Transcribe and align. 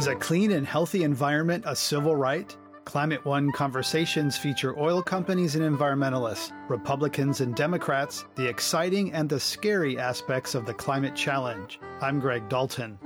Is 0.00 0.06
a 0.06 0.14
clean 0.14 0.52
and 0.52 0.66
healthy 0.66 1.02
environment 1.02 1.64
a 1.66 1.76
civil 1.76 2.16
right? 2.16 2.56
Climate 2.86 3.22
One 3.26 3.52
conversations 3.52 4.38
feature 4.38 4.74
oil 4.78 5.02
companies 5.02 5.56
and 5.56 5.78
environmentalists, 5.78 6.52
Republicans 6.70 7.42
and 7.42 7.54
Democrats, 7.54 8.24
the 8.34 8.48
exciting 8.48 9.12
and 9.12 9.28
the 9.28 9.38
scary 9.38 9.98
aspects 9.98 10.54
of 10.54 10.64
the 10.64 10.72
climate 10.72 11.14
challenge. 11.14 11.80
I'm 12.00 12.18
Greg 12.18 12.48
Dalton. 12.48 12.98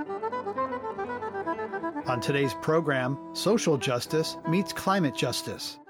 On 2.06 2.20
today's 2.22 2.54
program, 2.62 3.18
social 3.32 3.76
justice 3.76 4.36
meets 4.48 4.72
climate 4.72 5.16
justice. 5.16 5.80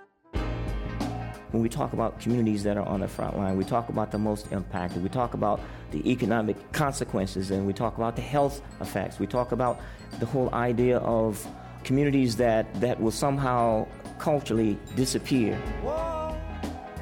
When 1.55 1.63
we 1.63 1.69
talk 1.69 1.93
about 1.93 2.19
communities 2.19 2.65
that 2.65 2.77
are 2.77 2.85
on 2.85 2.99
the 2.99 3.07
front 3.07 3.39
line, 3.39 3.57
we 3.57 3.63
talk 3.63 3.89
about 3.89 4.11
the 4.11 4.19
most 4.19 4.51
impacted, 4.51 5.05
we 5.05 5.09
talk 5.09 5.35
about 5.35 5.61
the 5.93 6.11
economic 6.11 6.73
consequences, 6.73 7.53
and 7.53 7.65
we 7.65 7.73
talk 7.73 7.97
about 7.97 8.17
the 8.17 8.23
health 8.23 8.61
effects. 8.81 9.21
We 9.21 9.29
talk 9.29 9.53
about 9.53 9.81
the 10.19 10.27
whole 10.27 10.53
idea 10.53 10.99
of 10.99 11.47
communities 11.85 12.35
that, 12.39 12.67
that 12.81 13.01
will 13.01 13.13
somehow 13.13 13.87
culturally 14.19 14.77
disappear. 14.97 15.57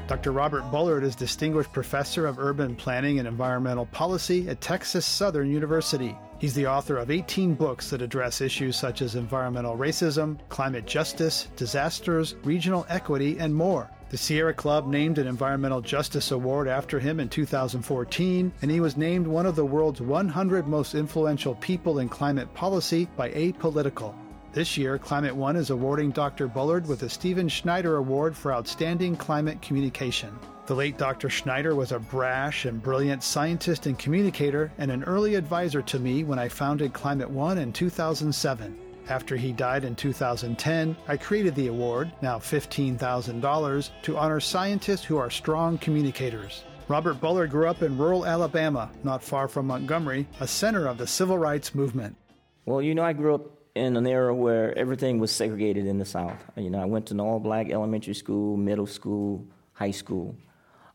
Dr. 0.06 0.32
Robert 0.32 0.70
Bullard 0.70 1.02
is 1.02 1.16
Distinguished 1.16 1.72
Professor 1.72 2.26
of 2.26 2.38
Urban 2.38 2.76
Planning 2.76 3.20
and 3.20 3.26
Environmental 3.26 3.86
Policy 3.86 4.50
at 4.50 4.60
Texas 4.60 5.06
Southern 5.06 5.50
University. 5.50 6.14
He's 6.38 6.52
the 6.52 6.66
author 6.66 6.98
of 6.98 7.10
18 7.10 7.54
books 7.54 7.88
that 7.88 8.02
address 8.02 8.42
issues 8.42 8.76
such 8.76 9.00
as 9.00 9.14
environmental 9.14 9.78
racism, 9.78 10.38
climate 10.50 10.86
justice, 10.86 11.48
disasters, 11.56 12.34
regional 12.44 12.84
equity, 12.90 13.38
and 13.38 13.54
more. 13.54 13.88
The 14.12 14.18
Sierra 14.18 14.52
Club 14.52 14.88
named 14.88 15.16
an 15.16 15.26
Environmental 15.26 15.80
Justice 15.80 16.32
Award 16.32 16.68
after 16.68 17.00
him 17.00 17.18
in 17.18 17.30
2014, 17.30 18.52
and 18.60 18.70
he 18.70 18.78
was 18.78 18.98
named 18.98 19.26
one 19.26 19.46
of 19.46 19.56
the 19.56 19.64
world's 19.64 20.02
100 20.02 20.68
most 20.68 20.94
influential 20.94 21.54
people 21.54 21.98
in 21.98 22.10
climate 22.10 22.52
policy 22.52 23.08
by 23.16 23.30
Apolitical. 23.30 24.14
This 24.52 24.76
year, 24.76 24.98
Climate 24.98 25.34
One 25.34 25.56
is 25.56 25.70
awarding 25.70 26.10
Dr. 26.10 26.46
Bullard 26.46 26.86
with 26.86 26.98
the 26.98 27.08
Stephen 27.08 27.48
Schneider 27.48 27.96
Award 27.96 28.36
for 28.36 28.52
Outstanding 28.52 29.16
Climate 29.16 29.62
Communication. 29.62 30.38
The 30.66 30.74
late 30.74 30.98
Dr. 30.98 31.30
Schneider 31.30 31.74
was 31.74 31.92
a 31.92 31.98
brash 31.98 32.66
and 32.66 32.82
brilliant 32.82 33.22
scientist 33.22 33.86
and 33.86 33.98
communicator 33.98 34.70
and 34.76 34.90
an 34.90 35.04
early 35.04 35.36
advisor 35.36 35.80
to 35.80 35.98
me 35.98 36.22
when 36.22 36.38
I 36.38 36.50
founded 36.50 36.92
Climate 36.92 37.30
One 37.30 37.56
in 37.56 37.72
2007. 37.72 38.76
After 39.08 39.36
he 39.36 39.52
died 39.52 39.84
in 39.84 39.94
2010, 39.96 40.96
I 41.08 41.16
created 41.16 41.54
the 41.54 41.66
award, 41.66 42.12
now 42.22 42.38
$15,000, 42.38 43.90
to 44.02 44.16
honor 44.16 44.40
scientists 44.40 45.04
who 45.04 45.16
are 45.16 45.30
strong 45.30 45.78
communicators. 45.78 46.64
Robert 46.88 47.20
Bullard 47.20 47.50
grew 47.50 47.68
up 47.68 47.82
in 47.82 47.96
rural 47.98 48.26
Alabama, 48.26 48.90
not 49.02 49.22
far 49.22 49.48
from 49.48 49.66
Montgomery, 49.66 50.26
a 50.40 50.46
center 50.46 50.86
of 50.86 50.98
the 50.98 51.06
civil 51.06 51.38
rights 51.38 51.74
movement. 51.74 52.16
Well, 52.64 52.82
you 52.82 52.94
know, 52.94 53.02
I 53.02 53.12
grew 53.12 53.34
up 53.34 53.58
in 53.74 53.96
an 53.96 54.06
era 54.06 54.34
where 54.34 54.76
everything 54.78 55.18
was 55.18 55.32
segregated 55.32 55.86
in 55.86 55.98
the 55.98 56.04
South. 56.04 56.38
You 56.56 56.70
know, 56.70 56.80
I 56.80 56.84
went 56.84 57.06
to 57.06 57.14
an 57.14 57.20
all 57.20 57.40
black 57.40 57.70
elementary 57.70 58.14
school, 58.14 58.56
middle 58.56 58.86
school, 58.86 59.46
high 59.72 59.90
school. 59.90 60.36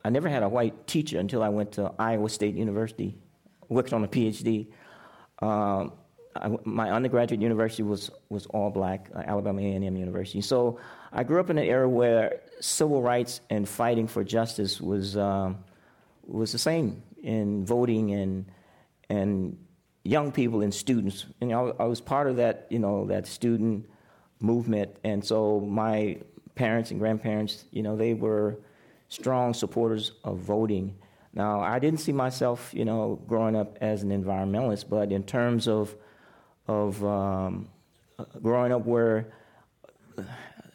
I 0.03 0.09
never 0.09 0.29
had 0.29 0.43
a 0.43 0.49
white 0.49 0.87
teacher 0.87 1.19
until 1.19 1.43
I 1.43 1.49
went 1.49 1.73
to 1.73 1.93
Iowa 1.99 2.29
State 2.29 2.55
University, 2.55 3.17
worked 3.67 3.91
on 3.91 4.03
a 4.03 4.07
PhD. 4.07 4.67
Um, 5.39 5.93
I, 6.41 6.57
my 6.63 6.91
undergraduate 6.91 7.41
university 7.41 7.83
was, 7.83 8.11
was 8.29 8.45
all 8.47 8.69
black, 8.69 9.09
uh, 9.15 9.19
Alabama 9.19 9.61
A&M 9.61 9.95
University. 9.95 10.41
So 10.41 10.79
I 11.11 11.23
grew 11.23 11.39
up 11.39 11.49
in 11.49 11.57
an 11.57 11.65
era 11.65 11.87
where 11.87 12.41
civil 12.59 13.01
rights 13.01 13.41
and 13.49 13.67
fighting 13.67 14.07
for 14.07 14.23
justice 14.23 14.81
was, 14.81 15.17
um, 15.17 15.57
was 16.25 16.51
the 16.51 16.57
same 16.57 17.01
in 17.23 17.65
voting 17.65 18.11
and, 18.11 18.45
and 19.09 19.57
young 20.03 20.31
people 20.31 20.61
and 20.61 20.73
students. 20.73 21.25
And 21.41 21.53
I, 21.53 21.59
I 21.79 21.83
was 21.85 22.01
part 22.01 22.27
of 22.27 22.37
that, 22.37 22.67
you 22.69 22.79
know, 22.79 23.05
that 23.07 23.27
student 23.27 23.89
movement. 24.39 24.95
And 25.03 25.23
so 25.23 25.59
my 25.59 26.17
parents 26.55 26.91
and 26.91 26.99
grandparents, 26.99 27.65
you 27.71 27.83
know, 27.83 27.95
they 27.95 28.13
were 28.13 28.59
strong 29.09 29.53
supporters 29.53 30.13
of 30.23 30.39
voting. 30.39 30.95
Now, 31.33 31.59
I 31.59 31.79
didn't 31.79 31.99
see 31.99 32.11
myself, 32.11 32.71
you 32.73 32.85
know, 32.85 33.21
growing 33.27 33.55
up 33.55 33.77
as 33.81 34.03
an 34.03 34.09
environmentalist, 34.09 34.89
but 34.89 35.11
in 35.11 35.23
terms 35.23 35.67
of 35.67 35.95
of 36.67 37.03
um, 37.03 37.69
growing 38.41 38.71
up 38.71 38.85
where 38.85 39.27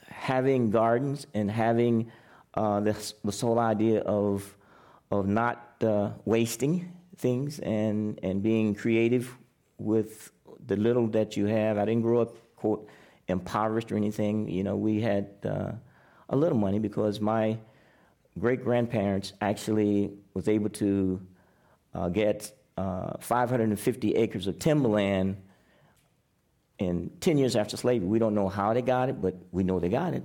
having 0.09 0.71
gardens 0.71 1.27
and 1.35 1.51
having 1.51 2.11
uh, 2.55 2.81
this, 2.81 3.15
this 3.25 3.41
whole 3.41 3.59
idea 3.59 4.01
of 4.01 4.57
of 5.11 5.27
not 5.27 5.75
uh, 5.83 6.11
wasting 6.25 6.91
things 7.17 7.59
and 7.59 8.19
and 8.23 8.43
being 8.43 8.75
creative 8.75 9.37
with 9.79 10.33
the 10.67 10.77
little 10.77 11.07
that 11.09 11.37
you 11.37 11.47
have. 11.47 11.77
I 11.77 11.85
didn't 11.85 12.03
grow 12.03 12.23
up 12.23 12.37
quote 12.57 12.89
impoverished 13.29 13.93
or 13.93 13.97
anything. 13.97 14.49
You 14.49 14.65
know, 14.65 14.77
we 14.77 15.01
had 15.01 15.29
uh, 15.45 15.73
a 16.29 16.37
little 16.37 16.59
money 16.59 16.79
because 16.79 17.21
my 17.21 17.59
great 18.39 18.65
grandparents 18.65 19.33
actually 19.41 20.13
was 20.35 20.49
able 20.49 20.71
to 20.71 21.21
uh, 21.95 22.09
get 22.09 22.53
uh, 22.79 23.19
550 23.21 24.15
acres 24.15 24.47
of 24.47 24.59
timberland 24.59 25.37
in 26.83 27.11
10 27.21 27.39
years 27.39 27.57
after 27.57 27.77
slavery. 27.77 28.07
We 28.07 28.19
don't 28.19 28.35
know 28.35 28.49
how 28.49 28.75
they 28.75 28.83
got 28.83 29.09
it, 29.09 29.21
but 29.21 29.37
we 29.51 29.65
know 29.65 29.81
they 29.81 29.89
got 29.89 30.15
it. 30.15 30.23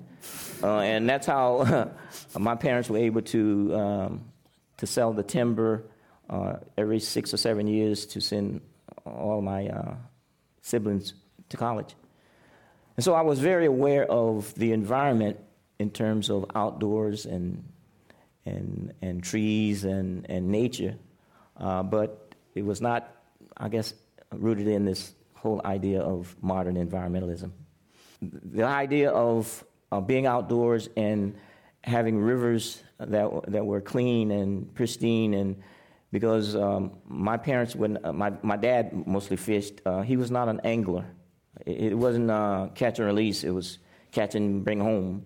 Uh, 0.61 0.79
and 0.79 1.09
that's 1.09 1.27
how 1.27 1.91
my 2.37 2.55
parents 2.55 2.89
were 2.89 2.97
able 2.97 3.21
to, 3.21 3.75
um, 3.75 4.25
to 4.77 4.87
sell 4.87 5.13
the 5.13 5.23
timber 5.23 5.83
uh, 6.29 6.57
every 6.77 6.99
six 6.99 7.33
or 7.33 7.37
seven 7.37 7.67
years 7.67 8.05
to 8.07 8.21
send 8.21 8.61
all 9.05 9.41
my 9.41 9.67
uh, 9.67 9.95
siblings 10.61 11.13
to 11.49 11.57
college. 11.57 11.95
And 12.97 13.03
so 13.03 13.13
I 13.13 13.21
was 13.21 13.39
very 13.39 13.65
aware 13.65 14.09
of 14.09 14.53
the 14.55 14.73
environment 14.73 15.39
in 15.79 15.91
terms 15.91 16.29
of 16.29 16.45
outdoors 16.55 17.25
and, 17.25 17.63
and, 18.45 18.93
and 19.01 19.23
trees 19.23 19.83
and, 19.83 20.29
and 20.29 20.49
nature, 20.49 20.95
uh, 21.57 21.83
but 21.83 22.33
it 22.55 22.65
was 22.65 22.81
not, 22.81 23.09
I 23.55 23.69
guess, 23.69 23.93
rooted 24.31 24.67
in 24.67 24.85
this 24.85 25.13
whole 25.37 25.61
idea 25.65 26.01
of 26.01 26.35
modern 26.41 26.75
environmentalism. 26.75 27.51
The 28.21 28.63
idea 28.63 29.11
of 29.11 29.63
uh, 29.91 30.01
being 30.01 30.25
outdoors 30.25 30.89
and 30.97 31.35
having 31.83 32.19
rivers 32.19 32.81
that, 32.99 33.29
that 33.47 33.65
were 33.65 33.81
clean 33.81 34.31
and 34.31 34.73
pristine, 34.73 35.33
and 35.35 35.55
because 36.11 36.55
um, 36.55 36.97
my 37.07 37.37
parents, 37.37 37.75
when 37.75 38.03
uh, 38.03 38.11
my, 38.11 38.33
my 38.41 38.57
dad 38.57 39.05
mostly 39.07 39.37
fished, 39.37 39.81
uh, 39.85 40.01
he 40.01 40.17
was 40.17 40.31
not 40.31 40.49
an 40.49 40.59
angler. 40.63 41.05
It, 41.65 41.91
it 41.91 41.95
wasn't 41.95 42.31
uh, 42.31 42.69
catch 42.73 42.99
and 42.99 43.07
release, 43.07 43.43
it 43.43 43.51
was 43.51 43.79
catch 44.11 44.35
and 44.35 44.63
bring 44.63 44.79
home, 44.79 45.25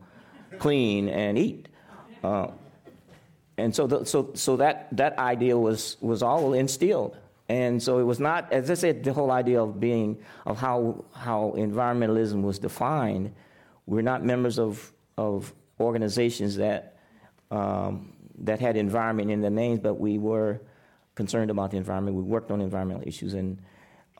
clean 0.59 1.07
and 1.07 1.37
eat. 1.37 1.69
Uh, 2.23 2.47
and 3.57 3.75
so, 3.75 3.87
the, 3.87 4.05
so, 4.05 4.31
so 4.33 4.57
that, 4.57 4.87
that 4.97 5.17
idea 5.17 5.57
was, 5.57 5.97
was 6.01 6.21
all 6.21 6.53
instilled. 6.53 7.17
And 7.51 7.83
so 7.83 7.99
it 7.99 8.03
was 8.03 8.21
not, 8.21 8.53
as 8.53 8.71
I 8.71 8.75
said, 8.75 9.03
the 9.03 9.11
whole 9.11 9.29
idea 9.29 9.61
of 9.61 9.77
being, 9.77 10.23
of 10.45 10.57
how, 10.57 11.03
how 11.13 11.53
environmentalism 11.57 12.43
was 12.43 12.59
defined. 12.59 13.35
We're 13.85 14.03
not 14.03 14.23
members 14.23 14.57
of, 14.57 14.93
of 15.17 15.53
organizations 15.77 16.55
that, 16.55 16.97
um, 17.51 18.13
that 18.39 18.61
had 18.61 18.77
environment 18.77 19.31
in 19.31 19.41
their 19.41 19.51
names, 19.51 19.81
but 19.81 19.95
we 19.95 20.17
were 20.17 20.61
concerned 21.15 21.51
about 21.51 21.71
the 21.71 21.77
environment. 21.77 22.15
We 22.15 22.23
worked 22.23 22.51
on 22.51 22.61
environmental 22.61 23.05
issues 23.05 23.33
in, 23.33 23.59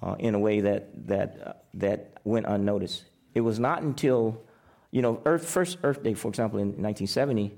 uh, 0.02 0.18
in 0.20 0.36
a 0.36 0.40
way 0.40 0.60
that, 0.60 1.08
that, 1.08 1.42
uh, 1.42 1.54
that 1.76 2.18
went 2.26 2.48
unnoticed. 2.48 3.06
It 3.34 3.42
was 3.42 3.62
not 3.62 3.82
until, 3.82 4.44
you 4.92 5.02
know, 5.02 5.22
Earth, 5.26 5.48
first 5.48 5.78
Earth 5.84 6.04
Day, 6.04 6.16
for 6.16 6.28
example, 6.28 6.60
in 6.60 6.84
1970, 6.84 7.58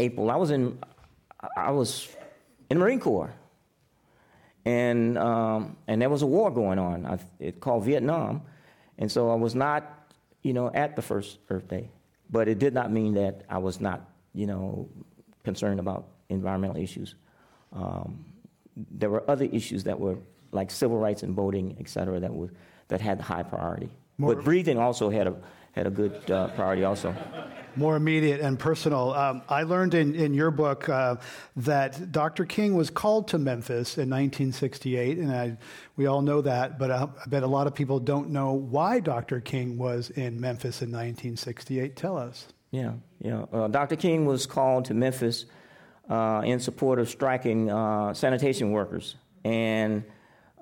April, 0.00 0.32
I 0.32 0.36
was 0.36 0.50
in, 0.50 0.80
I 1.56 1.70
was 1.70 2.08
in 2.68 2.78
the 2.78 2.84
Marine 2.84 2.98
Corps 2.98 3.32
and 4.66 5.16
um, 5.16 5.76
and 5.86 6.02
there 6.02 6.10
was 6.10 6.22
a 6.22 6.26
war 6.26 6.50
going 6.50 6.78
on. 6.78 7.06
I, 7.06 7.18
it 7.38 7.60
called 7.60 7.84
Vietnam, 7.84 8.42
and 8.98 9.10
so 9.10 9.30
I 9.30 9.36
was 9.36 9.54
not, 9.54 10.12
you 10.42 10.52
know, 10.52 10.70
at 10.74 10.96
the 10.96 11.02
first 11.02 11.38
Earth 11.48 11.68
Day, 11.68 11.88
but 12.30 12.48
it 12.48 12.58
did 12.58 12.74
not 12.74 12.90
mean 12.90 13.14
that 13.14 13.44
I 13.48 13.58
was 13.58 13.80
not, 13.80 14.00
you 14.34 14.46
know, 14.46 14.88
concerned 15.44 15.78
about 15.78 16.08
environmental 16.28 16.76
issues. 16.76 17.14
Um, 17.72 18.24
there 18.90 19.08
were 19.08 19.24
other 19.30 19.44
issues 19.44 19.84
that 19.84 19.98
were 19.98 20.18
like 20.50 20.70
civil 20.70 20.98
rights 20.98 21.22
and 21.22 21.32
voting, 21.34 21.76
et 21.80 21.88
cetera, 21.88 22.18
that 22.20 22.34
were 22.34 22.50
that 22.88 23.00
had 23.00 23.20
high 23.20 23.44
priority. 23.44 23.88
More 24.18 24.34
but 24.34 24.44
breathing 24.44 24.78
also 24.78 25.10
had 25.10 25.26
a 25.28 25.36
had 25.76 25.86
a 25.86 25.90
good 25.90 26.30
uh, 26.30 26.48
priority 26.48 26.84
also 26.84 27.14
more 27.76 27.96
immediate 27.96 28.40
and 28.40 28.58
personal. 28.58 29.12
Um, 29.12 29.42
I 29.48 29.62
learned 29.62 29.94
in, 29.94 30.14
in 30.14 30.34
your 30.34 30.50
book 30.50 30.88
uh, 30.88 31.16
that 31.56 32.10
Dr. 32.10 32.44
King 32.44 32.74
was 32.74 32.90
called 32.90 33.28
to 33.28 33.38
Memphis 33.38 33.98
in 33.98 34.08
1968, 34.08 35.18
and 35.18 35.30
I, 35.30 35.58
we 35.96 36.06
all 36.06 36.22
know 36.22 36.40
that, 36.40 36.78
but 36.78 36.90
I, 36.90 37.02
I 37.02 37.28
bet 37.28 37.42
a 37.42 37.46
lot 37.46 37.66
of 37.66 37.74
people 37.74 38.00
don't 38.00 38.30
know 38.30 38.52
why 38.52 39.00
Dr. 39.00 39.40
King 39.40 39.76
was 39.76 40.10
in 40.10 40.40
Memphis 40.40 40.82
in 40.82 40.88
1968. 40.88 41.96
Tell 41.96 42.16
us. 42.16 42.46
Yeah, 42.70 42.92
yeah. 43.20 43.44
Uh, 43.52 43.68
Dr. 43.68 43.96
King 43.96 44.24
was 44.24 44.46
called 44.46 44.86
to 44.86 44.94
Memphis 44.94 45.46
uh, 46.08 46.42
in 46.44 46.60
support 46.60 46.98
of 46.98 47.08
striking 47.08 47.70
uh, 47.70 48.14
sanitation 48.14 48.70
workers. 48.70 49.16
And 49.44 50.04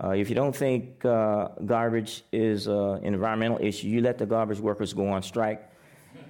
Uh, 0.03 0.11
if 0.11 0.29
you 0.29 0.35
don't 0.35 0.57
think 0.57 1.05
uh, 1.05 1.49
garbage 1.65 2.25
is 2.33 2.67
uh, 2.67 2.99
an 3.03 3.15
environmental 3.15 3.59
issue, 3.61 3.87
you 3.89 4.01
let 4.01 4.19
the 4.19 4.27
garbage 4.27 4.59
workers 4.59 4.93
go 4.93 5.09
on 5.09 5.23
strike. 5.23 5.71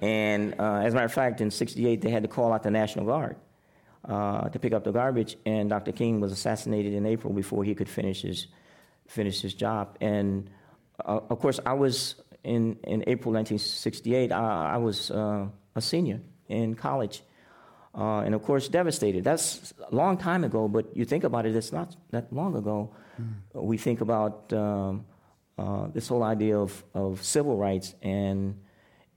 And 0.01 0.53
uh, 0.59 0.81
as 0.83 0.93
a 0.93 0.95
matter 0.95 1.05
of 1.05 1.13
fact, 1.13 1.41
in 1.41 1.49
68, 1.49 2.01
they 2.01 2.09
had 2.09 2.23
to 2.23 2.29
call 2.29 2.53
out 2.53 2.63
the 2.63 2.71
National 2.71 3.05
Guard 3.05 3.37
uh, 4.07 4.49
to 4.49 4.59
pick 4.59 4.73
up 4.73 4.83
the 4.83 4.91
garbage, 4.91 5.35
and 5.45 5.69
Dr. 5.69 5.91
King 5.91 6.19
was 6.19 6.31
assassinated 6.31 6.93
in 6.93 7.05
April 7.05 7.33
before 7.33 7.63
he 7.63 7.73
could 7.73 7.89
finish 7.89 8.21
his, 8.21 8.47
finish 9.07 9.41
his 9.41 9.53
job. 9.53 9.97
And 9.99 10.49
uh, 11.03 11.21
of 11.29 11.39
course, 11.39 11.59
I 11.65 11.73
was 11.73 12.15
in, 12.43 12.77
in 12.83 13.03
April 13.07 13.33
1968, 13.33 14.31
I, 14.31 14.73
I 14.73 14.77
was 14.77 15.09
a 15.09 15.49
senior 15.79 16.21
in 16.49 16.75
college. 16.75 17.23
Uh, 17.97 18.19
and 18.19 18.35
of 18.35 18.43
course, 18.43 18.67
devastated. 18.67 19.23
That's 19.23 19.73
a 19.89 19.95
long 19.95 20.17
time 20.17 20.43
ago, 20.43 20.67
but 20.67 20.95
you 20.95 21.05
think 21.05 21.23
about 21.23 21.45
it, 21.45 21.55
it's 21.55 21.71
not 21.71 21.95
that 22.11 22.31
long 22.31 22.55
ago. 22.55 22.93
Mm. 23.21 23.63
We 23.63 23.77
think 23.77 24.01
about 24.01 24.51
um, 24.53 25.05
uh, 25.57 25.87
this 25.87 26.07
whole 26.07 26.23
idea 26.23 26.57
of, 26.57 26.83
of 26.93 27.23
civil 27.23 27.57
rights 27.57 27.95
and 28.01 28.59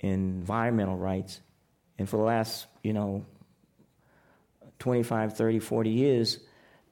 environmental 0.01 0.97
rights. 0.97 1.41
And 1.99 2.09
for 2.09 2.17
the 2.17 2.23
last, 2.23 2.67
you 2.83 2.93
know, 2.93 3.27
25, 4.79 5.37
30, 5.37 5.59
40 5.59 5.91
years, 5.91 6.39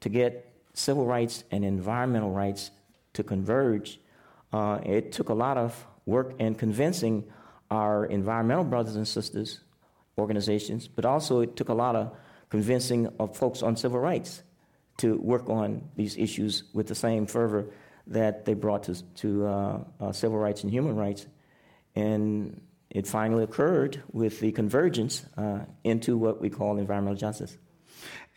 to 0.00 0.08
get 0.08 0.52
civil 0.74 1.06
rights 1.06 1.44
and 1.50 1.64
environmental 1.64 2.30
rights 2.30 2.70
to 3.14 3.22
converge, 3.22 4.00
uh, 4.52 4.80
it 4.84 5.12
took 5.12 5.28
a 5.28 5.34
lot 5.34 5.56
of 5.56 5.86
work 6.04 6.34
and 6.38 6.58
convincing 6.58 7.24
our 7.70 8.06
environmental 8.06 8.64
brothers 8.64 8.96
and 8.96 9.06
sisters 9.06 9.60
organizations, 10.18 10.88
but 10.88 11.04
also 11.04 11.40
it 11.40 11.56
took 11.56 11.68
a 11.68 11.74
lot 11.74 11.94
of 11.94 12.16
convincing 12.48 13.08
of 13.18 13.36
folks 13.36 13.62
on 13.62 13.76
civil 13.76 13.98
rights 13.98 14.42
to 14.98 15.16
work 15.18 15.48
on 15.48 15.88
these 15.94 16.16
issues 16.16 16.64
with 16.72 16.86
the 16.86 16.94
same 16.94 17.26
fervor 17.26 17.66
that 18.06 18.44
they 18.44 18.54
brought 18.54 18.84
to, 18.84 19.02
to 19.16 19.46
uh, 19.46 19.80
uh, 20.00 20.12
civil 20.12 20.38
rights 20.38 20.62
and 20.62 20.72
human 20.72 20.96
rights. 20.96 21.26
And 21.94 22.60
it 22.90 23.06
finally 23.06 23.44
occurred 23.44 24.02
with 24.12 24.40
the 24.40 24.52
convergence 24.52 25.24
uh, 25.36 25.60
into 25.84 26.16
what 26.16 26.40
we 26.40 26.50
call 26.50 26.78
environmental 26.78 27.16
justice. 27.16 27.56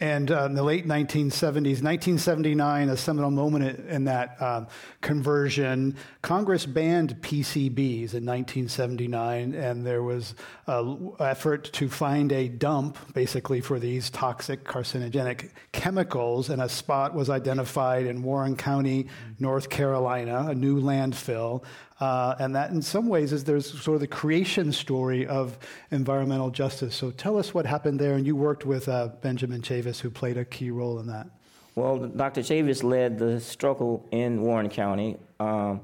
And 0.01 0.31
uh, 0.31 0.46
in 0.46 0.54
the 0.54 0.63
late 0.63 0.88
1970s, 0.88 1.84
1979, 1.84 2.88
a 2.88 2.96
seminal 2.96 3.31
moment 3.31 3.80
in 3.90 4.06
that 4.06 4.42
um, 4.42 4.68
conversion, 5.01 5.98
Congress 6.22 6.66
banned 6.66 7.22
PCBs 7.22 8.13
in 8.13 8.25
1979, 8.25 9.54
and 9.54 9.86
there 9.86 10.01
was 10.01 10.36
an 10.68 11.12
effort 11.19 11.66
to 11.74 11.90
find 11.90 12.31
a 12.31 12.48
dump, 12.48 12.98
basically, 13.13 13.60
for 13.60 13.78
these 13.78 14.10
toxic 14.10 14.63
carcinogenic 14.63 15.50
chemicals, 15.74 16.50
and 16.50 16.62
a 16.62 16.69
spot 16.69 17.13
was 17.13 17.30
identified 17.30 18.06
in 18.06 18.24
Warren 18.24 18.56
County, 18.56 19.07
North 19.38 19.69
Carolina, 19.69 20.46
a 20.48 20.56
new 20.56 20.80
landfill. 20.80 21.63
Uh, 22.00 22.36
and 22.40 22.56
that, 22.56 22.72
in 22.72 22.81
some 22.81 23.07
ways, 23.07 23.34
is 23.34 23.44
there's 23.44 23.68
sort 23.81 23.96
of 23.96 24.01
the 24.01 24.07
creation 24.07 24.72
story 24.72 25.28
of 25.28 25.57
environmental 25.92 26.50
justice. 26.50 26.96
So 26.96 27.12
tell 27.12 27.38
us 27.38 27.54
what 27.54 27.66
happened 27.66 28.00
there. 28.00 28.13
And 28.13 28.25
you 28.25 28.36
worked 28.36 28.66
with 28.66 28.88
uh, 28.88 29.10
Benjamin 29.22 29.62
Chavis, 29.62 30.00
who 30.00 30.10
played 30.10 30.38
a 30.38 30.46
key 30.46 30.72
role 30.72 31.00
in 31.00 31.07
that. 31.07 31.28
Well, 31.75 31.98
Dr. 31.98 32.42
Chavis 32.42 32.84
led 32.84 33.19
the 33.19 33.40
struggle 33.40 34.07
in 34.12 34.42
Warren 34.42 34.69
County. 34.69 35.18
Um, 35.40 35.81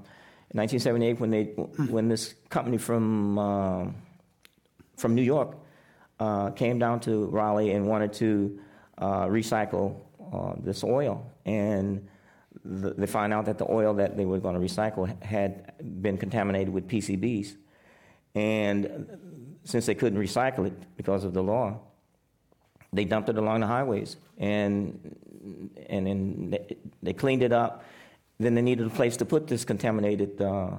in 0.51 0.59
1978, 0.59 1.19
when 1.19 1.31
they 1.31 1.43
when 1.91 2.07
this 2.07 2.35
company 2.49 2.77
from 2.77 3.37
uh, 3.37 3.85
from 4.95 5.15
New 5.15 5.21
York 5.21 5.57
uh, 6.19 6.51
came 6.51 6.79
down 6.79 7.01
to 7.01 7.25
Raleigh 7.25 7.71
and 7.71 7.87
wanted 7.87 8.13
to 8.13 8.59
uh, 8.97 9.25
recycle 9.25 9.99
uh, 10.33 10.53
this 10.57 10.83
oil, 10.83 11.29
and 11.45 12.07
the, 12.65 12.93
they 12.97 13.05
find 13.05 13.33
out 13.33 13.45
that 13.45 13.57
the 13.57 13.69
oil 13.69 13.93
that 13.95 14.17
they 14.17 14.25
were 14.25 14.39
going 14.39 14.55
to 14.55 14.61
recycle 14.61 15.21
had 15.23 15.73
been 16.01 16.17
contaminated 16.17 16.73
with 16.73 16.87
PCBs. 16.87 17.55
And 18.33 19.17
since 19.63 19.85
they 19.85 19.95
couldn't 19.95 20.19
recycle 20.19 20.67
it 20.67 20.73
because 20.97 21.23
of 21.23 21.33
the 21.33 21.43
law, 21.43 21.79
they 22.91 23.05
dumped 23.05 23.29
it 23.29 23.37
along 23.37 23.61
the 23.61 23.67
highways. 23.67 24.17
And, 24.37 25.15
and 25.87 26.07
then 26.07 26.57
they 27.01 27.13
cleaned 27.13 27.43
it 27.43 27.53
up. 27.53 27.83
Then 28.39 28.55
they 28.55 28.61
needed 28.61 28.87
a 28.87 28.89
place 28.89 29.17
to 29.17 29.25
put 29.25 29.47
this 29.47 29.63
contaminated 29.63 30.41
uh, 30.41 30.71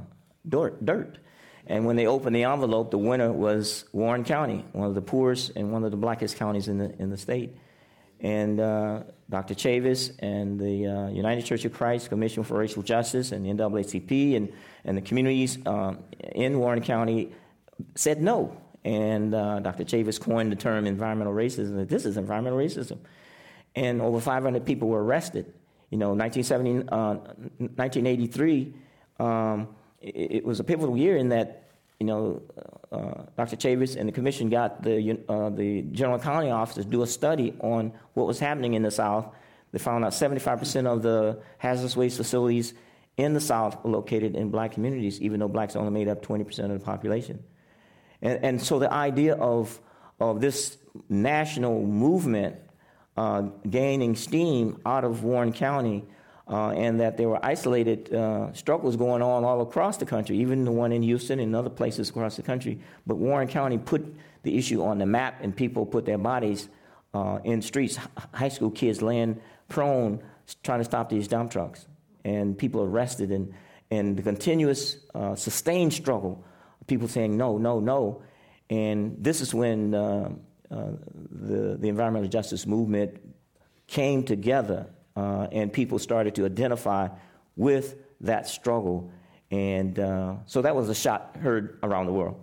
dirt, 0.47 0.85
dirt. 0.85 1.19
And 1.67 1.85
when 1.85 1.97
they 1.97 2.07
opened 2.07 2.37
the 2.37 2.45
envelope, 2.45 2.91
the 2.91 2.99
winner 2.99 3.33
was 3.33 3.87
Warren 3.93 4.25
County, 4.25 4.65
one 4.73 4.89
of 4.89 4.95
the 4.95 5.03
poorest 5.03 5.53
and 5.57 5.73
one 5.73 5.85
of 5.85 5.91
the 5.91 5.97
blackest 5.97 6.37
counties 6.37 6.69
in 6.69 6.79
the, 6.79 6.95
in 7.01 7.11
the 7.11 7.17
state. 7.17 7.57
And 8.21 8.61
uh, 8.61 9.03
Dr. 9.29 9.55
Chavis 9.55 10.13
and 10.21 10.59
the 10.59 10.87
uh, 10.87 11.09
United 11.09 11.45
Church 11.45 11.65
of 11.65 11.73
Christ 11.73 12.09
Commission 12.09 12.43
for 12.43 12.57
Racial 12.59 12.83
Justice 12.83 13.33
and 13.33 13.45
the 13.45 13.51
NAACP 13.51 14.37
and, 14.37 14.53
and 14.85 14.97
the 14.97 15.03
communities 15.03 15.59
um, 15.67 16.05
in 16.21 16.59
Warren 16.59 16.83
County 16.83 17.33
said 17.95 18.23
no. 18.23 18.57
And 18.85 19.35
uh, 19.35 19.61
Dr. 19.61 19.85
Chavis 19.85 20.21
coined 20.21 20.53
the 20.53 20.57
term 20.57 20.87
environmental 20.87 21.35
racism. 21.35 21.89
This 21.89 22.07
is 22.07 22.17
environmental 22.17 22.59
racism. 22.59 22.99
And 23.75 24.01
over 24.01 24.21
500 24.21 24.65
people 24.65 24.89
were 24.89 25.05
arrested. 25.05 25.53
You 25.91 25.99
know, 25.99 26.15
1970, 26.15 26.85
1983, 26.85 28.75
uh, 29.19 29.25
um, 29.25 29.69
it, 30.01 30.15
it 30.17 30.45
was 30.45 30.61
a 30.61 30.65
pivotal 30.65 30.97
year 30.97 31.17
in 31.17 31.29
that 31.31 31.66
you 31.99 32.07
know, 32.07 32.43
uh, 32.93 33.23
Dr. 33.37 33.57
Chavis 33.57 33.97
and 33.97 34.09
the 34.09 34.13
commission 34.13 34.51
got 34.51 34.83
the, 34.83 35.19
uh, 35.29 35.51
the 35.51 35.83
general 35.83 36.19
accounting 36.19 36.53
office 36.53 36.77
to 36.77 36.85
do 36.85 37.03
a 37.03 37.07
study 37.07 37.55
on 37.61 37.93
what 38.15 38.27
was 38.27 38.39
happening 38.39 38.75
in 38.75 38.83
the 38.83 38.91
South. 38.91 39.27
They 39.73 39.79
found 39.79 40.05
out 40.05 40.13
75% 40.13 40.87
of 40.87 41.03
the 41.03 41.41
hazardous 41.59 41.97
waste 41.97 42.17
facilities 42.17 42.75
in 43.17 43.33
the 43.33 43.41
South 43.41 43.83
were 43.83 43.91
located 43.91 44.37
in 44.37 44.51
black 44.51 44.73
communities, 44.73 45.21
even 45.21 45.41
though 45.41 45.49
blacks 45.49 45.75
only 45.75 45.91
made 45.91 46.09
up 46.09 46.25
20% 46.25 46.59
of 46.65 46.79
the 46.79 46.85
population. 46.85 47.43
And, 48.21 48.45
and 48.45 48.63
so 48.63 48.79
the 48.79 48.93
idea 48.93 49.35
of, 49.35 49.81
of 50.21 50.41
this 50.41 50.77
national 51.09 51.83
movement 51.83 52.57
uh, 53.17 53.43
gaining 53.69 54.17
steam 54.17 54.81
out 54.85 55.05
of 55.05 55.25
Warren 55.25 55.53
County 55.53 56.05
uh, 56.49 56.71
and 56.71 57.01
that 57.01 57.17
there 57.17 57.29
were 57.29 57.45
isolated 57.45 58.13
uh, 58.15 58.53
struggles 58.53 58.97
going 58.97 59.21
on 59.21 59.45
all 59.45 59.61
across 59.61 59.97
the 59.97 60.07
country, 60.07 60.39
even 60.39 60.65
the 60.65 60.71
one 60.71 60.93
in 60.93 61.03
Houston 61.03 61.41
and 61.41 61.57
other 61.57 61.71
places 61.71 62.09
across 62.09 62.37
the 62.37 62.43
country. 62.43 62.79
But 63.07 63.17
Warren 63.17 63.49
County 63.49 63.79
put 63.79 64.15
the 64.43 64.57
issue 64.57 64.83
on 64.85 64.99
the 64.99 65.07
map, 65.07 65.39
and 65.43 65.55
people 65.57 65.85
put 65.87 66.05
their 66.05 66.19
bodies 66.19 66.69
uh, 67.13 67.41
in 67.43 67.63
streets. 67.63 67.99
High 68.33 68.49
school 68.49 68.71
kids 68.71 69.03
laying 69.03 69.41
prone, 69.69 70.23
trying 70.63 70.79
to 70.79 70.85
stop 70.85 71.09
these 71.09 71.27
dump 71.27 71.51
trucks, 71.51 71.87
and 72.25 72.57
people 72.57 72.83
arrested, 72.83 73.33
and 73.33 73.53
and 73.91 74.17
the 74.17 74.23
continuous 74.23 74.99
uh, 75.15 75.35
sustained 75.35 75.93
struggle, 75.93 76.45
people 76.87 77.09
saying 77.09 77.37
no, 77.37 77.59
no, 77.59 77.81
no, 77.81 78.23
and 78.71 79.17
this 79.19 79.41
is 79.41 79.53
when 79.53 79.95
uh, 79.95 80.31
uh, 80.71 80.91
the 81.31 81.77
the 81.77 81.89
environmental 81.89 82.29
justice 82.29 82.67
movement 82.67 83.19
came 83.89 84.23
together 84.23 84.87
uh, 85.17 85.49
and 85.51 85.73
people 85.73 85.99
started 85.99 86.35
to 86.37 86.45
identify 86.45 87.09
with 87.57 87.97
that 88.21 88.47
struggle. 88.49 89.11
And 89.51 89.99
uh, 89.99 90.35
so 90.47 90.63
that 90.63 90.77
was 90.77 90.89
a 90.89 90.95
shot 90.95 91.37
heard 91.41 91.79
around 91.83 92.07
the 92.07 92.13
world, 92.13 92.41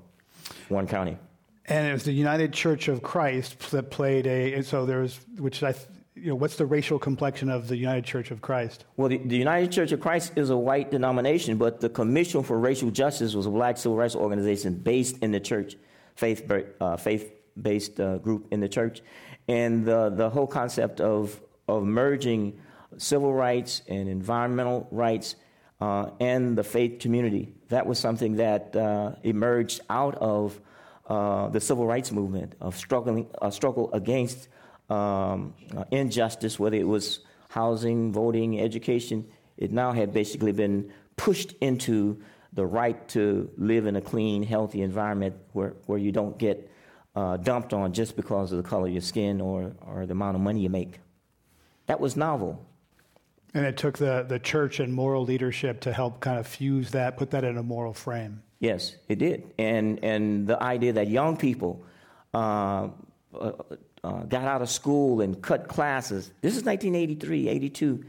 Warren 0.70 0.88
County. 0.88 1.18
And 1.66 1.88
it 1.88 1.94
was 1.94 2.04
the 2.04 2.12
United 2.12 2.52
Church 2.52 2.88
of 2.88 3.02
Christ 3.02 3.72
that 3.72 3.90
played 3.90 4.28
a, 4.28 4.62
so 4.64 4.86
there's, 4.86 5.20
which 5.38 5.64
I, 5.64 5.74
you 6.16 6.30
know, 6.30 6.36
what's 6.36 6.58
the 6.58 6.66
racial 6.66 7.00
complexion 7.00 7.50
of 7.50 7.70
the 7.70 7.78
United 7.78 8.04
Church 8.04 8.32
of 8.32 8.42
Christ? 8.42 8.84
Well, 8.98 9.08
the, 9.08 9.18
the, 9.18 9.38
United 9.38 9.72
Church 9.72 9.94
of 9.94 10.02
Christ 10.02 10.34
is 10.36 10.50
a 10.50 10.58
white 10.58 10.92
denomination, 10.92 11.58
but 11.58 11.80
the 11.80 11.90
Commission 11.90 12.44
for 12.44 12.60
Racial 12.60 12.92
Justice 12.92 13.34
was 13.34 13.46
a 13.46 13.50
black 13.50 13.78
civil 13.78 13.98
rights 13.98 14.16
organization 14.16 14.76
based 14.76 15.18
in 15.20 15.32
the 15.32 15.40
church, 15.40 15.76
faith, 16.16 16.52
uh, 16.82 16.98
faith-based 16.98 18.00
uh, 18.00 18.18
group 18.18 18.48
in 18.52 18.60
the 18.60 18.70
church. 18.70 19.02
And 19.48 19.86
the, 19.86 20.10
the 20.10 20.30
whole 20.30 20.48
concept 20.48 21.00
of, 21.00 21.42
of 21.70 21.84
merging 21.84 22.60
civil 22.98 23.34
rights 23.34 23.82
and 23.88 24.08
environmental 24.08 24.88
rights 24.92 25.36
uh, 25.82 26.12
and 26.20 26.58
the 26.58 26.64
faith 26.64 27.00
community. 27.00 27.54
That 27.70 27.86
was 27.86 28.00
something 28.00 28.38
that 28.38 28.76
uh, 28.76 29.14
emerged 29.24 29.82
out 29.90 30.16
of 30.16 30.60
uh, 31.08 31.50
the 31.50 31.60
civil 31.60 31.86
rights 31.86 32.12
movement 32.12 32.56
of 32.62 32.78
struggling, 32.78 33.28
a 33.42 33.52
struggle 33.52 33.92
against 33.94 34.48
um, 34.90 35.54
uh, 35.76 35.84
injustice, 35.92 36.58
whether 36.60 36.78
it 36.78 36.88
was 36.88 37.20
housing, 37.50 38.12
voting, 38.12 38.60
education. 38.60 39.28
It 39.58 39.72
now 39.72 39.92
had 39.92 40.14
basically 40.14 40.52
been 40.52 40.92
pushed 41.18 41.54
into 41.62 42.22
the 42.54 42.66
right 42.66 43.08
to 43.10 43.50
live 43.58 43.86
in 43.88 43.96
a 43.96 44.02
clean, 44.02 44.44
healthy 44.44 44.82
environment 44.82 45.36
where, 45.52 45.74
where 45.86 45.98
you 45.98 46.12
don't 46.12 46.38
get 46.38 46.70
uh, 47.16 47.38
dumped 47.38 47.74
on 47.74 47.94
just 47.94 48.16
because 48.16 48.52
of 48.52 48.58
the 48.62 48.68
color 48.68 48.88
of 48.88 48.94
your 48.94 49.02
skin 49.02 49.42
or, 49.42 49.76
or 49.82 50.06
the 50.06 50.14
amount 50.14 50.36
of 50.36 50.42
money 50.42 50.62
you 50.62 50.70
make. 50.70 51.00
That 51.88 52.00
was 52.00 52.16
novel. 52.16 52.66
And 53.54 53.66
it 53.66 53.78
took 53.78 53.98
the, 53.98 54.26
the 54.28 54.40
church 54.40 54.80
and 54.80 54.94
moral 54.94 55.24
leadership 55.24 55.82
to 55.82 55.94
help 55.94 56.20
kind 56.20 56.40
of 56.40 56.48
fuse 56.48 56.92
that, 56.92 57.18
put 57.18 57.32
that 57.32 57.44
in 57.44 57.58
a 57.58 57.64
moral 57.64 57.94
frame. 57.94 58.42
Yes, 58.60 58.96
it 59.08 59.20
did. 59.20 59.54
And, 59.60 60.04
and 60.04 60.48
the 60.48 60.62
idea 60.62 60.94
that 60.94 61.08
young 61.08 61.38
people 61.38 61.84
uh, 62.34 62.90
uh, 63.34 63.52
uh, 64.04 64.24
got 64.24 64.46
out 64.46 64.62
of 64.62 64.70
school 64.70 65.22
and 65.22 65.42
cut 65.42 65.68
classes. 65.68 66.32
This 66.42 66.58
is 66.58 66.64
1983, 66.64 67.48
82. 67.48 68.06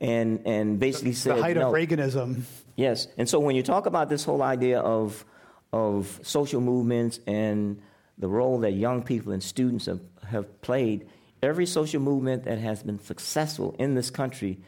and 0.00 0.40
and 0.46 0.78
basically 0.78 1.12
the, 1.12 1.16
said 1.16 1.36
the 1.36 1.42
height 1.42 1.56
no. 1.56 1.68
of 1.68 1.74
Reaganism. 1.74 2.42
Yes, 2.76 3.08
and 3.16 3.28
so 3.28 3.40
when 3.40 3.56
you 3.56 3.62
talk 3.62 3.86
about 3.86 4.08
this 4.08 4.24
whole 4.24 4.42
idea 4.42 4.80
of 4.80 5.24
of 5.72 6.20
social 6.22 6.60
movements 6.60 7.20
and 7.26 7.80
the 8.18 8.28
role 8.28 8.58
that 8.60 8.72
young 8.72 9.02
people 9.02 9.32
and 9.32 9.42
students 9.42 9.86
have, 9.86 10.00
have 10.26 10.60
played, 10.60 11.08
every 11.42 11.66
social 11.66 12.00
movement 12.00 12.44
that 12.44 12.58
has 12.58 12.82
been 12.82 12.98
successful 12.98 13.76
in 13.78 13.94
this 13.94 14.10
country 14.10 14.58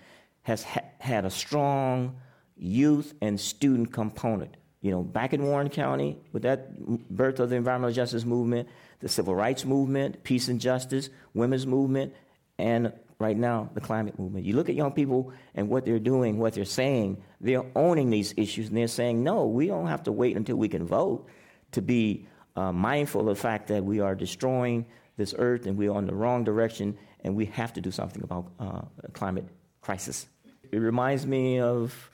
has 0.42 0.62
ha- 0.62 0.84
had 0.98 1.24
a 1.24 1.30
strong 1.30 2.16
youth 2.56 3.14
and 3.20 3.40
student 3.40 3.92
component. 3.92 4.56
You 4.82 4.90
know, 4.90 5.02
back 5.02 5.34
in 5.34 5.42
Warren 5.42 5.68
County, 5.68 6.18
with 6.32 6.42
that 6.42 6.78
birth 7.10 7.38
of 7.40 7.50
the 7.50 7.56
environmental 7.56 7.94
justice 7.94 8.24
movement, 8.24 8.68
the 9.00 9.08
civil 9.08 9.34
rights 9.34 9.64
movement, 9.64 10.22
peace 10.24 10.48
and 10.48 10.60
justice, 10.60 11.10
women's 11.34 11.66
movement, 11.66 12.14
and 12.58 12.92
right 13.18 13.36
now, 13.36 13.68
the 13.74 13.80
climate 13.80 14.18
movement. 14.18 14.46
You 14.46 14.56
look 14.56 14.70
at 14.70 14.74
young 14.74 14.92
people 14.92 15.32
and 15.54 15.68
what 15.68 15.84
they're 15.84 15.98
doing, 15.98 16.38
what 16.38 16.54
they're 16.54 16.64
saying, 16.64 17.22
they're 17.40 17.64
owning 17.76 18.08
these 18.08 18.32
issues, 18.38 18.68
and 18.68 18.76
they're 18.76 18.88
saying, 18.88 19.22
no, 19.22 19.46
we 19.46 19.66
don't 19.66 19.86
have 19.86 20.02
to 20.04 20.12
wait 20.12 20.36
until 20.36 20.56
we 20.56 20.68
can 20.68 20.86
vote 20.86 21.26
to 21.72 21.82
be 21.82 22.26
uh, 22.56 22.72
mindful 22.72 23.22
of 23.22 23.26
the 23.26 23.34
fact 23.34 23.68
that 23.68 23.84
we 23.84 24.00
are 24.00 24.14
destroying 24.14 24.86
this 25.16 25.34
earth 25.38 25.66
and 25.66 25.76
we're 25.76 25.92
on 25.92 26.06
the 26.06 26.14
wrong 26.14 26.42
direction, 26.44 26.96
and 27.22 27.36
we 27.36 27.44
have 27.46 27.74
to 27.74 27.82
do 27.82 27.90
something 27.90 28.22
about 28.22 28.50
uh, 28.58 28.80
climate 29.12 29.46
crisis. 29.80 30.26
It 30.70 30.78
reminds 30.78 31.26
me 31.26 31.60
of 31.60 32.10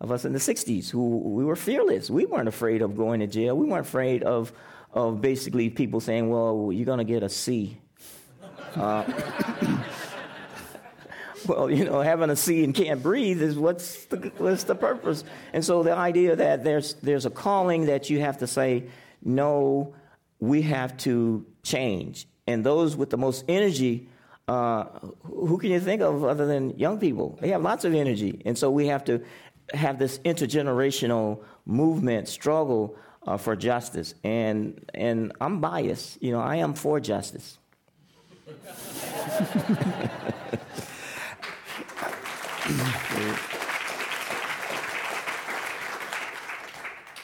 of 0.00 0.10
us 0.10 0.24
in 0.24 0.32
the 0.32 0.38
60s 0.38 0.88
who 0.90 1.18
we 1.18 1.44
were 1.44 1.56
fearless. 1.56 2.08
We 2.08 2.24
weren't 2.24 2.48
afraid 2.48 2.82
of 2.82 2.96
going 2.96 3.20
to 3.20 3.26
jail. 3.26 3.56
We 3.56 3.66
weren't 3.66 3.86
afraid 3.86 4.22
of, 4.22 4.52
of 4.92 5.20
basically 5.20 5.68
people 5.68 6.00
saying, 6.00 6.30
well, 6.30 6.70
you're 6.72 6.86
going 6.86 6.98
to 6.98 7.04
get 7.04 7.22
a 7.22 7.28
C. 7.28 7.76
Uh, 8.74 9.04
well, 11.46 11.70
you 11.70 11.84
know, 11.84 12.00
having 12.00 12.30
a 12.30 12.36
C 12.36 12.64
and 12.64 12.74
can't 12.74 13.02
breathe 13.02 13.42
is 13.42 13.58
what's 13.58 14.06
the, 14.06 14.32
what's 14.38 14.64
the 14.64 14.74
purpose? 14.74 15.22
And 15.52 15.62
so 15.62 15.82
the 15.82 15.94
idea 15.94 16.34
that 16.34 16.64
there's, 16.64 16.94
there's 16.94 17.26
a 17.26 17.30
calling 17.30 17.86
that 17.86 18.08
you 18.08 18.20
have 18.20 18.38
to 18.38 18.46
say, 18.46 18.84
no, 19.22 19.94
we 20.38 20.62
have 20.62 20.96
to 20.98 21.44
change. 21.62 22.26
And 22.46 22.64
those 22.64 22.96
with 22.96 23.10
the 23.10 23.18
most 23.18 23.44
energy 23.48 24.08
uh, 24.50 24.84
who 25.22 25.58
can 25.58 25.70
you 25.70 25.78
think 25.78 26.02
of 26.02 26.24
other 26.24 26.44
than 26.44 26.76
young 26.76 26.98
people? 26.98 27.38
They 27.40 27.50
have 27.50 27.62
lots 27.62 27.84
of 27.84 27.94
energy. 27.94 28.42
And 28.44 28.58
so 28.58 28.68
we 28.68 28.88
have 28.88 29.04
to 29.04 29.22
have 29.72 30.00
this 30.00 30.18
intergenerational 30.24 31.44
movement 31.66 32.26
struggle 32.26 32.96
uh, 33.24 33.36
for 33.36 33.54
justice. 33.54 34.14
And, 34.24 34.84
and 34.92 35.32
I'm 35.40 35.60
biased. 35.60 36.20
You 36.20 36.32
know, 36.32 36.40
I 36.40 36.56
am 36.56 36.74
for 36.74 36.98
justice. 36.98 37.58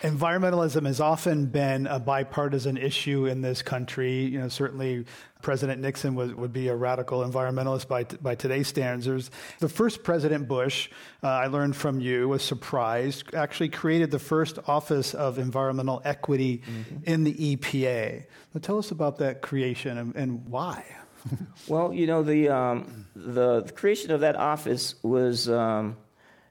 Environmentalism 0.06 0.86
has 0.86 1.00
often 1.00 1.46
been 1.46 1.88
a 1.88 1.98
bipartisan 1.98 2.76
issue 2.76 3.26
in 3.26 3.40
this 3.40 3.60
country. 3.60 4.22
You 4.22 4.38
know, 4.38 4.48
certainly 4.48 5.04
President 5.42 5.80
Nixon 5.80 6.14
was, 6.14 6.32
would 6.32 6.52
be 6.52 6.68
a 6.68 6.76
radical 6.76 7.24
environmentalist 7.28 7.88
by, 7.88 8.04
by 8.04 8.36
today's 8.36 8.68
standards. 8.68 9.32
The 9.58 9.68
first 9.68 10.04
President 10.04 10.46
Bush, 10.46 10.88
uh, 11.24 11.26
I 11.26 11.48
learned 11.48 11.74
from 11.74 11.98
you, 11.98 12.28
was 12.28 12.44
surprised, 12.44 13.34
actually 13.34 13.70
created 13.70 14.12
the 14.12 14.20
first 14.20 14.60
Office 14.68 15.12
of 15.12 15.40
Environmental 15.40 16.00
Equity 16.04 16.58
mm-hmm. 16.58 16.98
in 17.02 17.24
the 17.24 17.56
EPA. 17.56 18.26
So 18.52 18.60
tell 18.60 18.78
us 18.78 18.92
about 18.92 19.18
that 19.18 19.42
creation 19.42 19.98
and, 19.98 20.14
and 20.14 20.46
why. 20.46 20.84
well, 21.66 21.92
you 21.92 22.06
know, 22.06 22.22
the, 22.22 22.48
um, 22.50 23.06
the, 23.16 23.62
the, 23.62 23.72
creation 23.72 24.12
of 24.12 24.20
that 24.20 24.36
office 24.36 24.94
was 25.02 25.48
um, 25.48 25.96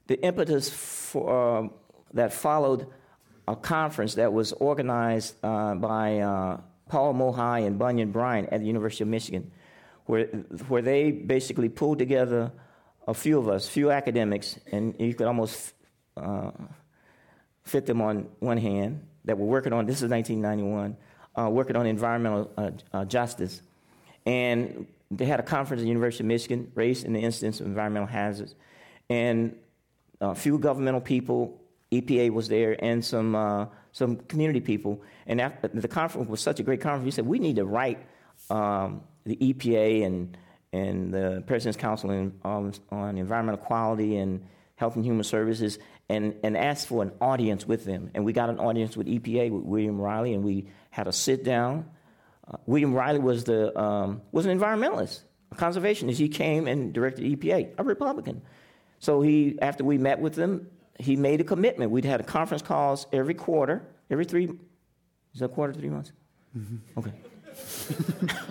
the 0.07 0.21
impetus 0.21 0.69
for, 0.69 1.63
uh, 1.63 1.67
that 2.13 2.33
followed 2.33 2.87
a 3.47 3.55
conference 3.55 4.15
that 4.15 4.33
was 4.33 4.53
organized 4.53 5.35
uh, 5.43 5.75
by 5.75 6.19
uh, 6.19 6.57
Paul 6.89 7.13
Mohai 7.13 7.65
and 7.65 7.77
Bunyan 7.77 8.11
Bryant 8.11 8.49
at 8.51 8.59
the 8.61 8.67
University 8.67 9.03
of 9.03 9.09
Michigan, 9.09 9.51
where, 10.05 10.25
where 10.67 10.81
they 10.81 11.11
basically 11.11 11.69
pulled 11.69 11.99
together 11.99 12.51
a 13.07 13.13
few 13.13 13.37
of 13.37 13.47
us, 13.47 13.67
few 13.67 13.91
academics, 13.91 14.59
and 14.71 14.95
you 14.99 15.13
could 15.13 15.27
almost 15.27 15.73
uh, 16.17 16.51
fit 17.63 17.85
them 17.85 18.01
on 18.01 18.27
one 18.39 18.57
hand, 18.57 19.05
that 19.25 19.37
were 19.37 19.45
working 19.45 19.73
on, 19.73 19.85
this 19.85 20.01
is 20.01 20.09
1991, 20.09 20.95
uh, 21.35 21.49
working 21.49 21.75
on 21.75 21.85
environmental 21.85 22.51
uh, 22.57 22.71
uh, 22.93 23.05
justice. 23.05 23.61
And 24.25 24.87
they 25.11 25.25
had 25.25 25.39
a 25.39 25.43
conference 25.43 25.81
at 25.81 25.83
the 25.83 25.89
University 25.89 26.23
of 26.23 26.27
Michigan, 26.27 26.71
Race 26.75 27.03
and 27.03 27.15
the 27.15 27.19
Incidence 27.19 27.59
of 27.59 27.67
Environmental 27.67 28.07
Hazards. 28.07 28.55
And 29.09 29.55
a 30.21 30.35
few 30.35 30.57
governmental 30.57 31.01
people 31.01 31.59
EPA 32.01 32.31
was 32.31 32.47
there 32.47 32.75
and 32.83 33.03
some, 33.03 33.35
uh, 33.35 33.67
some 33.91 34.17
community 34.17 34.61
people. 34.61 35.01
And 35.27 35.41
after, 35.41 35.67
the 35.67 35.87
conference 35.87 36.29
was 36.29 36.41
such 36.41 36.59
a 36.59 36.63
great 36.63 36.81
conference, 36.81 37.05
we 37.05 37.11
said, 37.11 37.25
we 37.25 37.39
need 37.39 37.57
to 37.57 37.65
write 37.65 37.99
um, 38.49 39.01
the 39.25 39.35
EPA 39.37 40.05
and, 40.05 40.37
and 40.73 41.13
the 41.13 41.43
President's 41.47 41.77
Council 41.77 42.09
on, 42.09 42.33
um, 42.43 42.71
on 42.91 43.17
Environmental 43.17 43.63
Quality 43.63 44.17
and 44.17 44.45
Health 44.75 44.95
and 44.95 45.05
Human 45.05 45.23
Services 45.23 45.79
and, 46.09 46.35
and 46.43 46.55
ask 46.55 46.87
for 46.87 47.01
an 47.01 47.11
audience 47.19 47.65
with 47.65 47.85
them. 47.85 48.11
And 48.13 48.25
we 48.25 48.33
got 48.33 48.49
an 48.49 48.59
audience 48.59 48.95
with 48.95 49.07
EPA, 49.07 49.51
with 49.51 49.63
William 49.63 49.99
Reilly, 49.99 50.33
and 50.33 50.43
we 50.43 50.67
had 50.91 51.07
a 51.07 51.13
sit 51.13 51.43
down. 51.43 51.85
Uh, 52.47 52.57
William 52.65 52.93
Reilly 52.93 53.19
was, 53.19 53.45
the, 53.45 53.77
um, 53.79 54.21
was 54.31 54.45
an 54.45 54.57
environmentalist, 54.57 55.21
a 55.51 55.55
conservationist. 55.55 56.17
He 56.17 56.29
came 56.29 56.67
and 56.67 56.93
directed 56.93 57.25
EPA, 57.25 57.73
a 57.77 57.83
Republican. 57.83 58.41
So 58.99 59.21
he, 59.21 59.57
after 59.61 59.83
we 59.83 59.97
met 59.97 60.19
with 60.19 60.35
them, 60.35 60.67
he 60.99 61.15
made 61.15 61.41
a 61.41 61.43
commitment. 61.43 61.91
We'd 61.91 62.05
had 62.05 62.25
conference 62.25 62.61
calls 62.61 63.07
every 63.11 63.33
quarter, 63.33 63.85
every 64.09 64.25
three. 64.25 64.49
Is 65.33 65.39
that 65.39 65.49
quarter 65.49 65.73
three 65.73 65.89
months? 65.89 66.11
Mm-hmm. 66.57 66.99
Okay. 66.99 67.11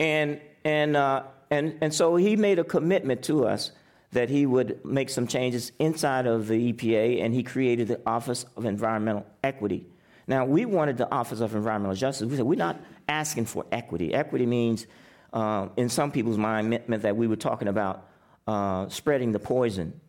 and 0.00 0.40
and 0.64 0.96
uh, 0.96 1.22
and 1.50 1.78
and 1.80 1.94
so 1.94 2.16
he 2.16 2.36
made 2.36 2.58
a 2.58 2.64
commitment 2.64 3.22
to 3.24 3.46
us 3.46 3.72
that 4.12 4.28
he 4.28 4.46
would 4.46 4.84
make 4.84 5.10
some 5.10 5.26
changes 5.26 5.72
inside 5.78 6.26
of 6.26 6.48
the 6.48 6.72
EPA, 6.72 7.22
and 7.22 7.34
he 7.34 7.42
created 7.42 7.88
the 7.88 8.00
Office 8.06 8.44
of 8.56 8.64
Environmental 8.64 9.26
Equity. 9.42 9.86
Now 10.26 10.44
we 10.44 10.64
wanted 10.64 10.96
the 10.98 11.10
Office 11.10 11.40
of 11.40 11.54
Environmental 11.54 11.96
Justice. 11.96 12.28
We 12.28 12.36
said 12.36 12.44
we're 12.44 12.56
not 12.56 12.80
asking 13.08 13.46
for 13.46 13.64
equity. 13.72 14.12
Equity 14.12 14.46
means, 14.46 14.86
uh, 15.32 15.68
in 15.76 15.88
some 15.88 16.10
people's 16.10 16.38
mind, 16.38 16.68
meant, 16.68 16.88
meant 16.88 17.02
that 17.02 17.16
we 17.16 17.26
were 17.26 17.36
talking 17.36 17.68
about 17.68 18.08
uh, 18.46 18.88
spreading 18.88 19.32
the 19.32 19.38
poison 19.38 20.00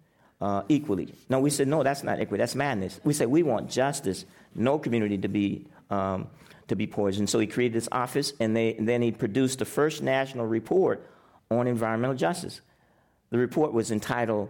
uh, 0.42 0.64
equally. 0.70 1.14
No, 1.30 1.40
we 1.40 1.50
said, 1.50 1.68
no, 1.68 1.84
that's 1.84 2.04
not 2.04 2.20
equity, 2.20 2.42
that's 2.42 2.56
madness. 2.56 3.00
We 3.04 3.14
said, 3.14 3.28
we 3.28 3.44
want 3.44 3.70
justice, 3.70 4.26
no 4.56 4.78
community 4.78 5.18
to 5.18 5.28
be, 5.28 5.66
um, 5.90 6.28
to 6.68 6.76
be 6.76 6.88
poisoned. 6.88 7.30
So 7.30 7.40
he 7.40 7.48
created 7.48 7.74
this 7.74 7.90
office, 7.92 8.34
and, 8.40 8.56
they, 8.56 8.76
and 8.76 8.88
then 8.88 9.02
he 9.02 9.12
produced 9.12 9.60
the 9.60 9.66
first 9.66 10.04
national 10.04 10.46
report 10.46 11.10
on 11.50 11.68
environmental 11.68 12.16
justice. 12.16 12.62
The 13.30 13.38
report 13.38 13.74
was 13.74 13.92
entitled 13.92 14.50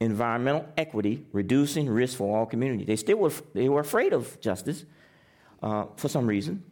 Environmental 0.00 0.66
Equity 0.76 1.24
Reducing 1.32 1.88
Risk 1.88 2.18
for 2.18 2.38
All 2.38 2.46
Communities. 2.46 2.86
They 2.86 2.96
still 2.96 3.18
were, 3.18 3.32
they 3.52 3.68
were 3.68 3.80
afraid 3.80 4.12
of 4.12 4.40
justice 4.40 4.84
uh, 5.62 5.86
for 5.96 6.08
some 6.08 6.26
reason. 6.26 6.64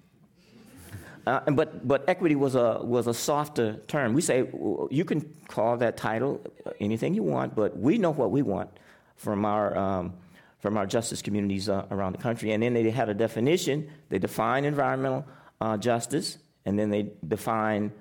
Uh, 1.27 1.51
but, 1.53 1.87
but 1.87 2.05
equity 2.09 2.35
was 2.35 2.55
a, 2.55 2.81
was 2.83 3.07
a 3.07 3.15
softer 3.15 3.81
term. 3.87 4.13
We 4.13 4.23
say 4.23 4.49
you 4.91 5.05
can 5.05 5.21
call 5.49 5.77
that 5.79 5.97
title 5.97 6.41
anything 6.81 7.15
you 7.15 7.23
want, 7.23 7.55
but 7.55 7.77
we 7.79 7.99
know 7.99 8.11
what 8.11 8.31
we 8.31 8.43
want 8.43 8.71
from 9.17 9.45
our, 9.45 9.77
um, 9.77 10.15
from 10.59 10.77
our 10.77 10.87
justice 10.87 11.23
communities 11.23 11.69
uh, 11.69 11.87
around 11.91 12.13
the 12.13 12.19
country. 12.19 12.53
And 12.53 12.63
then 12.63 12.75
they 12.75 12.91
had 12.91 13.09
a 13.09 13.15
definition. 13.15 13.89
They 14.09 14.19
define 14.19 14.65
environmental 14.65 15.25
uh, 15.61 15.77
justice, 15.77 16.39
and 16.65 16.77
then 16.79 16.91
they 16.91 17.11
define 17.27 17.93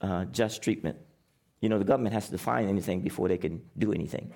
uh, 0.00 0.24
just 0.26 0.62
treatment. 0.62 0.96
You 1.60 1.68
know, 1.68 1.78
the 1.78 1.84
government 1.84 2.14
has 2.14 2.26
to 2.26 2.32
define 2.32 2.68
anything 2.68 3.00
before 3.00 3.28
they 3.28 3.38
can 3.38 3.62
do 3.76 3.92
anything. 3.92 4.32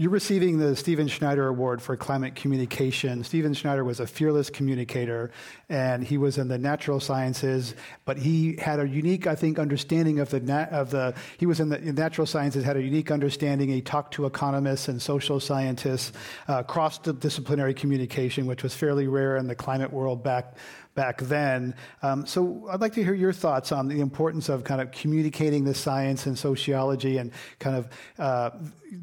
You're 0.00 0.08
receiving 0.08 0.56
the 0.56 0.74
Stephen 0.76 1.08
Schneider 1.08 1.46
Award 1.46 1.82
for 1.82 1.94
Climate 1.94 2.34
Communication. 2.34 3.22
Stephen 3.22 3.52
Schneider 3.52 3.84
was 3.84 4.00
a 4.00 4.06
fearless 4.06 4.48
communicator, 4.48 5.30
and 5.68 6.02
he 6.02 6.16
was 6.16 6.38
in 6.38 6.48
the 6.48 6.56
natural 6.56 7.00
sciences, 7.00 7.74
but 8.06 8.16
he 8.16 8.56
had 8.56 8.80
a 8.80 8.88
unique, 8.88 9.26
I 9.26 9.34
think, 9.34 9.58
understanding 9.58 10.18
of 10.18 10.30
the 10.30 10.68
of 10.72 10.88
the. 10.88 11.12
He 11.36 11.44
was 11.44 11.60
in 11.60 11.68
the 11.68 11.78
in 11.82 11.96
natural 11.96 12.26
sciences, 12.26 12.64
had 12.64 12.78
a 12.78 12.82
unique 12.82 13.10
understanding. 13.10 13.68
He 13.68 13.82
talked 13.82 14.14
to 14.14 14.24
economists 14.24 14.88
and 14.88 15.02
social 15.02 15.38
scientists, 15.38 16.12
uh, 16.48 16.62
cross 16.62 16.96
disciplinary 16.96 17.74
communication, 17.74 18.46
which 18.46 18.62
was 18.62 18.74
fairly 18.74 19.06
rare 19.06 19.36
in 19.36 19.48
the 19.48 19.54
climate 19.54 19.92
world 19.92 20.24
back 20.24 20.56
back 21.00 21.22
then. 21.22 21.74
Um, 22.02 22.26
so 22.26 22.68
I'd 22.70 22.82
like 22.82 22.92
to 22.92 23.02
hear 23.02 23.14
your 23.14 23.32
thoughts 23.32 23.72
on 23.72 23.88
the 23.88 24.02
importance 24.02 24.50
of 24.50 24.64
kind 24.64 24.82
of 24.82 24.92
communicating 24.92 25.64
the 25.64 25.72
science 25.72 26.26
and 26.26 26.38
sociology 26.38 27.16
and 27.16 27.32
kind 27.58 27.76
of 27.80 27.88
uh, 28.18 28.50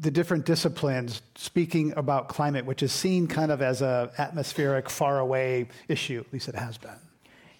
the 0.00 0.12
different 0.12 0.46
disciplines 0.46 1.22
speaking 1.34 1.92
about 1.96 2.28
climate, 2.28 2.64
which 2.66 2.84
is 2.84 2.92
seen 2.92 3.26
kind 3.26 3.50
of 3.50 3.60
as 3.62 3.82
a 3.82 4.12
atmospheric, 4.16 4.88
far 4.88 5.18
away 5.18 5.66
issue. 5.88 6.22
At 6.24 6.32
least 6.32 6.48
it 6.48 6.54
has 6.54 6.78
been. 6.78 7.00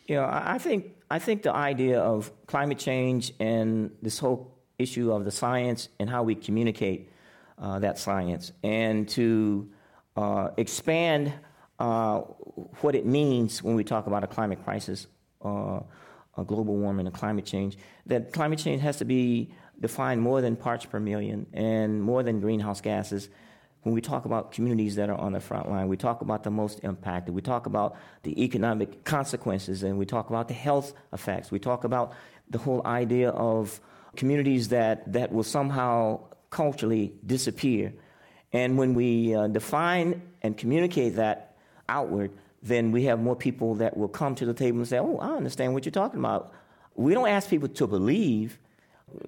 Yeah, 0.07 0.25
I 0.57 0.59
think 0.59 0.81
I 1.11 1.19
think 1.19 1.43
the 1.43 1.53
idea 1.53 1.99
of 2.01 2.31
climate 2.47 2.79
change 2.79 3.33
and 3.41 3.91
this 4.03 4.21
whole 4.21 4.55
issue 4.79 5.11
of 5.11 5.25
the 5.25 5.33
science 5.33 5.89
and 5.99 6.09
how 6.09 6.23
we 6.23 6.37
communicate 6.37 7.11
uh, 7.59 7.81
that 7.81 7.99
science, 7.99 8.53
and 8.63 9.09
to 9.09 9.69
uh, 10.17 10.51
expand 10.57 11.33
what 11.79 12.95
it 12.95 13.07
means 13.07 13.63
when 13.63 13.75
we 13.75 13.85
talk 13.85 14.07
about 14.07 14.25
a 14.25 14.27
climate 14.27 14.65
crisis, 14.65 15.07
uh, 15.45 15.81
a 16.37 16.45
global 16.45 16.77
warming, 16.77 17.07
and 17.07 17.15
climate 17.15 17.45
change. 17.45 17.77
That 18.07 18.33
climate 18.33 18.59
change 18.59 18.83
has 18.83 18.97
to 18.99 19.05
be 19.05 19.53
defined 19.81 20.21
more 20.21 20.41
than 20.41 20.57
parts 20.57 20.85
per 20.85 20.99
million 20.99 21.47
and 21.53 22.03
more 22.03 22.23
than 22.23 22.41
greenhouse 22.41 22.81
gases. 22.81 23.29
When 23.83 23.95
we 23.95 24.01
talk 24.01 24.25
about 24.25 24.51
communities 24.51 24.97
that 24.97 25.09
are 25.09 25.17
on 25.17 25.33
the 25.33 25.41
front 25.41 25.71
line, 25.71 25.89
we 25.89 25.97
talk 25.97 26.21
about 26.21 26.43
the 26.43 26.51
most 26.51 26.81
impacted. 26.83 27.33
We 27.33 27.43
talk 27.43 27.67
about 27.67 27.97
the 28.25 28.43
economic 28.43 29.05
consequences, 29.05 29.85
and 29.85 29.99
we 29.99 30.05
talk 30.05 30.31
about 30.31 30.49
the 30.49 30.55
health 30.55 30.93
effects. 31.13 31.53
We 31.53 31.61
talk 31.61 31.85
about 31.85 32.13
the 32.51 32.59
whole 32.59 32.85
idea 32.85 33.31
of 33.31 33.81
communities 34.17 34.69
that, 34.69 35.13
that 35.13 35.31
will 35.33 35.45
somehow 35.45 36.21
culturally 36.51 37.13
disappear. 37.25 37.95
And 38.53 38.79
when 38.79 38.95
we 38.95 39.35
uh, 39.35 39.47
define 39.47 40.23
and 40.43 40.57
communicate 40.57 41.17
that 41.17 41.48
outward, 41.89 42.31
then 42.63 42.93
we 42.93 43.05
have 43.05 43.21
more 43.21 43.37
people 43.37 43.77
that 43.77 43.97
will 43.97 44.09
come 44.09 44.35
to 44.37 44.47
the 44.47 44.55
table 44.55 44.79
and 44.79 44.89
say, 44.89 44.99
Oh, 44.99 45.19
I 45.19 45.31
understand 45.31 45.75
what 45.75 45.85
you're 45.85 45.93
talking 45.93 46.19
about. 46.19 46.53
We 46.95 47.15
don't 47.15 47.29
ask 47.29 47.49
people 47.49 47.69
to 47.69 47.87
believe. 47.87 48.59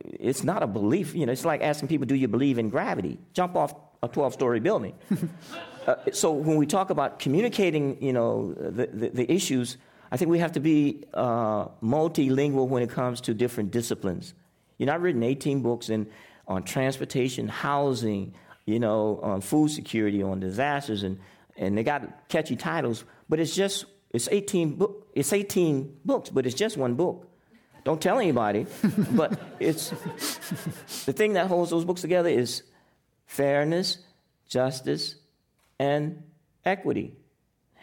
It's 0.04 0.44
not 0.44 0.62
a 0.62 0.66
belief. 0.66 1.14
You 1.14 1.26
know, 1.26 1.32
it's 1.32 1.44
like 1.44 1.62
asking 1.62 1.88
people, 1.88 2.06
Do 2.06 2.14
you 2.14 2.28
believe 2.28 2.58
in 2.58 2.68
gravity? 2.68 3.18
Jump 3.32 3.56
off 3.56 3.74
a 4.02 4.08
12 4.08 4.32
story 4.32 4.60
building. 4.60 4.94
uh, 5.86 5.96
so 6.12 6.32
when 6.32 6.56
we 6.56 6.66
talk 6.66 6.90
about 6.90 7.18
communicating, 7.18 8.02
you 8.02 8.12
know, 8.12 8.54
the, 8.54 8.86
the, 8.86 9.08
the 9.10 9.32
issues, 9.32 9.76
I 10.10 10.16
think 10.16 10.30
we 10.30 10.38
have 10.40 10.52
to 10.52 10.60
be 10.60 11.04
uh, 11.14 11.66
multilingual 11.82 12.66
when 12.66 12.82
it 12.82 12.90
comes 12.90 13.20
to 13.22 13.34
different 13.34 13.70
disciplines. 13.70 14.34
You 14.78 14.86
know, 14.86 14.94
I've 14.94 15.02
written 15.02 15.22
18 15.22 15.62
books 15.62 15.88
in, 15.88 16.08
on 16.48 16.64
transportation, 16.64 17.46
housing, 17.46 18.34
you 18.64 18.80
know, 18.80 19.20
on 19.22 19.40
food 19.40 19.70
security, 19.70 20.22
on 20.22 20.40
disasters, 20.40 21.02
and, 21.02 21.18
and 21.60 21.76
they 21.76 21.84
got 21.84 22.28
catchy 22.28 22.56
titles, 22.56 23.04
but 23.28 23.38
it's 23.38 23.54
just, 23.54 23.84
it's 24.12 24.28
18, 24.32 24.76
book, 24.76 25.06
it's 25.14 25.32
18 25.32 25.98
books, 26.04 26.30
but 26.30 26.46
it's 26.46 26.54
just 26.54 26.76
one 26.78 26.94
book. 26.94 27.28
Don't 27.84 28.00
tell 28.00 28.18
anybody, 28.18 28.66
but 29.12 29.38
it's, 29.60 29.90
the 31.04 31.12
thing 31.12 31.34
that 31.34 31.46
holds 31.46 31.70
those 31.70 31.84
books 31.84 32.00
together 32.00 32.30
is 32.30 32.62
fairness, 33.26 33.98
justice, 34.48 35.16
and 35.78 36.22
equity. 36.64 37.12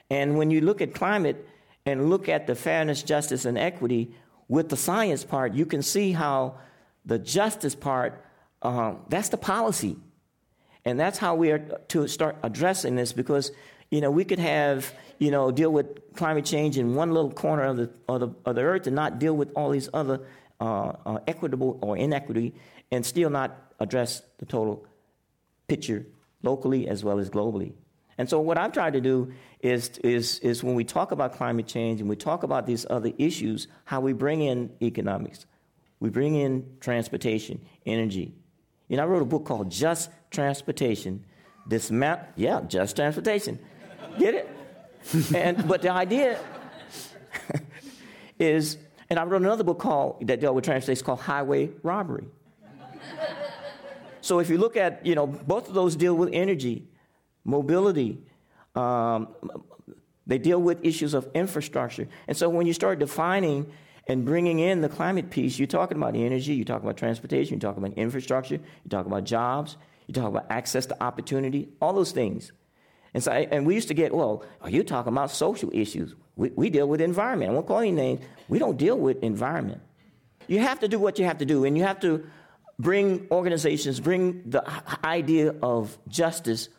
And 0.10 0.38
when 0.38 0.50
you 0.50 0.62
look 0.62 0.81
at 0.81 0.96
climate 0.96 1.48
and 1.86 2.10
look 2.10 2.27
at 2.27 2.48
the 2.48 2.55
fairness, 2.55 3.03
justice, 3.03 3.46
and 3.46 3.57
equity 3.57 4.12
with 4.48 4.69
the 4.69 4.77
science 4.77 5.24
part, 5.24 5.53
you 5.53 5.67
can 5.67 5.84
see 5.84 6.13
how 6.13 6.57
the 7.05 7.19
justice 7.19 7.75
part, 7.75 8.25
um, 8.63 9.01
that's 9.07 9.29
the 9.29 9.38
policy. 9.38 9.98
And 10.88 10.98
that's 10.98 11.17
how 11.17 11.36
we 11.36 11.51
are 11.51 11.60
to 11.89 12.08
start 12.08 12.38
addressing 12.44 12.96
this 12.96 13.12
because, 13.12 13.51
you 13.91 14.00
know, 14.00 14.10
we 14.10 14.24
could 14.24 14.39
have, 14.39 14.94
you 15.20 15.32
know, 15.32 15.51
deal 15.51 15.70
with 15.70 16.13
climate 16.15 16.46
change 16.46 16.77
in 16.77 16.96
one 16.96 17.12
little 17.12 17.29
corner 17.29 17.63
of 17.63 17.75
the, 17.75 17.89
of 18.08 18.22
the, 18.22 18.29
of 18.46 18.56
the 18.56 18.62
earth 18.62 18.88
and 18.88 18.96
not 18.96 19.20
deal 19.20 19.36
with 19.36 19.51
all 19.53 19.70
these 19.70 19.89
other 19.94 20.22
uh, 20.62 20.94
uh, 21.06 21.20
equitable 21.27 21.77
or 21.82 21.98
inequity 21.98 22.56
and 22.89 23.06
still 23.06 23.29
not 23.29 23.74
address 23.82 24.22
the 24.38 24.46
total 24.46 24.88
picture 25.67 26.06
locally 26.41 26.88
as 26.88 27.03
well 27.03 27.20
as 27.20 27.29
globally. 27.29 27.74
And 28.17 28.29
so, 28.29 28.39
what 28.39 28.58
I've 28.58 28.72
tried 28.72 28.94
to 28.94 29.01
do 29.01 29.34
is, 29.60 29.89
is, 30.06 30.39
is 30.39 30.63
when 30.63 30.75
we 30.75 30.86
talk 30.86 31.12
about 31.12 31.34
climate 31.34 31.67
change 31.67 32.00
and 32.00 32.10
we 32.10 32.15
talk 32.15 32.44
about 32.44 32.65
these 32.65 32.86
other 32.89 33.12
issues, 33.17 33.67
how 33.84 34.00
we 34.00 34.13
bring 34.13 34.41
in 34.41 34.72
economics, 34.82 35.48
we 36.00 36.10
bring 36.10 36.36
in 36.36 36.77
transportation, 36.79 37.60
energy. 37.86 38.36
You 38.88 38.98
know, 38.98 39.03
I 39.03 39.06
wrote 39.06 39.22
a 39.22 39.25
book 39.25 39.46
called 39.46 39.70
Just 39.70 40.10
Transportation. 40.32 41.25
Dismount, 41.67 42.22
yeah, 42.36 42.62
just 42.67 42.96
transportation. 42.96 43.60
Get 44.17 44.34
it? 44.34 44.50
and 45.36 45.67
but 45.67 45.82
the 45.82 45.91
idea 45.91 46.39
is, 48.39 48.78
and 49.10 49.19
I 49.19 49.23
wrote 49.26 49.41
another 49.41 49.65
book 49.65 49.80
called 49.80 50.26
that 50.28 50.39
dealt 50.39 50.56
with 50.56 50.63
transportation 50.63 51.06
called 51.06 51.19
Highway 51.19 51.71
Robbery. 51.84 52.28
So 54.21 54.39
if 54.39 54.50
you 54.50 54.58
look 54.58 54.78
at, 54.78 55.06
you 55.06 55.15
know, 55.15 55.28
both 55.28 55.67
of 55.67 55.73
those 55.73 55.95
deal 55.95 56.15
with 56.15 56.30
energy, 56.34 56.88
mobility. 57.47 58.19
Um, 58.76 59.30
they 60.28 60.38
deal 60.38 60.62
with 60.62 60.86
issues 60.86 61.13
of 61.13 61.28
infrastructure. 61.34 62.08
And 62.28 62.36
so 62.36 62.50
when 62.50 62.67
you 62.67 62.73
start 62.73 63.00
defining 63.00 63.71
and 64.08 64.26
bringing 64.26 64.60
in 64.60 64.82
the 64.82 64.89
climate 64.89 65.30
piece, 65.30 65.60
you're 65.60 65.67
talking 65.67 65.98
about 65.98 66.15
energy, 66.15 66.54
you're 66.54 66.65
talking 66.65 66.86
about 66.86 66.98
transportation, 66.98 67.56
you're 67.56 67.72
talking 67.72 67.84
about 67.84 67.98
infrastructure, 67.98 68.56
you're 68.56 68.89
talking 68.89 69.12
about 69.12 69.26
jobs, 69.26 69.78
you're 70.08 70.13
talking 70.13 70.36
about 70.36 70.48
access 70.50 70.86
to 70.86 71.04
opportunity, 71.04 71.70
all 71.82 71.93
those 71.93 72.12
things. 72.12 72.52
And 73.13 73.24
so, 73.24 73.32
and 73.32 73.65
we 73.65 73.76
used 73.76 73.88
to 73.88 73.93
get, 73.93 74.13
well, 74.13 74.43
are 74.62 74.70
you 74.70 74.84
talking 74.84 75.12
about 75.12 75.32
social 75.32 75.70
issues? 75.74 76.15
We, 76.36 76.52
we 76.56 76.70
deal 76.70 76.88
with 76.88 77.02
environment. 77.02 77.52
I 77.52 77.54
won't 77.54 77.67
call 77.67 77.80
any 77.80 77.91
names. 77.91 78.22
We 78.48 78.60
don't 78.60 78.78
deal 78.78 78.98
with 78.98 79.24
environment. 79.24 79.82
You 80.48 80.60
have 80.60 80.80
to 80.82 80.88
do 80.88 81.00
what 81.00 81.20
you 81.20 81.26
have 81.26 81.39
to 81.39 81.46
do, 81.46 81.65
and 81.65 81.78
you 81.78 81.84
have 81.84 82.00
to 82.02 82.26
bring 82.80 83.28
organizations, 83.32 84.00
bring 84.00 84.43
the 84.46 84.63
idea 85.04 85.56
of 85.62 85.98
justice, 86.08 86.70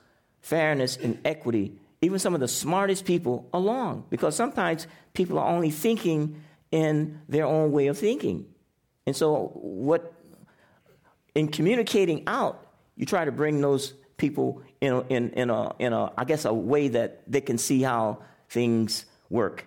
fairness, 0.40 0.96
and 0.96 1.18
equity, 1.24 1.72
even 2.00 2.18
some 2.18 2.34
of 2.34 2.40
the 2.40 2.48
smartest 2.48 3.04
people 3.04 3.48
along. 3.52 4.04
Because 4.08 4.36
sometimes 4.36 4.86
people 5.12 5.38
are 5.38 5.48
only 5.48 5.70
thinking 5.70 6.42
in 6.70 7.20
their 7.28 7.46
own 7.46 7.72
way 7.72 7.86
of 7.86 7.98
thinking. 7.98 8.46
And 9.06 9.16
so, 9.16 9.52
what, 9.54 10.12
in 11.34 11.48
communicating 11.48 12.24
out, 12.26 12.66
you 12.96 13.06
try 13.06 13.24
to 13.24 13.32
bring 13.32 13.60
those 13.60 13.94
people 14.16 14.62
in 14.80 14.92
a, 14.92 15.00
in, 15.08 15.30
in, 15.30 15.50
a, 15.50 15.74
in 15.78 15.92
a, 15.92 16.12
I 16.16 16.24
guess, 16.24 16.44
a 16.44 16.52
way 16.52 16.88
that 16.88 17.22
they 17.26 17.40
can 17.40 17.58
see 17.58 17.82
how 17.82 18.22
things 18.48 19.06
work. 19.30 19.66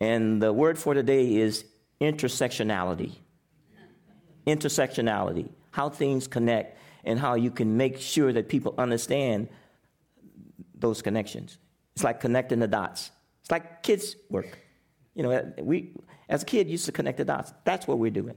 And 0.00 0.42
the 0.42 0.52
word 0.52 0.78
for 0.78 0.94
today 0.94 1.36
is 1.36 1.64
intersectionality. 2.00 3.12
Intersectionality 4.46 5.48
how 5.72 5.88
things 5.88 6.28
connect, 6.28 6.78
and 7.04 7.18
how 7.18 7.34
you 7.34 7.50
can 7.50 7.76
make 7.76 7.98
sure 7.98 8.32
that 8.32 8.48
people 8.48 8.74
understand 8.78 9.48
those 10.78 11.02
connections. 11.02 11.58
It's 11.96 12.04
like 12.04 12.20
connecting 12.20 12.60
the 12.60 12.68
dots. 12.68 13.10
It's 13.40 13.50
like 13.50 13.82
kids' 13.82 14.14
work. 14.30 14.58
You 15.14 15.24
know, 15.24 15.52
we, 15.58 15.94
as 16.32 16.42
a 16.42 16.46
kid, 16.46 16.68
used 16.70 16.86
to 16.86 16.92
connect 16.92 17.18
the 17.18 17.26
dots. 17.26 17.52
That's 17.64 17.86
what 17.86 17.98
we're 17.98 18.10
doing. 18.10 18.34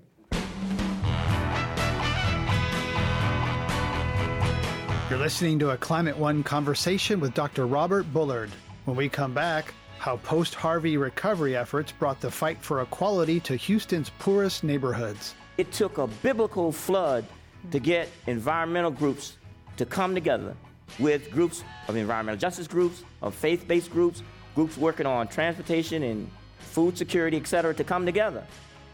You're 5.10 5.20
listening 5.20 5.60
to 5.60 5.70
a 5.70 5.78
Climate 5.78 6.18
One 6.18 6.44
conversation 6.44 7.22
with 7.22 7.34
Dr. 7.34 7.66
Robert 7.66 8.12
Bullard. 8.12 8.52
When 8.84 8.98
we 8.98 9.08
come 9.08 9.34
back, 9.34 9.74
how 9.98 10.18
post 10.18 10.56
Harvey 10.56 10.98
recovery 10.98 11.56
efforts 11.56 11.94
brought 11.94 12.20
the 12.20 12.30
fight 12.30 12.62
for 12.62 12.82
equality 12.82 13.40
to 13.42 13.56
Houston's 13.56 14.12
poorest 14.20 14.66
neighborhoods. 14.66 15.34
It 15.58 15.72
took 15.72 15.98
a 15.98 16.08
biblical 16.08 16.74
flood 16.74 17.24
to 17.72 17.80
get 17.80 18.10
environmental 18.28 18.92
groups 18.92 19.38
to 19.78 19.86
come 19.86 20.14
together 20.14 20.54
with 21.00 21.32
groups 21.32 21.64
of 21.88 21.96
environmental 21.96 22.40
justice 22.40 22.68
groups, 22.68 23.04
of 23.22 23.34
faith 23.34 23.66
based 23.70 23.90
groups, 23.90 24.22
groups 24.54 24.78
working 24.78 25.06
on 25.06 25.30
transportation 25.30 26.04
and 26.04 26.30
food 26.76 26.98
security, 26.98 27.38
et 27.38 27.48
cetera, 27.48 27.74
to 27.74 27.86
come 27.86 28.06
together. 28.06 28.44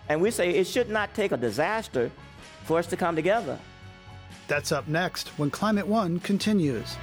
And 0.08 0.22
we 0.22 0.30
say 0.30 0.52
it 0.52 0.68
should 0.68 0.90
not 0.90 1.16
take 1.16 1.32
a 1.32 1.38
disaster 1.38 2.12
for 2.64 2.78
us 2.78 2.86
to 2.88 2.96
come 2.96 3.16
together. 3.16 3.58
That's 4.48 4.72
up 4.72 4.88
next 4.88 5.30
when 5.40 5.50
Climate 5.50 5.88
One 5.88 6.20
continues. 6.20 6.96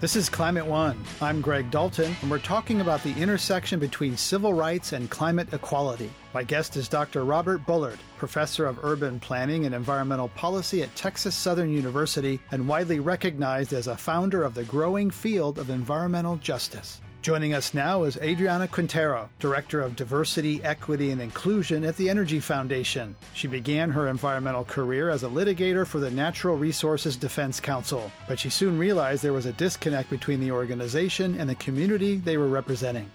This 0.00 0.16
is 0.16 0.30
Climate 0.30 0.64
One. 0.64 0.98
I'm 1.20 1.42
Greg 1.42 1.70
Dalton, 1.70 2.16
and 2.22 2.30
we're 2.30 2.38
talking 2.38 2.80
about 2.80 3.02
the 3.02 3.12
intersection 3.20 3.78
between 3.78 4.16
civil 4.16 4.54
rights 4.54 4.94
and 4.94 5.10
climate 5.10 5.52
equality. 5.52 6.10
My 6.32 6.42
guest 6.42 6.78
is 6.78 6.88
Dr. 6.88 7.26
Robert 7.26 7.66
Bullard, 7.66 7.98
professor 8.16 8.64
of 8.64 8.82
urban 8.82 9.20
planning 9.20 9.66
and 9.66 9.74
environmental 9.74 10.28
policy 10.28 10.82
at 10.82 10.96
Texas 10.96 11.34
Southern 11.34 11.70
University 11.70 12.40
and 12.50 12.66
widely 12.66 12.98
recognized 12.98 13.74
as 13.74 13.88
a 13.88 13.96
founder 13.96 14.42
of 14.42 14.54
the 14.54 14.64
growing 14.64 15.10
field 15.10 15.58
of 15.58 15.68
environmental 15.68 16.36
justice. 16.36 17.02
Joining 17.22 17.52
us 17.52 17.74
now 17.74 18.04
is 18.04 18.16
Adriana 18.16 18.66
Quintero, 18.66 19.28
Director 19.40 19.82
of 19.82 19.94
Diversity, 19.94 20.64
Equity, 20.64 21.10
and 21.10 21.20
Inclusion 21.20 21.84
at 21.84 21.94
the 21.98 22.08
Energy 22.08 22.40
Foundation. 22.40 23.14
She 23.34 23.46
began 23.46 23.90
her 23.90 24.08
environmental 24.08 24.64
career 24.64 25.10
as 25.10 25.22
a 25.22 25.28
litigator 25.28 25.86
for 25.86 26.00
the 26.00 26.10
Natural 26.10 26.56
Resources 26.56 27.18
Defense 27.18 27.60
Council, 27.60 28.10
but 28.26 28.38
she 28.38 28.48
soon 28.48 28.78
realized 28.78 29.22
there 29.22 29.34
was 29.34 29.44
a 29.44 29.52
disconnect 29.52 30.08
between 30.08 30.40
the 30.40 30.50
organization 30.50 31.38
and 31.38 31.50
the 31.50 31.56
community 31.56 32.16
they 32.16 32.38
were 32.38 32.48
representing. 32.48 33.10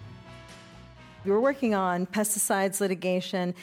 We 1.23 1.31
were 1.31 1.41
working 1.41 1.73
on 1.73 2.05
pesticides 2.05 2.81
litigation, 2.81 3.55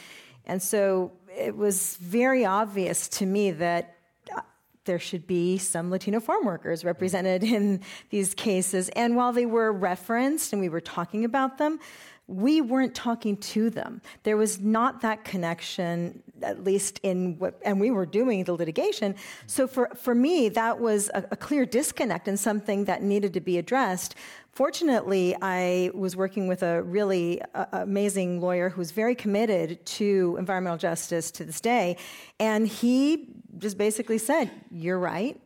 and 0.47 0.61
so 0.61 1.13
it 1.29 1.57
was 1.57 1.99
very 1.99 2.45
obvious 2.45 3.07
to 3.11 3.27
me 3.27 3.53
that 3.53 3.95
there 4.85 4.99
should 4.99 5.27
be 5.27 5.59
some 5.59 5.91
Latino 5.91 6.21
farm 6.21 6.45
workers 6.45 6.85
represented 6.85 7.43
in 7.43 7.81
these 8.11 8.35
cases. 8.35 8.89
And 8.91 9.17
while 9.17 9.33
they 9.33 9.47
were 9.47 9.73
referenced 9.73 10.53
and 10.53 10.61
we 10.61 10.69
were 10.69 10.81
talking 10.81 11.25
about 11.25 11.59
them, 11.59 11.79
we 12.29 12.61
weren't 12.61 12.95
talking 12.95 13.37
to 13.37 13.69
them. 13.69 14.01
There 14.23 14.37
was 14.37 14.61
not 14.61 15.01
that 15.03 15.25
connection, 15.25 16.23
at 16.41 16.63
least 16.65 17.01
in 17.03 17.39
what, 17.39 17.61
and 17.65 17.81
we 17.81 17.91
were 17.91 18.07
doing 18.07 18.45
the 18.45 18.55
litigation. 18.55 19.17
So 19.47 19.67
for, 19.67 19.89
for 19.97 20.15
me, 20.15 20.49
that 20.51 20.79
was 20.81 21.11
a, 21.15 21.25
a 21.33 21.37
clear 21.37 21.67
disconnect 21.67 22.29
and 22.29 22.39
something 22.39 22.85
that 22.85 23.03
needed 23.03 23.35
to 23.35 23.41
be 23.41 23.59
addressed. 23.59 24.15
Fortunately, 24.53 25.37
I 25.43 25.91
was 25.95 26.15
working 26.15 26.47
with 26.47 26.63
a 26.63 26.83
really 26.83 27.43
uh, 27.55 27.67
amazing 27.73 28.41
lawyer 28.41 28.69
who's 28.69 28.93
very 28.93 29.15
committed 29.15 29.85
to 29.87 30.37
environmental 30.39 30.79
justice 30.79 31.31
to 31.33 31.45
this 31.45 31.61
day. 31.61 31.97
And 32.39 32.69
he 32.69 33.29
just 33.59 33.79
basically 33.79 34.19
said, 34.19 34.51
You're 34.71 34.99
right. 34.99 35.41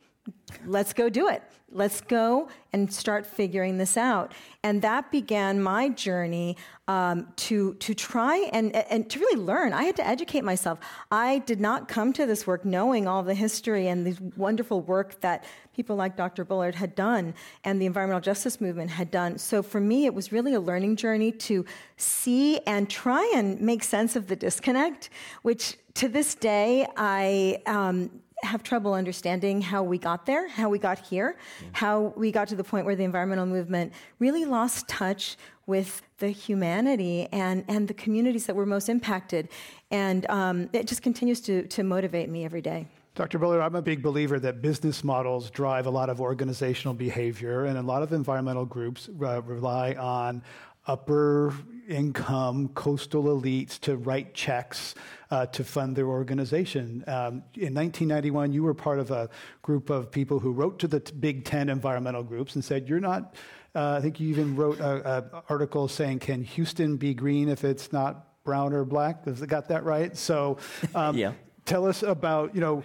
Let's 0.65 0.93
go 0.93 1.09
do 1.09 1.29
it. 1.29 1.43
Let's 1.77 2.01
go 2.01 2.49
and 2.73 2.91
start 2.91 3.27
figuring 3.27 3.77
this 3.77 3.99
out. 3.99 4.33
And 4.63 4.81
that 4.81 5.13
began 5.13 5.63
my 5.63 5.91
journey 5.91 6.57
um, 6.89 7.29
to, 7.37 7.75
to 7.75 7.93
try 7.93 8.49
and, 8.51 8.75
and 8.75 9.11
to 9.11 9.19
really 9.19 9.39
learn. 9.39 9.75
I 9.75 9.83
had 9.83 9.95
to 9.97 10.07
educate 10.07 10.43
myself. 10.43 10.79
I 11.11 11.41
did 11.41 11.61
not 11.61 11.87
come 11.87 12.15
to 12.15 12.25
this 12.25 12.47
work 12.47 12.65
knowing 12.65 13.07
all 13.07 13.23
the 13.23 13.35
history 13.35 13.89
and 13.89 14.07
the 14.07 14.17
wonderful 14.37 14.81
work 14.81 15.21
that 15.21 15.45
people 15.75 15.97
like 15.97 16.17
Dr. 16.17 16.47
Bullard 16.47 16.75
had 16.75 16.95
done 16.95 17.35
and 17.63 17.79
the 17.81 17.85
environmental 17.85 18.23
justice 18.23 18.59
movement 18.59 18.91
had 18.91 19.11
done. 19.11 19.37
So 19.37 19.63
for 19.63 19.81
me, 19.81 20.07
it 20.07 20.15
was 20.15 20.33
really 20.33 20.55
a 20.55 20.61
learning 20.61 20.97
journey 20.97 21.31
to 21.33 21.67
see 21.99 22.59
and 22.61 22.89
try 22.89 23.31
and 23.37 23.61
make 23.61 23.85
sense 23.85 24.17
of 24.17 24.29
the 24.29 24.37
disconnect, 24.37 25.11
which 25.43 25.77
to 25.95 26.09
this 26.09 26.35
day, 26.35 26.87
I 26.97 27.63
um, 27.67 28.11
have 28.43 28.63
trouble 28.63 28.95
understanding 28.95 29.61
how 29.61 29.83
we 29.83 29.99
got 29.99 30.27
there, 30.27 30.49
how 30.49 30.69
we 30.69 30.79
got 30.79 30.99
here, 30.99 31.37
how 31.73 32.13
we 32.17 32.31
got 32.31 32.49
to 32.49 32.55
the 32.55 32.65
point 32.65 32.85
where 32.85 32.97
the 32.97 33.05
environmental 33.05 33.47
movement 33.47 33.93
really 34.19 34.45
lost 34.45 34.87
touch 34.89 35.37
with 35.67 36.03
the 36.19 36.29
humanity 36.29 37.29
and, 37.33 37.65
and 37.69 37.89
the 37.89 37.95
communities 37.95 38.47
that 38.47 38.55
were 38.55 38.67
most 38.67 38.89
impacted. 38.89 39.49
And 39.91 40.29
um, 40.31 40.69
it 40.73 40.87
just 40.87 41.03
continues 41.03 41.41
to, 41.43 41.67
to 41.69 41.83
motivate 41.83 42.29
me 42.29 42.45
every 42.45 42.61
day. 42.61 42.87
Dr. 43.17 43.39
Bullard, 43.39 43.63
I'm 43.63 43.75
a 43.75 43.81
big 43.81 44.03
believer 44.03 44.39
that 44.41 44.61
business 44.61 45.03
models 45.03 45.49
drive 45.49 45.87
a 45.87 45.91
lot 45.91 46.11
of 46.11 46.21
organizational 46.21 46.93
behavior, 46.93 47.65
and 47.65 47.79
a 47.79 47.83
lot 47.83 48.03
of 48.03 48.13
environmental 48.13 48.67
groups 48.67 49.09
uh, 49.09 49.41
rely 49.41 49.95
on 49.95 50.43
upper 50.87 51.53
income 51.89 52.69
coastal 52.69 53.25
elites 53.25 53.79
to 53.81 53.97
write 53.97 54.35
checks 54.35 54.95
uh, 55.31 55.47
to 55.47 55.65
fund 55.65 55.97
their 55.97 56.07
organization. 56.07 57.05
Um, 57.07 57.43
in 57.55 57.75
1991, 57.75 58.53
you 58.53 58.63
were 58.63 58.75
part 58.75 58.99
of 58.99 59.11
a 59.11 59.29
group 59.63 59.91
of 59.91 60.11
people 60.11 60.39
who 60.39 60.53
wrote 60.53 60.79
to 60.81 60.89
the 60.89 61.01
t- 61.01 61.15
Big 61.15 61.45
Ten 61.45 61.69
environmental 61.69 62.23
groups 62.23 62.55
and 62.55 62.65
said, 62.65 62.89
You're 62.89 63.01
not. 63.01 63.35
Uh, 63.75 63.97
I 63.99 64.01
think 64.01 64.21
you 64.21 64.29
even 64.29 64.57
wrote 64.57 64.81
an 64.81 65.25
article 65.49 65.89
saying, 65.89 66.21
Can 66.21 66.43
Houston 66.43 66.97
be 66.97 67.15
green 67.15 67.49
if 67.49 67.65
it's 67.65 67.93
not 67.93 68.43
brown 68.45 68.73
or 68.73 68.85
black? 68.85 69.25
Has 69.27 69.43
it 69.43 69.49
got 69.49 69.69
that 69.69 69.85
right? 69.85 70.17
So, 70.17 70.59
um, 70.95 71.17
yeah. 71.19 71.33
tell 71.65 71.87
us 71.87 72.03
about, 72.03 72.55
you 72.55 72.61
know, 72.61 72.83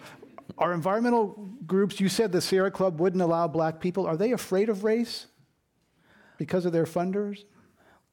our 0.58 0.74
environmental 0.74 1.50
groups. 1.66 2.00
You 2.00 2.10
said 2.10 2.32
the 2.32 2.42
Sierra 2.42 2.72
Club 2.72 3.00
wouldn't 3.00 3.22
allow 3.22 3.48
black 3.48 3.80
people. 3.80 4.06
Are 4.06 4.18
they 4.18 4.32
afraid 4.34 4.70
of 4.70 4.84
race 4.84 5.28
because 6.38 6.66
of 6.66 6.74
their 6.74 6.86
funders? 6.86 7.46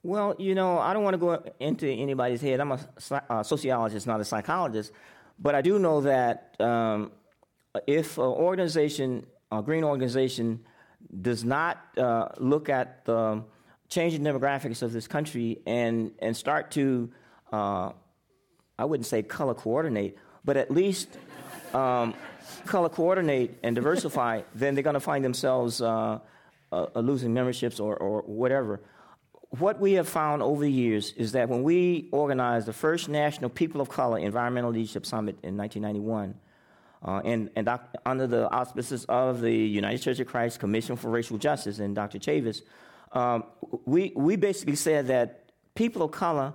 Well, 0.08 0.36
you 0.38 0.54
know, 0.54 0.78
I 0.78 0.94
don't 0.94 1.04
want 1.04 1.12
to 1.12 1.18
go 1.18 1.42
into 1.60 1.86
anybody's 1.86 2.40
head. 2.40 2.60
I'm 2.60 2.72
a, 2.72 2.80
a 3.28 3.44
sociologist, 3.44 4.06
not 4.06 4.22
a 4.22 4.24
psychologist, 4.24 4.90
but 5.38 5.54
I 5.54 5.60
do 5.60 5.78
know 5.78 6.00
that 6.00 6.56
um, 6.60 7.12
if 7.86 8.16
an 8.16 8.24
organization, 8.24 9.26
a 9.52 9.60
green 9.60 9.84
organization, 9.84 10.64
does 11.20 11.44
not 11.44 11.76
uh, 11.98 12.28
look 12.38 12.70
at 12.70 13.04
the 13.04 13.44
changing 13.90 14.22
demographics 14.22 14.80
of 14.80 14.94
this 14.94 15.06
country 15.06 15.60
and 15.66 16.12
and 16.20 16.34
start 16.34 16.70
to, 16.70 17.10
uh, 17.52 17.92
I 18.78 18.86
wouldn't 18.86 19.06
say 19.06 19.22
color 19.22 19.52
coordinate, 19.52 20.16
but 20.42 20.56
at 20.56 20.70
least 20.70 21.18
um, 21.74 22.14
color 22.64 22.88
coordinate 22.88 23.58
and 23.62 23.76
diversify, 23.76 24.40
then 24.54 24.74
they're 24.74 24.82
going 24.82 24.94
to 24.94 25.00
find 25.00 25.22
themselves 25.22 25.82
uh, 25.82 26.18
uh, 26.72 26.86
losing 26.94 27.34
memberships 27.34 27.78
or, 27.78 27.94
or 27.94 28.22
whatever 28.22 28.80
what 29.50 29.80
we 29.80 29.94
have 29.94 30.08
found 30.08 30.42
over 30.42 30.62
the 30.62 30.70
years 30.70 31.12
is 31.12 31.32
that 31.32 31.48
when 31.48 31.62
we 31.62 32.08
organized 32.12 32.66
the 32.66 32.72
first 32.72 33.08
National 33.08 33.48
People 33.48 33.80
of 33.80 33.88
Color 33.88 34.18
Environmental 34.18 34.70
Leadership 34.70 35.06
Summit 35.06 35.36
in 35.42 35.56
1991, 35.56 36.34
uh, 37.02 37.22
and, 37.24 37.48
and 37.56 37.66
doc, 37.66 37.94
under 38.04 38.26
the 38.26 38.50
auspices 38.50 39.04
of 39.08 39.40
the 39.40 39.54
United 39.54 40.02
Church 40.02 40.18
of 40.18 40.26
Christ 40.26 40.60
Commission 40.60 40.96
for 40.96 41.10
Racial 41.10 41.38
Justice 41.38 41.78
and 41.78 41.94
Dr. 41.94 42.18
Chavis, 42.18 42.62
um, 43.12 43.44
we, 43.86 44.12
we 44.14 44.36
basically 44.36 44.76
said 44.76 45.06
that 45.06 45.50
people 45.74 46.02
of 46.02 46.10
color 46.10 46.52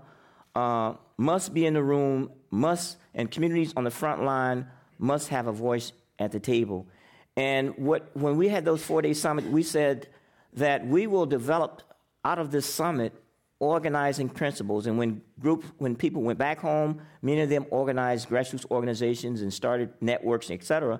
uh, 0.53 0.93
must 1.17 1.53
be 1.53 1.65
in 1.65 1.73
the 1.73 1.81
room, 1.81 2.29
must, 2.51 2.97
and 3.15 3.31
communities 3.31 3.73
on 3.75 3.85
the 3.85 3.91
front 3.91 4.23
line 4.23 4.67
must 4.99 5.29
have 5.29 5.47
a 5.47 5.51
voice 5.51 5.93
at 6.19 6.31
the 6.31 6.39
table. 6.39 6.87
And 7.35 7.75
what, 7.77 8.15
when 8.15 8.37
we 8.37 8.49
had 8.49 8.65
those 8.65 8.83
four 8.83 9.01
day 9.01 9.13
summit, 9.13 9.45
we 9.45 9.63
said 9.63 10.09
that 10.53 10.85
we 10.85 11.07
will 11.07 11.25
develop 11.25 11.81
out 12.25 12.39
of 12.39 12.51
this 12.51 12.65
summit 12.65 13.13
organizing 13.59 14.29
principles. 14.29 14.87
And 14.87 14.97
when 14.97 15.21
group, 15.39 15.63
when 15.77 15.95
people 15.95 16.21
went 16.21 16.37
back 16.37 16.59
home, 16.59 17.01
many 17.21 17.41
of 17.41 17.49
them 17.49 17.65
organized 17.69 18.29
grassroots 18.29 18.69
organizations 18.69 19.41
and 19.41 19.53
started 19.53 19.93
networks, 20.01 20.51
etc. 20.51 20.99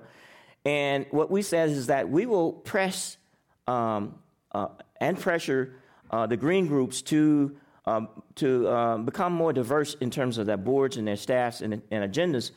And 0.64 1.06
what 1.10 1.30
we 1.30 1.42
said 1.42 1.68
is 1.68 1.86
that 1.88 2.08
we 2.08 2.26
will 2.26 2.52
press 2.52 3.18
um, 3.66 4.18
uh, 4.52 4.68
and 5.00 5.18
pressure 5.18 5.74
uh, 6.10 6.26
the 6.26 6.36
green 6.36 6.66
groups 6.66 7.02
to 7.02 7.56
um, 7.86 8.08
to 8.36 8.66
um, 8.70 9.04
become 9.04 9.34
more 9.34 9.52
diverse 9.52 9.94
in 10.00 10.10
terms 10.10 10.38
of 10.38 10.46
their 10.46 10.56
boards 10.56 10.96
and 10.96 11.06
their 11.06 11.16
staffs 11.16 11.60
and, 11.60 11.82
and 11.90 12.12
agendas. 12.12 12.50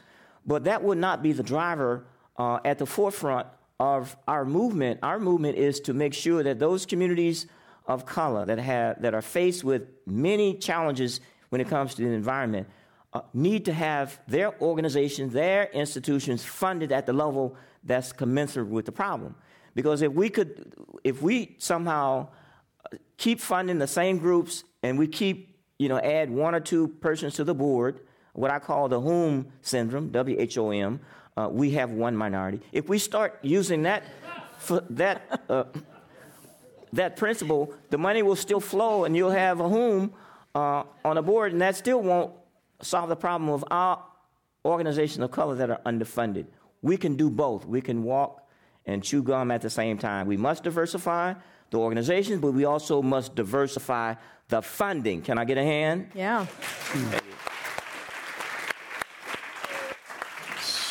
But 0.46 0.64
that 0.64 0.82
would 0.82 0.98
not 0.98 1.22
be 1.22 1.34
the 1.34 1.44
driver 1.44 2.06
uh, 2.38 2.60
at 2.64 2.78
the 2.78 2.86
forefront 2.86 3.48
of 3.78 4.16
our 4.26 4.46
movement. 4.46 5.00
Our 5.04 5.20
movement 5.20 5.58
is 5.58 5.82
to 5.82 5.94
make 5.94 6.14
sure 6.14 6.44
that 6.44 6.60
those 6.60 6.86
communities 6.86 7.48
of 7.88 8.06
color 8.06 8.46
that, 8.46 8.60
have, 8.60 9.02
that 9.02 9.14
are 9.14 9.22
faced 9.22 9.64
with 9.64 9.88
many 10.06 10.54
challenges 10.56 11.22
when 11.50 11.62
it 11.62 11.68
comes 11.68 11.96
to 11.96 12.02
the 12.04 12.10
environment 12.10 12.68
uh, 13.14 13.22
need 13.34 13.66
to 13.66 13.74
have 13.74 14.20
their 14.28 14.60
organizations, 14.62 15.34
their 15.34 15.66
institutions 15.74 16.44
funded 16.44 16.92
at 16.92 17.06
the 17.06 17.14
level 17.14 17.56
that's 17.84 18.12
commensurate 18.12 18.68
with 18.68 18.86
the 18.86 18.92
problem. 18.92 19.34
Because 19.74 20.02
if 20.02 20.12
we 20.12 20.30
could, 20.30 20.74
if 21.04 21.22
we 21.22 21.56
somehow 21.58 22.28
uh, 22.92 22.98
keep 23.18 23.40
funding 23.40 23.80
the 23.80 23.88
same 23.88 24.18
groups 24.18 24.64
and 24.84 25.00
we 25.00 25.08
keep, 25.08 25.56
you 25.80 25.88
know, 25.88 26.00
add 26.00 26.30
one 26.30 26.54
or 26.54 26.60
two 26.60 26.88
persons 26.88 27.36
to 27.36 27.44
the 27.44 27.56
board, 27.56 28.02
what 28.34 28.52
I 28.52 28.60
call 28.60 28.90
the 28.90 29.00
whom 29.00 29.48
syndrome, 29.62 30.10
W 30.12 30.36
H 30.38 30.58
O 30.58 30.72
M, 30.72 31.00
uh, 31.38 31.48
we 31.50 31.72
have 31.72 31.92
one 31.92 32.16
minority. 32.16 32.60
If 32.72 32.90
we 32.90 33.00
start 33.00 33.40
using 33.42 33.84
that, 33.84 34.04
that 34.90 35.42
uh, 35.50 35.64
that 36.94 37.18
principle, 37.18 37.74
the 37.90 37.98
money 37.98 38.22
will 38.22 38.36
still 38.36 38.60
flow 38.60 39.06
and 39.06 39.16
you'll 39.16 39.32
have 39.32 39.60
a 39.60 39.70
whom 39.70 40.14
uh, 40.56 40.84
on 41.06 41.18
a 41.18 41.22
board, 41.22 41.52
and 41.52 41.62
that 41.62 41.76
still 41.76 42.02
won't 42.02 42.32
solve 42.82 43.10
the 43.10 43.16
problem 43.16 43.50
of 43.50 43.64
our 43.70 44.04
organizations 44.66 45.24
of 45.24 45.32
color 45.32 45.56
that 45.56 45.70
are 45.70 45.82
underfunded. 45.86 46.46
We 46.82 46.98
can 46.98 47.16
do 47.16 47.30
both. 47.30 47.66
We 47.66 47.82
can 47.82 48.04
walk 48.04 48.48
and 48.86 49.04
chew 49.04 49.22
gum 49.22 49.52
at 49.52 49.62
the 49.62 49.70
same 49.70 49.98
time. 49.98 50.28
We 50.28 50.38
must 50.38 50.64
diversify 50.64 51.34
the 51.70 51.78
organizations, 51.78 52.40
but 52.42 52.52
we 52.54 52.66
also 52.66 53.02
must 53.02 53.36
diversify 53.36 54.16
the 54.48 54.62
funding. 54.62 55.22
Can 55.22 55.38
I 55.38 55.46
get 55.46 55.58
a 55.58 55.64
hand? 55.64 56.12
Yeah. 56.16 56.46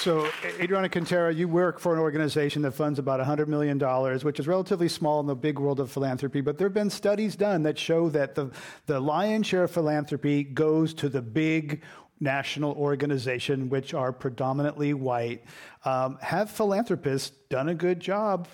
So, 0.06 0.30
Adriana 0.60 0.88
Quintero, 0.88 1.30
you 1.30 1.48
work 1.48 1.80
for 1.80 1.92
an 1.92 1.98
organization 1.98 2.62
that 2.62 2.70
funds 2.70 3.00
about 3.00 3.18
$100 3.18 3.48
million, 3.48 3.76
which 4.24 4.38
is 4.38 4.46
relatively 4.46 4.88
small 4.88 5.18
in 5.18 5.26
the 5.26 5.34
big 5.34 5.58
world 5.58 5.80
of 5.80 5.90
philanthropy. 5.90 6.40
But 6.40 6.58
there 6.58 6.68
have 6.68 6.74
been 6.74 6.90
studies 6.90 7.34
done 7.34 7.64
that 7.64 7.76
show 7.76 8.08
that 8.10 8.36
the, 8.36 8.52
the 8.86 9.00
lion's 9.00 9.48
share 9.48 9.64
of 9.64 9.72
philanthropy 9.72 10.44
goes 10.44 10.94
to 10.94 11.08
the 11.08 11.20
big 11.20 11.82
national 12.20 12.74
organization, 12.74 13.68
which 13.68 13.94
are 13.94 14.12
predominantly 14.12 14.94
white. 14.94 15.42
Um, 15.84 16.18
have 16.22 16.52
philanthropists 16.52 17.32
done 17.48 17.68
a 17.68 17.74
good 17.74 17.98
job 17.98 18.46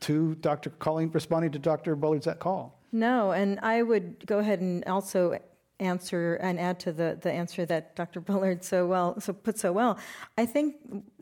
to 0.00 0.34
Dr. 0.34 0.70
calling, 0.70 1.08
responding 1.12 1.52
to 1.52 1.60
Dr. 1.60 1.94
Bullard's 1.94 2.26
call? 2.40 2.80
No, 2.90 3.30
and 3.30 3.60
I 3.60 3.84
would 3.84 4.26
go 4.26 4.40
ahead 4.40 4.58
and 4.58 4.84
also 4.86 5.38
answer 5.80 6.36
and 6.36 6.60
add 6.60 6.78
to 6.80 6.92
the, 6.92 7.18
the 7.20 7.32
answer 7.32 7.66
that 7.66 7.96
Dr. 7.96 8.20
Bullard 8.20 8.62
so 8.62 8.86
well 8.86 9.20
so 9.20 9.32
put 9.32 9.58
so 9.58 9.72
well. 9.72 9.98
I 10.38 10.46
think 10.46 10.76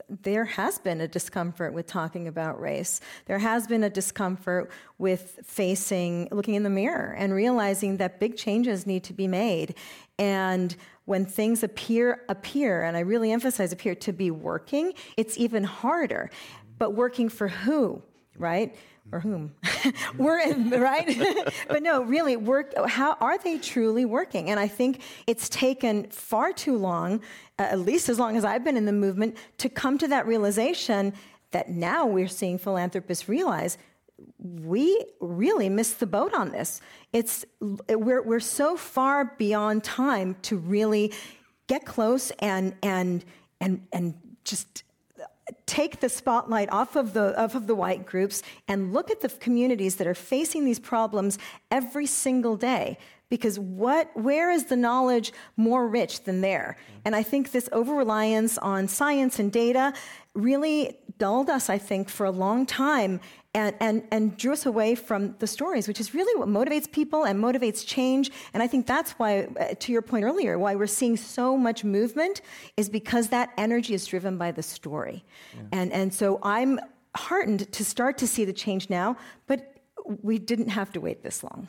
there 0.09 0.45
has 0.45 0.79
been 0.79 1.01
a 1.01 1.09
discomfort 1.09 1.73
with 1.73 1.87
talking 1.87 2.29
about 2.29 2.61
race. 2.61 3.01
There 3.27 3.39
has 3.39 3.67
been 3.67 3.83
a 3.83 3.91
discomfort 3.91 4.71
with 4.99 5.41
facing 5.45 6.29
looking 6.31 6.55
in 6.55 6.65
the 6.65 6.71
mirror 6.71 7.15
and 7.19 7.35
realizing 7.35 7.97
that 7.97 8.21
big 8.21 8.37
changes 8.37 8.87
need 8.87 9.05
to 9.05 9.15
be 9.15 9.27
made. 9.27 9.75
And 10.19 10.77
when 11.07 11.25
things 11.25 11.63
appear 11.63 12.23
appear, 12.29 12.83
and 12.83 12.97
I 12.97 13.01
really 13.01 13.33
emphasize 13.33 13.73
appear 13.73 13.95
to 13.97 14.13
be 14.13 14.31
working, 14.31 14.93
it's 15.17 15.39
even 15.39 15.65
harder. 15.65 16.31
but 16.79 16.95
working 16.95 17.29
for 17.29 17.47
who, 17.47 18.03
right? 18.37 18.75
Or 19.11 19.21
whom? 19.21 19.55
We're 20.17 20.39
in, 20.39 20.71
right? 20.71 21.07
but 21.69 21.83
no, 21.83 22.03
really, 22.03 22.37
work. 22.37 22.73
How 22.87 23.17
are 23.21 23.37
they 23.37 23.59
truly 23.59 24.05
working? 24.05 24.51
And 24.51 24.61
I 24.61 24.69
think 24.69 25.03
it's 25.27 25.49
taken 25.49 26.09
far 26.11 26.53
too 26.53 26.77
long, 26.77 27.21
uh, 27.59 27.63
at 27.63 27.81
least 27.81 28.09
as 28.09 28.19
long 28.19 28.37
as 28.37 28.45
I've 28.45 28.65
been 28.65 28.77
in 28.77 28.87
the 28.87 28.93
movement, 28.93 29.37
to 29.59 29.69
come 29.69 29.99
to 29.99 30.09
that 30.09 30.27
realization 30.27 31.13
that 31.51 31.69
now 31.69 32.07
we're 32.07 32.29
seeing 32.29 32.59
philanthropists 32.59 33.29
realize 33.29 33.77
we 34.39 35.05
really 35.21 35.69
missed 35.69 36.01
the 36.01 36.07
boat 36.07 36.33
on 36.35 36.51
this. 36.51 36.81
It's 37.13 37.45
we're 37.61 38.23
we're 38.23 38.41
so 38.41 38.77
far 38.77 39.35
beyond 39.37 39.85
time 39.85 40.37
to 40.43 40.57
really 40.57 41.13
get 41.67 41.85
close 41.85 42.31
and 42.39 42.75
and 42.83 43.25
and 43.61 43.87
and 43.93 44.15
just 44.45 44.85
take 45.67 46.01
the 46.01 46.09
spotlight 46.09 46.71
off 46.71 46.97
of 46.97 47.13
the 47.15 47.41
off 47.41 47.55
of 47.55 47.67
the 47.67 47.75
white 47.75 48.07
groups 48.07 48.43
and 48.69 48.93
look 48.93 49.11
at 49.11 49.21
the 49.21 49.29
communities 49.29 49.97
that 49.97 50.07
are 50.07 50.15
facing 50.15 50.65
these 50.65 50.79
problems 50.79 51.39
every 51.71 52.07
single 52.07 52.57
day. 52.57 52.99
Because 53.29 53.59
what 53.59 54.11
where 54.15 54.51
is 54.51 54.67
the 54.67 54.77
knowledge 54.77 55.33
more 55.57 55.89
rich 55.89 56.25
than 56.25 56.41
there? 56.41 56.77
And 57.05 57.17
i 57.17 57.23
think 57.23 57.51
this 57.51 57.69
over 57.73 57.95
reliance 57.95 58.59
on 58.59 58.89
science 58.89 59.39
and 59.39 59.51
data 59.51 59.93
really 60.35 60.99
dulled 61.19 61.51
us 61.51 61.69
i 61.69 61.79
think 61.79 62.09
for 62.09 62.27
a 62.27 62.31
long 62.31 62.65
time 62.67 63.21
and, 63.55 63.77
and, 63.81 64.03
and 64.11 64.37
drew 64.37 64.53
us 64.53 64.65
away 64.65 64.95
from 64.95 65.35
the 65.39 65.47
stories, 65.47 65.87
which 65.87 66.01
is 66.01 66.15
really 66.15 66.39
what 66.39 66.49
motivates 66.49 66.91
people 66.91 67.25
and 67.25 67.43
motivates 67.43 67.87
change. 67.87 68.31
And 68.55 68.63
I 68.63 68.67
think 68.67 68.87
that's 68.87 69.13
why, 69.13 69.49
uh, 69.61 69.75
to 69.79 69.93
your 69.93 70.03
point 70.03 70.25
earlier, 70.25 70.59
why 70.59 70.75
we're 70.75 70.87
seeing 70.87 71.17
so 71.17 71.57
much 71.57 71.85
movement 71.85 72.41
is 72.77 72.89
because 72.89 73.29
that 73.29 73.51
energy 73.59 73.93
is 73.93 74.07
driven 74.07 74.39
by 74.39 74.53
the 74.53 74.63
story. 74.63 75.25
Yeah. 75.55 75.63
And, 75.73 75.93
and 75.93 76.15
so 76.15 76.39
I'm 76.43 76.81
heartened 77.15 77.71
to 77.73 77.85
start 77.85 78.17
to 78.19 78.27
see 78.27 78.45
the 78.47 78.55
change 78.55 78.89
now, 78.89 79.17
but 79.47 79.75
we 80.23 80.39
didn't 80.39 80.69
have 80.69 80.91
to 80.93 81.01
wait 81.01 81.23
this 81.23 81.45
long. 81.45 81.69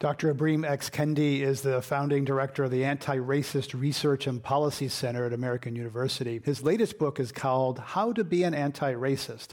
Dr. 0.00 0.34
Ibram 0.34 0.68
X. 0.68 0.90
Kendi 0.90 1.40
is 1.40 1.62
the 1.62 1.80
founding 1.80 2.24
director 2.24 2.64
of 2.64 2.70
the 2.70 2.84
Anti 2.84 3.16
Racist 3.16 3.78
Research 3.78 4.26
and 4.26 4.42
Policy 4.42 4.88
Center 4.88 5.26
at 5.26 5.32
American 5.32 5.76
University. 5.76 6.40
His 6.44 6.62
latest 6.62 6.98
book 6.98 7.20
is 7.20 7.30
called 7.30 7.78
How 7.78 8.12
to 8.12 8.24
Be 8.24 8.42
an 8.42 8.54
Anti 8.54 8.92
Racist. 8.94 9.48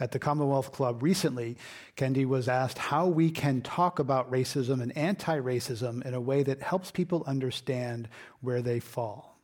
At 0.00 0.10
the 0.10 0.18
Commonwealth 0.18 0.72
Club 0.72 1.02
recently, 1.02 1.56
Kendi 1.96 2.26
was 2.26 2.48
asked 2.48 2.78
how 2.78 3.06
we 3.06 3.30
can 3.30 3.60
talk 3.60 4.00
about 4.00 4.30
racism 4.30 4.82
and 4.82 4.96
anti 4.96 5.38
racism 5.38 6.04
in 6.04 6.14
a 6.14 6.20
way 6.20 6.42
that 6.42 6.60
helps 6.60 6.90
people 6.90 7.22
understand 7.26 8.08
where 8.40 8.62
they 8.62 8.80
fall. 8.80 9.38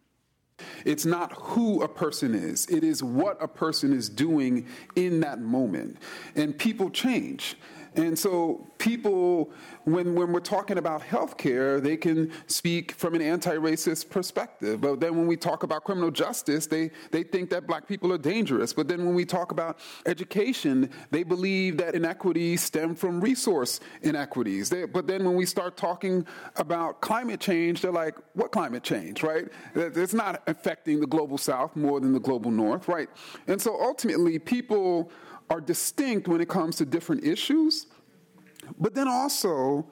It's 0.85 1.07
not 1.07 1.33
who 1.33 1.83
a 1.83 1.89
person 1.89 2.35
is, 2.35 2.67
it 2.67 2.85
is 2.85 3.03
what 3.03 3.37
a 3.41 3.49
person 3.49 3.93
is 3.93 4.09
doing 4.09 4.67
in 4.97 5.21
that 5.21 5.41
moment. 5.41 5.99
And 6.35 6.59
people 6.59 6.91
change. 6.91 7.57
And 7.97 8.19
so 8.19 8.67
people, 8.79 9.51
when, 9.85 10.15
when 10.15 10.33
we're 10.33 10.41
talking 10.41 10.79
about 10.79 11.03
healthcare, 11.03 11.83
they 11.83 11.97
can 11.97 12.33
speak 12.47 12.93
from 12.93 13.15
an 13.15 13.23
anti-racist 13.23 14.11
perspective. 14.11 14.81
But 14.81 15.01
then 15.01 15.17
when 15.17 15.27
we 15.27 15.37
talk 15.37 15.63
about 15.63 15.85
criminal 15.85 16.11
justice, 16.11 16.67
they, 16.67 16.91
they 17.11 17.23
think 17.23 17.51
that 17.51 17.67
black 17.67 17.89
people 17.89 18.13
are 18.13 18.19
dangerous. 18.19 18.73
But 18.73 18.89
then 18.89 19.05
when 19.05 19.15
we 19.15 19.25
talk 19.25 19.51
about 19.53 19.79
education, 20.07 20.91
they 21.11 21.23
believe 21.23 21.77
that 21.79 21.95
inequities 21.95 22.63
stem 22.63 22.95
from 22.95 23.21
resource 23.21 23.81
inequities. 24.03 24.71
They, 24.71 24.85
but 24.85 25.07
then 25.07 25.25
when 25.25 25.35
we 25.35 25.47
start 25.47 25.77
talking 25.77 26.25
about 26.57 27.01
climate 27.01 27.41
change, 27.41 27.83
they're 27.83 27.91
like, 27.91 28.17
what 28.35 28.53
climate 28.53 28.83
change, 28.83 29.23
right? 29.23 29.47
It's 29.75 30.15
not 30.15 30.43
affecting 30.47 31.01
the 31.01 31.07
global 31.07 31.39
south 31.39 31.75
more 31.75 32.01
than 32.01 32.13
the 32.13 32.21
global 32.21 32.51
north, 32.51 32.89
right? 32.89 33.09
And 33.47 33.61
so 33.61 33.81
ultimately, 33.81 34.39
people 34.39 35.11
are 35.51 35.61
distinct 35.61 36.29
when 36.29 36.41
it 36.41 36.49
comes 36.49 36.77
to 36.77 36.87
different 36.87 37.25
issues, 37.25 37.87
but 38.79 38.95
then 38.95 39.09
also, 39.09 39.85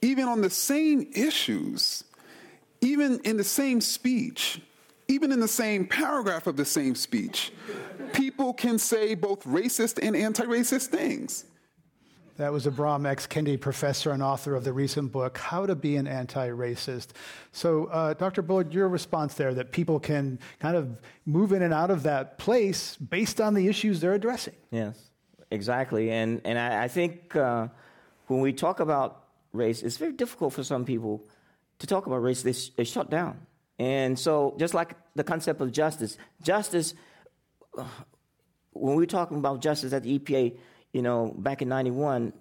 even 0.00 0.26
on 0.26 0.40
the 0.40 0.50
same 0.50 1.08
issues, 1.14 2.04
even 2.80 3.20
in 3.24 3.36
the 3.36 3.44
same 3.44 3.80
speech, 3.80 4.60
even 5.08 5.30
in 5.30 5.38
the 5.38 5.48
same 5.48 5.86
paragraph 5.86 6.46
of 6.46 6.56
the 6.56 6.64
same 6.64 6.94
speech, 6.94 7.52
people 8.14 8.54
can 8.54 8.78
say 8.78 9.14
both 9.14 9.44
racist 9.44 9.98
and 10.02 10.16
anti 10.16 10.44
racist 10.44 10.86
things. 10.86 11.44
That 12.36 12.50
was 12.50 12.66
Ibram 12.66 13.06
X. 13.06 13.26
Kendi, 13.26 13.60
professor 13.60 14.10
and 14.10 14.22
author 14.22 14.54
of 14.54 14.64
the 14.64 14.72
recent 14.72 15.12
book, 15.12 15.36
How 15.36 15.66
to 15.66 15.74
Be 15.74 15.96
an 15.96 16.06
Anti 16.06 16.48
Racist. 16.48 17.08
So, 17.52 17.86
uh, 17.86 18.14
Dr. 18.14 18.40
Bullard, 18.40 18.72
your 18.72 18.88
response 18.88 19.34
there 19.34 19.52
that 19.52 19.70
people 19.70 20.00
can 20.00 20.38
kind 20.58 20.74
of 20.74 20.96
move 21.26 21.52
in 21.52 21.60
and 21.60 21.74
out 21.74 21.90
of 21.90 22.04
that 22.04 22.38
place 22.38 22.96
based 22.96 23.38
on 23.38 23.52
the 23.52 23.68
issues 23.68 24.00
they're 24.00 24.14
addressing. 24.14 24.54
Yes, 24.70 24.98
exactly. 25.50 26.10
And, 26.10 26.40
and 26.44 26.58
I, 26.58 26.84
I 26.84 26.88
think 26.88 27.36
uh, 27.36 27.68
when 28.28 28.40
we 28.40 28.54
talk 28.54 28.80
about 28.80 29.24
race, 29.52 29.82
it's 29.82 29.98
very 29.98 30.12
difficult 30.12 30.54
for 30.54 30.64
some 30.64 30.86
people 30.86 31.26
to 31.80 31.86
talk 31.86 32.06
about 32.06 32.22
race. 32.22 32.42
They, 32.42 32.54
they 32.76 32.84
shut 32.84 33.10
down. 33.10 33.46
And 33.78 34.18
so, 34.18 34.56
just 34.58 34.72
like 34.72 34.96
the 35.14 35.24
concept 35.24 35.60
of 35.60 35.70
justice, 35.70 36.16
justice, 36.42 36.94
uh, 37.76 37.84
when 38.72 38.96
we 38.96 39.02
are 39.02 39.06
talking 39.06 39.36
about 39.36 39.60
justice 39.60 39.92
at 39.92 40.02
the 40.02 40.18
EPA, 40.18 40.56
you 40.92 41.02
know, 41.02 41.34
back 41.36 41.62
in 41.62 41.68
91, 41.68 42.32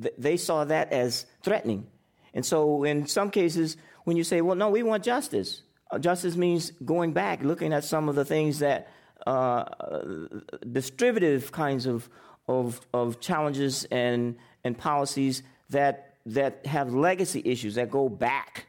th- 0.00 0.14
they 0.18 0.36
saw 0.36 0.64
that 0.64 0.92
as 0.92 1.26
threatening. 1.42 1.86
And 2.34 2.44
so, 2.44 2.84
in 2.84 3.06
some 3.06 3.30
cases, 3.30 3.76
when 4.04 4.16
you 4.16 4.24
say, 4.24 4.40
well, 4.40 4.56
no, 4.56 4.70
we 4.70 4.82
want 4.82 5.02
justice, 5.02 5.62
uh, 5.90 5.98
justice 5.98 6.36
means 6.36 6.70
going 6.84 7.12
back, 7.12 7.42
looking 7.42 7.72
at 7.72 7.84
some 7.84 8.08
of 8.08 8.14
the 8.14 8.24
things 8.24 8.60
that 8.60 8.88
uh, 9.26 9.64
distributive 10.70 11.50
kinds 11.50 11.86
of, 11.86 12.08
of, 12.46 12.80
of 12.94 13.20
challenges 13.20 13.84
and, 13.86 14.36
and 14.62 14.78
policies 14.78 15.42
that, 15.70 16.14
that 16.26 16.64
have 16.66 16.94
legacy 16.94 17.42
issues 17.44 17.74
that 17.74 17.90
go 17.90 18.08
back. 18.08 18.66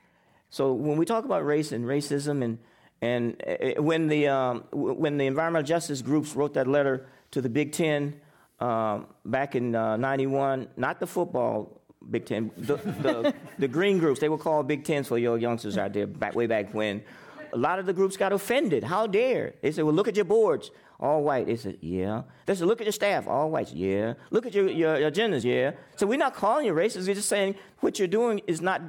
So, 0.50 0.74
when 0.74 0.98
we 0.98 1.06
talk 1.06 1.26
about 1.26 1.46
race 1.46 1.72
and 1.72 1.86
racism, 1.86 2.44
and, 2.44 2.58
and 3.02 3.44
uh, 3.46 3.82
when, 3.82 4.08
the, 4.08 4.30
um, 4.30 4.64
when 4.72 5.18
the 5.18 5.28
environmental 5.28 5.68
justice 5.68 6.02
groups 6.02 6.36
wrote 6.36 6.56
that 6.56 6.68
letter 6.68 7.06
to 7.32 7.42
the 7.42 7.50
Big 7.50 7.74
Ten, 7.74 8.20
um, 8.60 9.08
back 9.26 9.56
in 9.56 9.76
uh, 9.76 9.98
91, 9.98 10.68
not 10.78 11.00
the 11.00 11.08
football 11.08 11.82
Big 12.10 12.26
Ten, 12.26 12.52
the, 12.58 12.78
the, 12.78 13.34
the, 13.60 13.68
green 13.68 14.00
groups, 14.00 14.20
they 14.20 14.30
were 14.30 14.38
called 14.38 14.68
Big 14.68 14.84
Tens 14.84 15.08
for 15.08 15.18
your 15.18 15.38
youngsters 15.38 15.78
out 15.78 15.94
there 15.94 16.08
back, 16.08 16.34
way 16.34 16.48
back 16.48 16.74
when. 16.74 17.04
A 17.52 17.58
lot 17.58 17.80
of 17.80 17.86
the 17.86 17.94
groups 17.94 18.16
got 18.16 18.32
offended. 18.32 18.84
How 18.84 19.06
dare? 19.06 19.56
They 19.62 19.72
said, 19.72 19.84
well, 19.84 19.94
look 19.94 20.08
at 20.08 20.16
your 20.16 20.26
boards. 20.26 20.72
All 21.00 21.24
white. 21.24 21.46
They 21.46 21.56
said, 21.56 21.78
yeah. 21.82 22.24
They 22.46 22.56
said, 22.56 22.68
look 22.68 22.80
at 22.82 22.86
your 22.86 22.94
staff. 22.94 23.28
All 23.28 23.50
whites. 23.50 23.74
Yeah. 23.74 24.14
Look 24.32 24.46
at 24.46 24.54
your, 24.54 24.70
your, 24.70 25.00
your 25.00 25.12
agendas. 25.12 25.44
Yeah. 25.44 25.72
So 25.96 26.08
we're 26.08 26.18
not 26.18 26.36
calling 26.36 26.66
you 26.66 26.74
racist. 26.74 27.08
We're 27.08 27.16
just 27.16 27.30
saying 27.30 27.56
what 27.80 28.00
you're 28.00 28.08
doing 28.08 28.42
is 28.48 28.62
not 28.62 28.82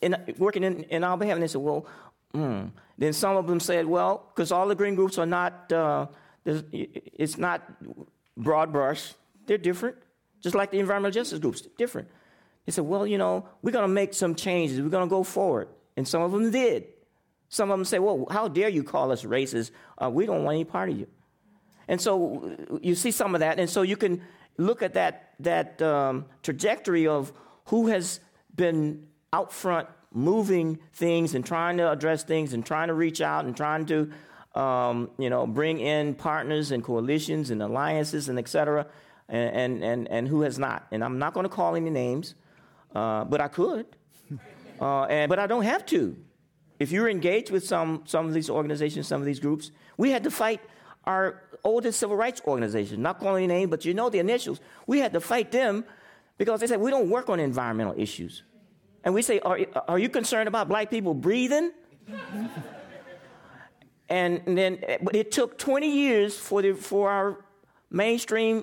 in, 0.00 0.16
working 0.38 0.64
in, 0.64 0.84
in 0.84 1.04
our 1.04 1.16
behalf. 1.16 1.34
And 1.34 1.42
they 1.42 1.48
said, 1.48 1.60
well, 1.60 1.86
mm. 2.34 2.70
Then 2.98 3.12
some 3.12 3.36
of 3.36 3.46
them 3.46 3.58
said, 3.58 3.86
well, 3.86 4.30
because 4.32 4.52
all 4.52 4.68
the 4.68 4.74
green 4.74 4.94
groups 4.94 5.18
are 5.18 5.26
not, 5.26 5.72
uh, 5.72 6.06
it's 6.44 7.36
not 7.36 7.62
broad 8.36 8.72
brush, 8.72 9.14
they're 9.46 9.58
different, 9.58 9.96
just 10.40 10.54
like 10.54 10.70
the 10.70 10.78
environmental 10.78 11.12
justice 11.12 11.38
groups, 11.38 11.62
different. 11.78 12.08
They 12.66 12.72
said, 12.72 12.84
well, 12.84 13.06
you 13.06 13.18
know, 13.18 13.48
we're 13.60 13.72
going 13.72 13.84
to 13.84 13.92
make 13.92 14.14
some 14.14 14.34
changes. 14.34 14.80
We're 14.80 14.88
going 14.88 15.08
to 15.08 15.10
go 15.10 15.24
forward. 15.24 15.68
And 15.96 16.06
some 16.06 16.22
of 16.22 16.32
them 16.32 16.50
did. 16.50 16.84
Some 17.48 17.70
of 17.70 17.78
them 17.78 17.84
say, 17.84 17.98
well, 17.98 18.26
how 18.30 18.48
dare 18.48 18.68
you 18.68 18.82
call 18.82 19.12
us 19.12 19.24
racist? 19.24 19.72
Uh, 20.02 20.08
we 20.08 20.26
don't 20.26 20.44
want 20.44 20.54
any 20.54 20.64
part 20.64 20.88
of 20.88 20.98
you. 20.98 21.06
And 21.88 22.00
so 22.00 22.56
you 22.80 22.94
see 22.94 23.10
some 23.10 23.34
of 23.34 23.40
that. 23.40 23.58
And 23.58 23.68
so 23.68 23.82
you 23.82 23.96
can 23.96 24.22
look 24.56 24.82
at 24.82 24.94
that, 24.94 25.34
that 25.40 25.82
um, 25.82 26.26
trajectory 26.42 27.06
of 27.06 27.32
who 27.66 27.88
has 27.88 28.20
been 28.54 29.06
out 29.32 29.52
front 29.52 29.88
moving 30.14 30.78
things 30.92 31.34
and 31.34 31.44
trying 31.44 31.78
to 31.78 31.90
address 31.90 32.22
things 32.22 32.52
and 32.52 32.64
trying 32.64 32.88
to 32.88 32.94
reach 32.94 33.20
out 33.20 33.44
and 33.44 33.56
trying 33.56 33.86
to 33.86 34.10
um, 34.54 35.10
you 35.18 35.30
know, 35.30 35.46
bring 35.46 35.80
in 35.80 36.14
partners 36.14 36.70
and 36.70 36.84
coalitions 36.84 37.50
and 37.50 37.62
alliances 37.62 38.28
and 38.28 38.38
et 38.38 38.48
cetera, 38.48 38.86
and, 39.28 39.82
and, 39.82 40.08
and, 40.10 40.28
who 40.28 40.42
has 40.42 40.58
not. 40.58 40.86
And 40.90 41.02
I'm 41.02 41.18
not 41.18 41.32
going 41.32 41.44
to 41.44 41.50
call 41.50 41.74
any 41.74 41.88
names, 41.88 42.34
uh, 42.94 43.24
but 43.24 43.40
I 43.40 43.48
could. 43.48 43.86
Uh, 44.80 45.04
and, 45.04 45.28
but 45.28 45.38
I 45.38 45.46
don't 45.46 45.62
have 45.62 45.86
to. 45.86 46.16
If 46.80 46.90
you're 46.90 47.08
engaged 47.08 47.52
with 47.52 47.64
some, 47.64 48.02
some 48.04 48.26
of 48.26 48.34
these 48.34 48.50
organizations, 48.50 49.06
some 49.06 49.20
of 49.20 49.26
these 49.26 49.38
groups, 49.38 49.70
we 49.96 50.10
had 50.10 50.24
to 50.24 50.30
fight 50.30 50.60
our 51.04 51.40
oldest 51.62 52.00
civil 52.00 52.16
rights 52.16 52.42
organization, 52.48 53.00
not 53.00 53.20
calling 53.20 53.44
any 53.44 53.54
name, 53.54 53.70
but 53.70 53.84
you 53.84 53.94
know 53.94 54.10
the 54.10 54.18
initials. 54.18 54.60
We 54.88 54.98
had 54.98 55.12
to 55.12 55.20
fight 55.20 55.52
them 55.52 55.84
because 56.36 56.58
they 56.58 56.66
said, 56.66 56.80
we 56.80 56.90
don't 56.90 57.10
work 57.10 57.30
on 57.30 57.38
environmental 57.38 57.94
issues. 57.96 58.42
And 59.04 59.14
we 59.14 59.22
say, 59.22 59.38
are, 59.40 59.60
are 59.86 60.00
you 60.00 60.08
concerned 60.08 60.48
about 60.48 60.68
black 60.68 60.90
people 60.90 61.14
breathing? 61.14 61.70
And, 64.12 64.42
then, 64.58 64.78
but 65.00 65.16
it 65.16 65.32
took 65.32 65.56
20 65.56 65.90
years 65.90 66.36
for, 66.36 66.60
the, 66.60 66.74
for 66.74 67.10
our 67.10 67.46
mainstream 67.90 68.62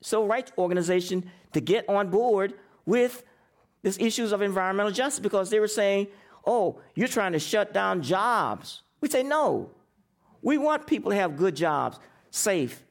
civil 0.00 0.26
rights 0.26 0.50
organization 0.58 1.30
to 1.52 1.60
get 1.60 1.88
on 1.88 2.10
board 2.10 2.54
with 2.84 3.22
these 3.84 3.96
issues 3.98 4.32
of 4.32 4.42
environmental 4.42 4.90
justice 4.90 5.20
because 5.20 5.50
they 5.50 5.60
were 5.60 5.68
saying, 5.68 6.08
oh, 6.44 6.80
you're 6.96 7.06
trying 7.06 7.30
to 7.30 7.38
shut 7.38 7.72
down 7.72 8.02
jobs. 8.02 8.82
We 9.00 9.08
say, 9.08 9.22
no. 9.22 9.70
We 10.42 10.58
want 10.58 10.88
people 10.88 11.12
to 11.12 11.16
have 11.16 11.36
good 11.36 11.54
jobs, 11.54 12.00
safe, 12.32 12.82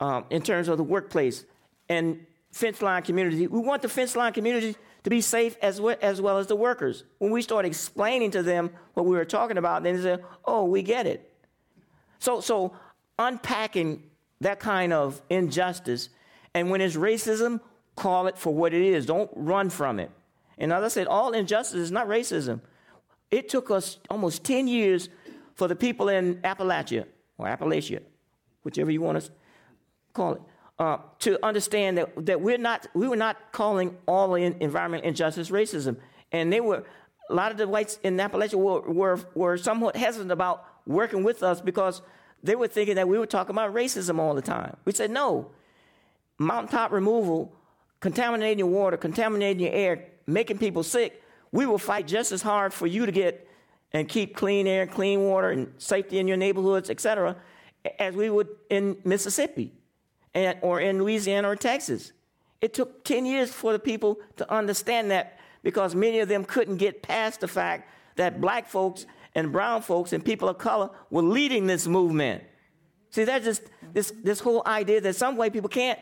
um, 0.00 0.24
in 0.30 0.40
terms 0.40 0.68
of 0.68 0.78
the 0.78 0.82
workplace 0.82 1.44
and 1.90 2.24
fence 2.52 2.80
line 2.80 3.02
community. 3.02 3.46
We 3.46 3.60
want 3.60 3.82
the 3.82 3.90
fence 3.90 4.16
line 4.16 4.32
community 4.32 4.76
to 5.04 5.10
be 5.10 5.20
safe 5.20 5.56
as 5.62 5.80
well, 5.80 5.96
as 6.00 6.20
well 6.20 6.38
as 6.38 6.46
the 6.46 6.56
workers. 6.56 7.04
When 7.18 7.30
we 7.30 7.42
start 7.42 7.64
explaining 7.64 8.30
to 8.32 8.42
them 8.42 8.70
what 8.94 9.06
we 9.06 9.16
were 9.16 9.24
talking 9.24 9.58
about, 9.58 9.82
then 9.82 9.96
they 9.96 10.02
say, 10.02 10.22
"Oh, 10.44 10.64
we 10.64 10.82
get 10.82 11.06
it." 11.06 11.32
So, 12.18 12.40
so 12.40 12.72
unpacking 13.18 14.04
that 14.40 14.60
kind 14.60 14.92
of 14.92 15.20
injustice, 15.28 16.08
and 16.54 16.70
when 16.70 16.80
it's 16.80 16.96
racism, 16.96 17.60
call 17.96 18.26
it 18.26 18.38
for 18.38 18.54
what 18.54 18.72
it 18.72 18.82
is. 18.82 19.06
Don't 19.06 19.30
run 19.34 19.70
from 19.70 19.98
it. 19.98 20.10
And 20.58 20.72
as 20.72 20.84
I 20.84 20.88
said, 20.88 21.06
all 21.06 21.32
injustice 21.32 21.80
is 21.80 21.90
not 21.90 22.06
racism. 22.06 22.60
It 23.30 23.48
took 23.48 23.70
us 23.70 23.98
almost 24.10 24.44
10 24.44 24.68
years 24.68 25.08
for 25.54 25.66
the 25.66 25.76
people 25.76 26.08
in 26.08 26.36
Appalachia, 26.42 27.06
or 27.38 27.46
Appalachia, 27.46 28.00
whichever 28.62 28.90
you 28.90 29.00
want 29.00 29.22
to 29.22 29.30
call 30.12 30.34
it, 30.34 30.42
uh, 30.78 30.98
to 31.20 31.44
understand 31.44 31.98
that, 31.98 32.26
that 32.26 32.40
we're 32.40 32.58
not, 32.58 32.86
we 32.94 33.06
were 33.08 33.16
not 33.16 33.52
calling 33.52 33.96
all 34.06 34.34
in 34.34 34.56
environmental 34.60 35.06
injustice 35.06 35.50
racism. 35.50 35.96
And 36.32 36.52
they 36.52 36.60
were, 36.60 36.84
a 37.28 37.34
lot 37.34 37.52
of 37.52 37.58
the 37.58 37.68
whites 37.68 37.98
in 38.02 38.16
Appalachia 38.16 38.54
were, 38.54 38.80
were, 38.80 39.20
were 39.34 39.56
somewhat 39.58 39.96
hesitant 39.96 40.32
about 40.32 40.64
working 40.86 41.22
with 41.22 41.42
us 41.42 41.60
because 41.60 42.02
they 42.42 42.56
were 42.56 42.68
thinking 42.68 42.96
that 42.96 43.08
we 43.08 43.18
were 43.18 43.26
talking 43.26 43.54
about 43.54 43.74
racism 43.74 44.18
all 44.18 44.34
the 44.34 44.42
time. 44.42 44.76
We 44.84 44.92
said, 44.92 45.10
no, 45.10 45.50
mountaintop 46.38 46.90
removal, 46.90 47.54
contaminating 48.00 48.58
your 48.58 48.68
water, 48.68 48.96
contaminating 48.96 49.62
your 49.62 49.72
air, 49.72 50.06
making 50.26 50.58
people 50.58 50.82
sick, 50.82 51.22
we 51.52 51.66
will 51.66 51.78
fight 51.78 52.06
just 52.06 52.32
as 52.32 52.42
hard 52.42 52.72
for 52.72 52.86
you 52.86 53.06
to 53.06 53.12
get 53.12 53.46
and 53.92 54.08
keep 54.08 54.34
clean 54.34 54.66
air, 54.66 54.86
clean 54.86 55.20
water, 55.20 55.50
and 55.50 55.72
safety 55.76 56.18
in 56.18 56.26
your 56.26 56.38
neighborhoods, 56.38 56.88
etc., 56.88 57.36
as 57.98 58.14
we 58.14 58.30
would 58.30 58.48
in 58.70 58.96
Mississippi 59.04 59.72
and, 60.34 60.58
or 60.62 60.80
in 60.80 60.98
Louisiana 60.98 61.48
or 61.48 61.56
Texas. 61.56 62.12
It 62.60 62.74
took 62.74 63.04
10 63.04 63.26
years 63.26 63.50
for 63.50 63.72
the 63.72 63.78
people 63.78 64.18
to 64.36 64.50
understand 64.52 65.10
that 65.10 65.38
because 65.62 65.94
many 65.94 66.20
of 66.20 66.28
them 66.28 66.44
couldn't 66.44 66.76
get 66.76 67.02
past 67.02 67.40
the 67.40 67.48
fact 67.48 67.88
that 68.16 68.40
black 68.40 68.68
folks 68.68 69.06
and 69.34 69.52
brown 69.52 69.82
folks 69.82 70.12
and 70.12 70.24
people 70.24 70.48
of 70.48 70.58
color 70.58 70.90
were 71.10 71.22
leading 71.22 71.66
this 71.66 71.86
movement. 71.86 72.42
See, 73.10 73.24
that's 73.24 73.44
just 73.44 73.62
this, 73.92 74.12
this 74.22 74.40
whole 74.40 74.62
idea 74.66 75.00
that 75.00 75.16
some 75.16 75.36
white 75.36 75.52
people 75.52 75.68
can't 75.68 75.98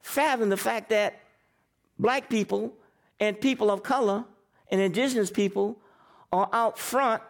fathom 0.00 0.48
the 0.48 0.56
fact 0.56 0.90
that 0.90 1.20
black 1.98 2.28
people 2.28 2.72
and 3.20 3.40
people 3.40 3.70
of 3.70 3.82
color 3.82 4.24
and 4.70 4.80
indigenous 4.80 5.30
people 5.30 5.78
are 6.32 6.48
out 6.52 6.78
front 6.78 7.22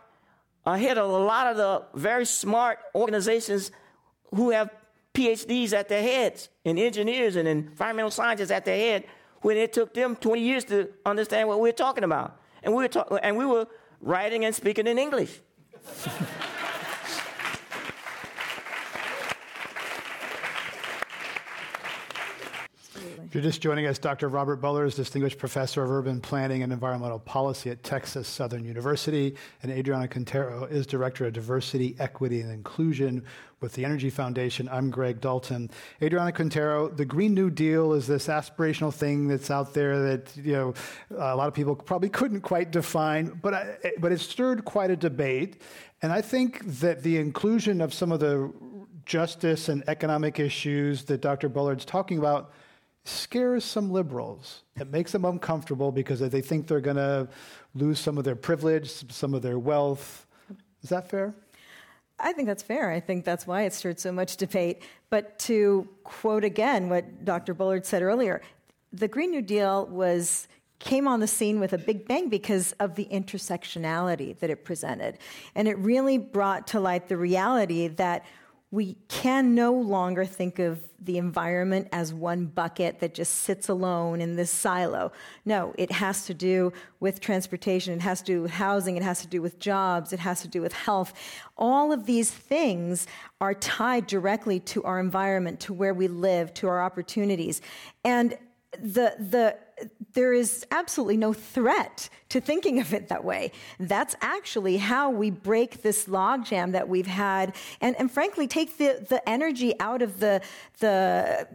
ahead 0.64 0.96
of 0.96 1.10
a 1.10 1.18
lot 1.18 1.48
of 1.48 1.56
the 1.56 1.82
very 1.98 2.24
smart 2.24 2.78
organizations 2.94 3.70
who 4.34 4.50
have 4.50 4.70
PhDs 5.14 5.72
at 5.72 5.88
their 5.88 6.02
heads 6.02 6.48
and 6.64 6.78
engineers 6.78 7.36
and 7.36 7.46
environmental 7.46 8.10
scientists 8.10 8.50
at 8.50 8.64
their 8.64 8.76
head 8.76 9.04
when 9.42 9.56
it 9.56 9.72
took 9.72 9.92
them 9.94 10.16
20 10.16 10.40
years 10.40 10.64
to 10.64 10.88
understand 11.04 11.48
what 11.48 11.60
we 11.60 11.68
were 11.68 11.76
talking 11.76 12.04
about. 12.04 12.40
And 12.62 12.74
we 12.74 12.86
were, 12.86 13.18
and 13.22 13.36
we 13.36 13.44
were 13.44 13.66
writing 14.00 14.44
and 14.44 14.54
speaking 14.54 14.86
in 14.86 14.98
English. 14.98 15.40
If 23.32 23.36
you're 23.36 23.42
just 23.44 23.62
joining 23.62 23.86
us, 23.86 23.98
Dr. 23.98 24.28
Robert 24.28 24.56
Bullard 24.56 24.84
is 24.84 24.94
Distinguished 24.94 25.38
Professor 25.38 25.82
of 25.82 25.90
Urban 25.90 26.20
Planning 26.20 26.62
and 26.62 26.70
Environmental 26.70 27.18
Policy 27.18 27.70
at 27.70 27.82
Texas 27.82 28.28
Southern 28.28 28.62
University, 28.62 29.36
and 29.62 29.72
Adriana 29.72 30.06
Quintero 30.06 30.64
is 30.64 30.86
Director 30.86 31.24
of 31.24 31.32
Diversity, 31.32 31.96
Equity, 31.98 32.42
and 32.42 32.52
Inclusion 32.52 33.24
with 33.62 33.72
the 33.72 33.86
Energy 33.86 34.10
Foundation. 34.10 34.68
I'm 34.70 34.90
Greg 34.90 35.22
Dalton. 35.22 35.70
Adriana 36.02 36.30
Quintero, 36.30 36.90
the 36.90 37.06
Green 37.06 37.32
New 37.32 37.48
Deal 37.48 37.94
is 37.94 38.06
this 38.06 38.26
aspirational 38.26 38.92
thing 38.92 39.28
that's 39.28 39.50
out 39.50 39.72
there 39.72 39.98
that 39.98 40.36
you 40.36 40.52
know 40.52 40.74
a 41.16 41.34
lot 41.34 41.48
of 41.48 41.54
people 41.54 41.74
probably 41.74 42.10
couldn't 42.10 42.42
quite 42.42 42.70
define, 42.70 43.28
but 43.40 43.54
I, 43.54 43.92
but 43.98 44.12
it 44.12 44.20
stirred 44.20 44.66
quite 44.66 44.90
a 44.90 44.96
debate, 44.96 45.62
and 46.02 46.12
I 46.12 46.20
think 46.20 46.66
that 46.80 47.02
the 47.02 47.16
inclusion 47.16 47.80
of 47.80 47.94
some 47.94 48.12
of 48.12 48.20
the 48.20 48.52
justice 49.06 49.70
and 49.70 49.82
economic 49.88 50.38
issues 50.38 51.04
that 51.04 51.22
Dr. 51.22 51.48
Bullard's 51.48 51.86
talking 51.86 52.18
about 52.18 52.52
scares 53.04 53.64
some 53.64 53.90
liberals. 53.90 54.62
It 54.78 54.90
makes 54.90 55.12
them 55.12 55.24
uncomfortable 55.24 55.92
because 55.92 56.20
they 56.20 56.40
think 56.40 56.66
they're 56.66 56.80
going 56.80 56.96
to 56.96 57.28
lose 57.74 57.98
some 57.98 58.18
of 58.18 58.24
their 58.24 58.36
privilege, 58.36 59.10
some 59.12 59.34
of 59.34 59.42
their 59.42 59.58
wealth. 59.58 60.26
Is 60.82 60.90
that 60.90 61.10
fair? 61.10 61.34
I 62.18 62.32
think 62.32 62.46
that's 62.46 62.62
fair. 62.62 62.90
I 62.90 63.00
think 63.00 63.24
that's 63.24 63.46
why 63.46 63.62
it 63.62 63.72
stirred 63.72 63.98
so 63.98 64.12
much 64.12 64.36
debate. 64.36 64.82
But 65.10 65.38
to 65.40 65.88
quote 66.04 66.44
again 66.44 66.88
what 66.88 67.24
Dr. 67.24 67.54
Bullard 67.54 67.84
said 67.84 68.02
earlier, 68.02 68.40
the 68.92 69.08
Green 69.08 69.30
New 69.30 69.42
Deal 69.42 69.86
was 69.86 70.46
came 70.78 71.06
on 71.06 71.20
the 71.20 71.26
scene 71.28 71.60
with 71.60 71.72
a 71.72 71.78
big 71.78 72.08
bang 72.08 72.28
because 72.28 72.72
of 72.80 72.96
the 72.96 73.06
intersectionality 73.06 74.36
that 74.40 74.50
it 74.50 74.64
presented. 74.64 75.16
And 75.54 75.68
it 75.68 75.78
really 75.78 76.18
brought 76.18 76.66
to 76.68 76.80
light 76.80 77.08
the 77.08 77.16
reality 77.16 77.86
that 77.86 78.24
we 78.72 78.96
can 79.08 79.54
no 79.54 79.74
longer 79.74 80.24
think 80.24 80.58
of 80.58 80.82
the 80.98 81.18
environment 81.18 81.86
as 81.92 82.14
one 82.14 82.46
bucket 82.46 83.00
that 83.00 83.12
just 83.12 83.34
sits 83.34 83.68
alone 83.68 84.22
in 84.22 84.34
this 84.34 84.50
silo. 84.50 85.12
No, 85.44 85.74
it 85.76 85.92
has 85.92 86.24
to 86.26 86.34
do 86.34 86.72
with 86.98 87.20
transportation, 87.20 87.92
it 87.92 88.00
has 88.00 88.20
to 88.20 88.24
do 88.24 88.42
with 88.42 88.52
housing, 88.52 88.96
it 88.96 89.02
has 89.02 89.20
to 89.20 89.26
do 89.26 89.42
with 89.42 89.58
jobs, 89.58 90.14
it 90.14 90.20
has 90.20 90.40
to 90.40 90.48
do 90.48 90.62
with 90.62 90.72
health. 90.72 91.12
All 91.58 91.92
of 91.92 92.06
these 92.06 92.30
things 92.30 93.06
are 93.42 93.52
tied 93.52 94.06
directly 94.06 94.58
to 94.60 94.82
our 94.84 94.98
environment, 94.98 95.60
to 95.60 95.74
where 95.74 95.92
we 95.92 96.08
live, 96.08 96.54
to 96.54 96.68
our 96.68 96.82
opportunities. 96.82 97.60
And 98.04 98.38
the, 98.80 99.14
the, 99.18 99.58
there 100.14 100.32
is 100.32 100.66
absolutely 100.70 101.16
no 101.16 101.32
threat 101.32 102.08
to 102.28 102.40
thinking 102.40 102.80
of 102.80 102.92
it 102.92 103.08
that 103.08 103.24
way. 103.24 103.52
That's 103.78 104.14
actually 104.20 104.78
how 104.78 105.10
we 105.10 105.30
break 105.30 105.82
this 105.82 106.06
logjam 106.06 106.72
that 106.72 106.88
we've 106.88 107.06
had, 107.06 107.54
and, 107.80 107.96
and 107.98 108.10
frankly, 108.10 108.46
take 108.46 108.78
the, 108.78 109.04
the 109.08 109.26
energy 109.28 109.78
out 109.80 110.02
of 110.02 110.20
the, 110.20 110.40
the 110.78 111.48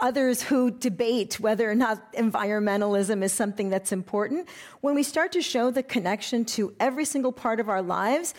others 0.00 0.42
who 0.42 0.70
debate 0.70 1.38
whether 1.40 1.70
or 1.70 1.74
not 1.74 2.12
environmentalism 2.14 3.22
is 3.22 3.32
something 3.32 3.68
that's 3.68 3.92
important. 3.92 4.48
When 4.80 4.94
we 4.94 5.02
start 5.02 5.32
to 5.32 5.42
show 5.42 5.70
the 5.70 5.82
connection 5.82 6.44
to 6.46 6.74
every 6.80 7.04
single 7.04 7.32
part 7.32 7.60
of 7.60 7.68
our 7.68 7.82
lives, 7.82 8.34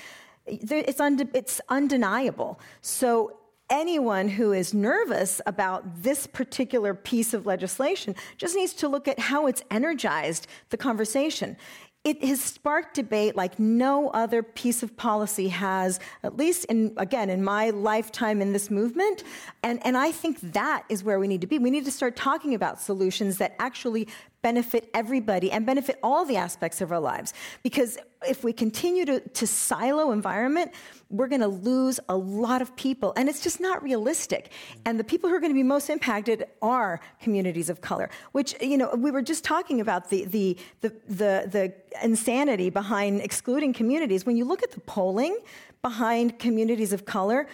it's, 0.46 1.00
it's 1.00 1.62
undeniable. 1.70 2.60
So 2.82 3.38
anyone 3.72 4.28
who 4.28 4.52
is 4.52 4.74
nervous 4.74 5.42
about 5.48 6.04
this 6.04 6.28
particular 6.28 6.94
piece 6.94 7.34
of 7.34 7.46
legislation 7.46 8.14
just 8.38 8.56
needs 8.56 8.74
to 8.74 8.88
look 8.88 9.08
at 9.08 9.18
how 9.18 9.48
it's 9.48 9.64
energized 9.72 10.46
the 10.70 10.78
conversation. 10.78 11.58
It 12.04 12.24
has 12.24 12.42
sparked 12.42 12.96
debate 12.96 13.36
like 13.36 13.60
no 13.60 14.10
other 14.10 14.42
piece 14.42 14.82
of 14.82 14.98
policy 14.98 15.50
has, 15.50 16.00
at 16.24 16.36
least 16.36 16.66
in, 16.66 16.94
again, 16.98 17.30
in 17.30 17.44
my 17.44 17.70
lifetime 17.70 18.42
in 18.42 18.54
this 18.54 18.72
movement. 18.72 19.24
And, 19.62 19.80
and 19.86 19.96
I 19.96 20.12
think 20.12 20.40
that 20.54 20.84
is 20.90 21.04
where 21.04 21.20
we 21.20 21.28
need 21.28 21.42
to 21.42 21.48
be. 21.48 21.60
We 21.60 21.70
need 21.70 21.86
to 21.86 21.92
start 21.92 22.16
talking 22.16 22.56
about 22.56 22.82
solutions 22.82 23.38
that 23.38 23.56
actually 23.60 24.08
benefit 24.42 24.90
everybody 24.94 25.52
and 25.52 25.66
benefit 25.66 26.00
all 26.02 26.26
the 26.26 26.38
aspects 26.38 26.82
of 26.82 26.92
our 26.92 27.00
lives. 27.00 27.34
Because 27.64 27.98
if 28.28 28.44
we 28.44 28.54
continue 28.54 29.06
to, 29.06 29.20
to 29.20 29.48
silo 29.48 30.12
environment, 30.12 30.72
we're 31.10 31.28
going 31.28 31.42
to 31.42 31.48
lose 31.48 32.00
a 32.10 32.16
lot 32.16 32.62
of 32.62 32.76
people. 32.76 33.14
And 33.16 33.28
it's 33.28 33.42
just 33.42 33.60
not 33.60 33.82
realistic. 33.84 34.52
And 34.86 35.00
the 35.00 35.04
people 35.04 35.30
who 35.30 35.36
are 35.36 35.40
going 35.40 35.52
to 35.52 35.56
be 35.56 35.64
most 35.64 35.90
impacted 35.90 36.46
are 36.62 37.00
communities 37.22 37.70
of 37.70 37.82
color, 37.82 38.10
which, 38.32 38.56
you 38.62 38.78
know, 38.78 38.94
we 38.96 39.12
were 39.12 39.22
just 39.22 39.44
talking 39.44 39.82
about 39.82 40.10
the, 40.10 40.26
the, 40.26 40.58
the, 40.82 40.90
the, 41.08 41.48
the 41.52 41.74
insanity 42.04 42.70
behind 42.70 43.22
excluding 43.22 43.74
communities. 43.74 44.26
When 44.26 44.38
you 44.38 44.46
look 44.46 44.64
at 44.64 44.72
the 44.72 44.82
polling 44.82 45.38
behind 45.82 46.40
communities 46.40 46.94
of 46.94 47.06
color, 47.06 47.48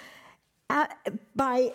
at, 0.70 0.98
by 1.36 1.72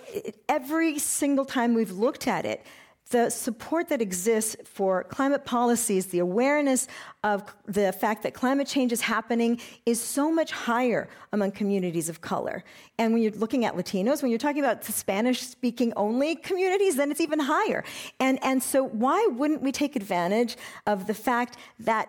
every 0.49 0.99
single 0.99 1.47
time 1.47 1.73
we've 1.73 1.93
looked 1.93 2.29
at 2.29 2.45
it, 2.45 2.65
the 3.11 3.29
support 3.31 3.89
that 3.89 4.01
exists 4.01 4.57
for 4.65 5.05
climate 5.05 5.45
policies, 5.45 6.07
the 6.07 6.19
awareness 6.19 6.89
of 7.23 7.45
the 7.67 7.93
fact 7.93 8.23
that 8.23 8.33
climate 8.33 8.67
change 8.67 8.91
is 8.91 9.03
happening 9.03 9.61
is 9.85 10.01
so 10.01 10.33
much 10.33 10.51
higher 10.51 11.09
among 11.33 11.53
communities 11.53 12.09
of 12.09 12.21
color. 12.21 12.65
And 12.99 13.13
when 13.13 13.23
you're 13.23 13.33
looking 13.33 13.65
at 13.65 13.75
Latinos, 13.75 14.23
when 14.23 14.31
you're 14.31 14.39
talking 14.39 14.63
about 14.63 14.85
Spanish 14.85 15.41
speaking 15.41 15.93
only 15.97 16.37
communities, 16.37 16.97
then 16.97 17.11
it's 17.11 17.21
even 17.21 17.39
higher. 17.39 17.85
And, 18.19 18.39
and 18.43 18.63
so 18.63 18.83
why 18.83 19.27
wouldn't 19.31 19.63
we 19.63 19.73
take 19.73 19.95
advantage 19.95 20.57
of 20.87 21.07
the 21.07 21.15
fact 21.15 21.59
that 21.81 22.09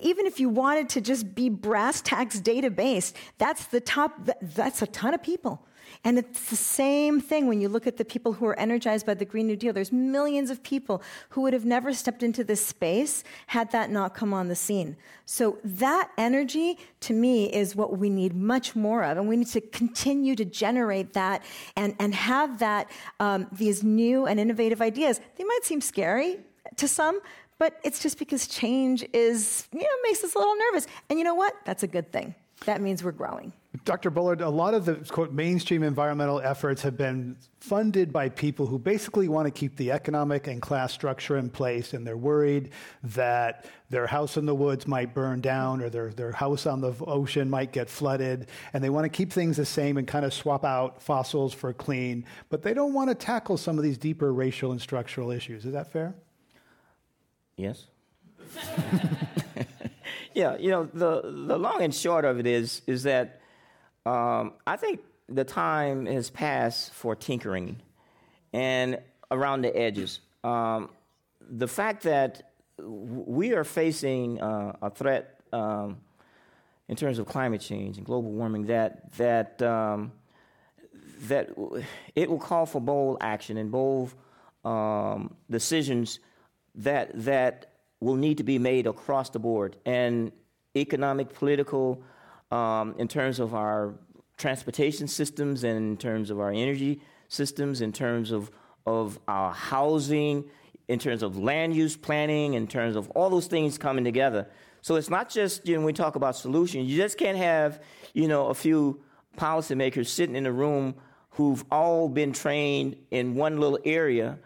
even 0.00 0.26
if 0.26 0.38
you 0.38 0.48
wanted 0.48 0.88
to 0.90 1.00
just 1.00 1.34
be 1.34 1.48
brass 1.48 2.00
tacks 2.02 2.40
database, 2.40 3.12
that's 3.38 3.66
the 3.66 3.80
top, 3.80 4.28
that's 4.40 4.82
a 4.82 4.86
ton 4.86 5.14
of 5.14 5.22
people. 5.22 5.66
And 6.04 6.18
it's 6.18 6.50
the 6.50 6.56
same 6.56 7.20
thing 7.20 7.46
when 7.46 7.60
you 7.60 7.68
look 7.68 7.86
at 7.86 7.96
the 7.96 8.04
people 8.04 8.32
who 8.32 8.46
are 8.46 8.58
energized 8.58 9.06
by 9.06 9.14
the 9.14 9.24
Green 9.24 9.46
New 9.46 9.54
Deal. 9.54 9.72
There's 9.72 9.92
millions 9.92 10.50
of 10.50 10.60
people 10.64 11.00
who 11.30 11.42
would 11.42 11.52
have 11.52 11.64
never 11.64 11.94
stepped 11.94 12.24
into 12.24 12.42
this 12.42 12.64
space 12.64 13.22
had 13.46 13.70
that 13.70 13.88
not 13.88 14.12
come 14.12 14.34
on 14.34 14.48
the 14.48 14.56
scene. 14.56 14.96
So 15.26 15.58
that 15.62 16.10
energy, 16.18 16.76
to 17.00 17.12
me, 17.12 17.52
is 17.52 17.76
what 17.76 17.96
we 17.96 18.10
need 18.10 18.34
much 18.34 18.74
more 18.74 19.04
of. 19.04 19.16
And 19.16 19.28
we 19.28 19.36
need 19.36 19.48
to 19.48 19.60
continue 19.60 20.34
to 20.34 20.44
generate 20.44 21.12
that 21.12 21.44
and, 21.76 21.94
and 22.00 22.12
have 22.14 22.58
that, 22.58 22.90
um, 23.20 23.46
these 23.52 23.84
new 23.84 24.26
and 24.26 24.40
innovative 24.40 24.82
ideas. 24.82 25.20
They 25.36 25.44
might 25.44 25.60
seem 25.62 25.80
scary 25.80 26.40
to 26.78 26.88
some, 26.88 27.20
but 27.58 27.78
it's 27.84 28.02
just 28.02 28.18
because 28.18 28.48
change 28.48 29.06
is, 29.12 29.68
you 29.72 29.82
know, 29.82 29.88
makes 30.02 30.24
us 30.24 30.34
a 30.34 30.38
little 30.38 30.56
nervous. 30.56 30.88
And 31.08 31.20
you 31.20 31.24
know 31.24 31.36
what? 31.36 31.54
That's 31.64 31.84
a 31.84 31.88
good 31.88 32.10
thing. 32.10 32.34
That 32.64 32.80
means 32.80 33.04
we're 33.04 33.12
growing. 33.12 33.52
Dr. 33.86 34.10
Bullard, 34.10 34.42
a 34.42 34.50
lot 34.50 34.74
of 34.74 34.84
the 34.84 34.96
quote 34.96 35.32
mainstream 35.32 35.82
environmental 35.82 36.40
efforts 36.42 36.82
have 36.82 36.98
been 36.98 37.36
funded 37.58 38.12
by 38.12 38.28
people 38.28 38.66
who 38.66 38.78
basically 38.78 39.28
want 39.28 39.46
to 39.46 39.50
keep 39.50 39.76
the 39.76 39.90
economic 39.90 40.46
and 40.46 40.60
class 40.60 40.92
structure 40.92 41.38
in 41.38 41.48
place, 41.48 41.94
and 41.94 42.06
they're 42.06 42.18
worried 42.18 42.70
that 43.02 43.64
their 43.88 44.06
house 44.06 44.36
in 44.36 44.44
the 44.44 44.54
woods 44.54 44.86
might 44.86 45.14
burn 45.14 45.40
down 45.40 45.80
or 45.80 45.88
their, 45.88 46.10
their 46.10 46.32
house 46.32 46.66
on 46.66 46.82
the 46.82 46.92
ocean 47.06 47.48
might 47.48 47.72
get 47.72 47.88
flooded, 47.88 48.48
and 48.74 48.84
they 48.84 48.90
want 48.90 49.06
to 49.06 49.08
keep 49.08 49.32
things 49.32 49.56
the 49.56 49.64
same 49.64 49.96
and 49.96 50.06
kind 50.06 50.26
of 50.26 50.34
swap 50.34 50.66
out 50.66 51.00
fossils 51.00 51.54
for 51.54 51.72
clean, 51.72 52.26
but 52.50 52.62
they 52.62 52.74
don't 52.74 52.92
want 52.92 53.08
to 53.08 53.14
tackle 53.14 53.56
some 53.56 53.78
of 53.78 53.84
these 53.84 53.96
deeper 53.96 54.34
racial 54.34 54.72
and 54.72 54.82
structural 54.82 55.30
issues. 55.30 55.64
Is 55.64 55.72
that 55.72 55.90
fair? 55.90 56.14
Yes. 57.56 57.86
yeah, 60.34 60.58
you 60.58 60.68
know, 60.68 60.84
the, 60.92 61.22
the 61.22 61.56
long 61.56 61.80
and 61.80 61.94
short 61.94 62.26
of 62.26 62.38
it 62.38 62.46
is, 62.46 62.82
is 62.86 63.04
that 63.04 63.38
um, 64.06 64.54
I 64.66 64.76
think 64.76 65.00
the 65.28 65.44
time 65.44 66.06
has 66.06 66.30
passed 66.30 66.92
for 66.92 67.14
tinkering 67.14 67.80
and 68.52 69.00
around 69.30 69.62
the 69.62 69.76
edges. 69.76 70.20
Um, 70.44 70.90
the 71.40 71.68
fact 71.68 72.02
that 72.04 72.52
we 72.78 73.52
are 73.52 73.64
facing 73.64 74.40
uh, 74.40 74.76
a 74.82 74.90
threat 74.90 75.40
um, 75.52 75.98
in 76.88 76.96
terms 76.96 77.18
of 77.18 77.26
climate 77.26 77.60
change 77.60 77.96
and 77.96 78.06
global 78.06 78.30
warming 78.30 78.66
that 78.66 79.12
that 79.14 79.62
um, 79.62 80.12
that 81.22 81.50
it 82.14 82.28
will 82.28 82.38
call 82.38 82.66
for 82.66 82.80
bold 82.80 83.18
action 83.20 83.56
and 83.56 83.70
bold 83.70 84.12
um, 84.64 85.34
decisions 85.50 86.18
that 86.74 87.10
that 87.14 87.72
will 88.00 88.16
need 88.16 88.38
to 88.38 88.44
be 88.44 88.58
made 88.58 88.86
across 88.86 89.30
the 89.30 89.38
board 89.38 89.76
and 89.86 90.32
economic, 90.76 91.32
political, 91.34 92.02
um, 92.52 92.94
in 92.98 93.08
terms 93.08 93.40
of 93.40 93.54
our 93.54 93.94
transportation 94.36 95.08
systems 95.08 95.64
and 95.64 95.76
in 95.76 95.96
terms 95.96 96.30
of 96.30 96.38
our 96.38 96.52
energy 96.52 97.00
systems, 97.28 97.80
in 97.80 97.92
terms 97.92 98.30
of, 98.30 98.50
of 98.86 99.18
our 99.26 99.52
housing, 99.52 100.44
in 100.88 100.98
terms 100.98 101.22
of 101.22 101.38
land 101.38 101.74
use 101.74 101.96
planning, 101.96 102.54
in 102.54 102.66
terms 102.66 102.94
of 102.94 103.08
all 103.10 103.30
those 103.30 103.46
things 103.46 103.78
coming 103.78 104.04
together. 104.04 104.46
So 104.82 104.96
it's 104.96 105.08
not 105.08 105.30
just, 105.30 105.66
you 105.66 105.74
know, 105.74 105.80
when 105.80 105.86
we 105.86 105.92
talk 105.92 106.16
about 106.16 106.36
solutions, 106.36 106.90
you 106.90 106.96
just 106.96 107.16
can't 107.16 107.38
have, 107.38 107.82
you 108.12 108.28
know, 108.28 108.48
a 108.48 108.54
few 108.54 109.00
policymakers 109.38 110.08
sitting 110.08 110.36
in 110.36 110.44
a 110.44 110.52
room 110.52 110.94
who've 111.30 111.64
all 111.70 112.08
been 112.08 112.32
trained 112.32 112.96
in 113.10 113.34
one 113.34 113.58
little 113.58 113.78
area, 113.84 114.38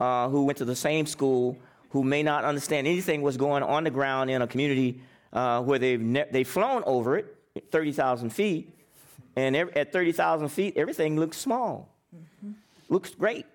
uh, 0.00 0.28
who 0.28 0.44
went 0.44 0.58
to 0.58 0.66
the 0.66 0.76
same 0.76 1.06
school, 1.06 1.58
who 1.90 2.04
may 2.04 2.22
not 2.22 2.44
understand 2.44 2.86
anything 2.86 3.22
what's 3.22 3.38
going 3.38 3.62
on 3.62 3.84
the 3.84 3.90
ground 3.90 4.30
in 4.30 4.42
a 4.42 4.46
community 4.46 5.00
uh, 5.32 5.62
where 5.62 5.78
they've, 5.78 6.00
ne- 6.00 6.26
they've 6.30 6.48
flown 6.48 6.82
over 6.84 7.16
it, 7.16 7.33
30,000 7.70 8.30
feet, 8.30 8.76
and 9.36 9.56
every, 9.56 9.74
at 9.76 9.92
30,000 9.92 10.48
feet, 10.48 10.76
everything 10.76 11.18
looks 11.18 11.36
small. 11.36 11.88
Mm-hmm. 12.14 12.52
Looks 12.88 13.14
great. 13.14 13.46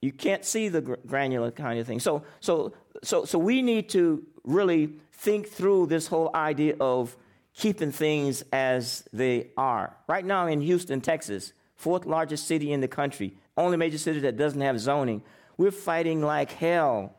You 0.00 0.12
can't 0.12 0.44
see 0.44 0.68
the 0.68 0.80
gr- 0.80 0.94
granular 1.06 1.50
kind 1.50 1.78
of 1.78 1.86
thing. 1.86 2.00
So, 2.00 2.24
so, 2.40 2.72
so, 3.02 3.24
so 3.24 3.38
we 3.38 3.62
need 3.62 3.88
to 3.90 4.22
really 4.44 4.94
think 5.12 5.48
through 5.48 5.86
this 5.86 6.06
whole 6.06 6.30
idea 6.34 6.76
of 6.80 7.16
keeping 7.54 7.92
things 7.92 8.42
as 8.52 9.04
they 9.12 9.48
are. 9.56 9.96
Right 10.08 10.24
now 10.24 10.46
in 10.46 10.60
Houston, 10.60 11.00
Texas, 11.00 11.52
fourth 11.76 12.06
largest 12.06 12.46
city 12.46 12.72
in 12.72 12.80
the 12.80 12.88
country, 12.88 13.34
only 13.56 13.76
major 13.76 13.98
city 13.98 14.20
that 14.20 14.36
doesn't 14.36 14.60
have 14.60 14.80
zoning, 14.80 15.22
we're 15.58 15.70
fighting 15.70 16.22
like 16.22 16.50
hell 16.52 17.14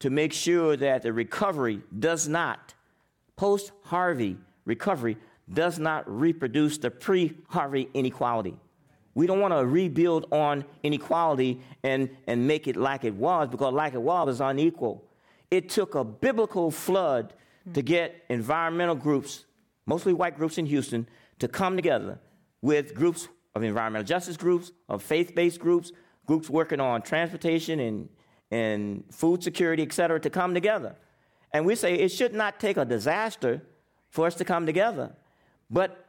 to 0.00 0.10
make 0.10 0.32
sure 0.32 0.76
that 0.76 1.02
the 1.02 1.12
recovery 1.12 1.80
does 1.96 2.28
not, 2.28 2.74
post 3.36 3.70
Harvey 3.84 4.36
recovery, 4.68 5.16
does 5.52 5.78
not 5.78 6.04
reproduce 6.08 6.78
the 6.78 6.90
pre 6.90 7.34
Harvey 7.48 7.88
inequality. 7.94 8.56
We 9.14 9.26
don't 9.26 9.40
want 9.40 9.54
to 9.54 9.66
rebuild 9.66 10.26
on 10.32 10.64
inequality 10.82 11.60
and, 11.82 12.08
and 12.26 12.46
make 12.46 12.68
it 12.68 12.76
like 12.76 13.04
it 13.04 13.14
was 13.14 13.48
because, 13.48 13.72
like 13.74 13.94
it 13.94 14.02
was, 14.02 14.36
is 14.36 14.40
unequal. 14.40 15.04
It 15.50 15.68
took 15.68 15.94
a 15.94 16.04
biblical 16.04 16.70
flood 16.70 17.34
to 17.74 17.82
get 17.82 18.24
environmental 18.28 18.94
groups, 18.94 19.44
mostly 19.86 20.12
white 20.12 20.36
groups 20.36 20.58
in 20.58 20.66
Houston, 20.66 21.08
to 21.40 21.48
come 21.48 21.74
together 21.76 22.18
with 22.62 22.94
groups 22.94 23.28
of 23.54 23.62
environmental 23.62 24.06
justice 24.06 24.36
groups, 24.36 24.72
of 24.88 25.02
faith 25.02 25.34
based 25.34 25.58
groups, 25.58 25.90
groups 26.26 26.48
working 26.48 26.80
on 26.80 27.02
transportation 27.02 27.80
and 27.80 28.08
and 28.50 29.04
food 29.10 29.42
security, 29.42 29.82
et 29.82 29.92
cetera, 29.92 30.18
to 30.20 30.30
come 30.30 30.54
together. 30.54 30.96
And 31.52 31.66
we 31.66 31.74
say 31.74 31.94
it 31.94 32.10
should 32.10 32.34
not 32.34 32.60
take 32.60 32.76
a 32.76 32.84
disaster 32.84 33.62
for 34.10 34.26
us 34.26 34.34
to 34.36 34.44
come 34.44 34.66
together. 34.66 35.14
But 35.70 36.04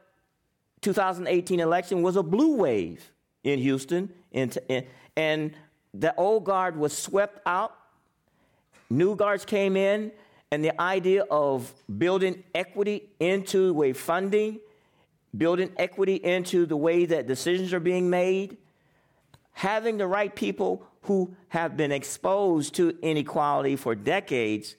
2018 0.82 1.60
election 1.60 2.02
was 2.02 2.16
a 2.16 2.22
blue 2.22 2.56
wave 2.56 3.10
in 3.44 3.58
Houston, 3.58 4.12
and 4.32 5.54
the 5.94 6.14
old 6.16 6.44
guard 6.44 6.76
was 6.76 6.96
swept 6.96 7.40
out. 7.46 7.76
New 8.88 9.14
guards 9.16 9.44
came 9.44 9.76
in, 9.76 10.12
and 10.50 10.64
the 10.64 10.80
idea 10.80 11.22
of 11.30 11.72
building 11.98 12.42
equity 12.54 13.10
into 13.20 13.68
the 13.68 13.74
way 13.74 13.92
funding, 13.92 14.58
building 15.36 15.70
equity 15.76 16.16
into 16.16 16.66
the 16.66 16.76
way 16.76 17.06
that 17.06 17.28
decisions 17.28 17.72
are 17.72 17.80
being 17.80 18.10
made, 18.10 18.56
having 19.52 19.98
the 19.98 20.06
right 20.06 20.34
people 20.34 20.84
who 21.02 21.34
have 21.48 21.76
been 21.76 21.92
exposed 21.92 22.74
to 22.74 22.96
inequality 23.02 23.76
for 23.76 23.94
decades 23.94 24.74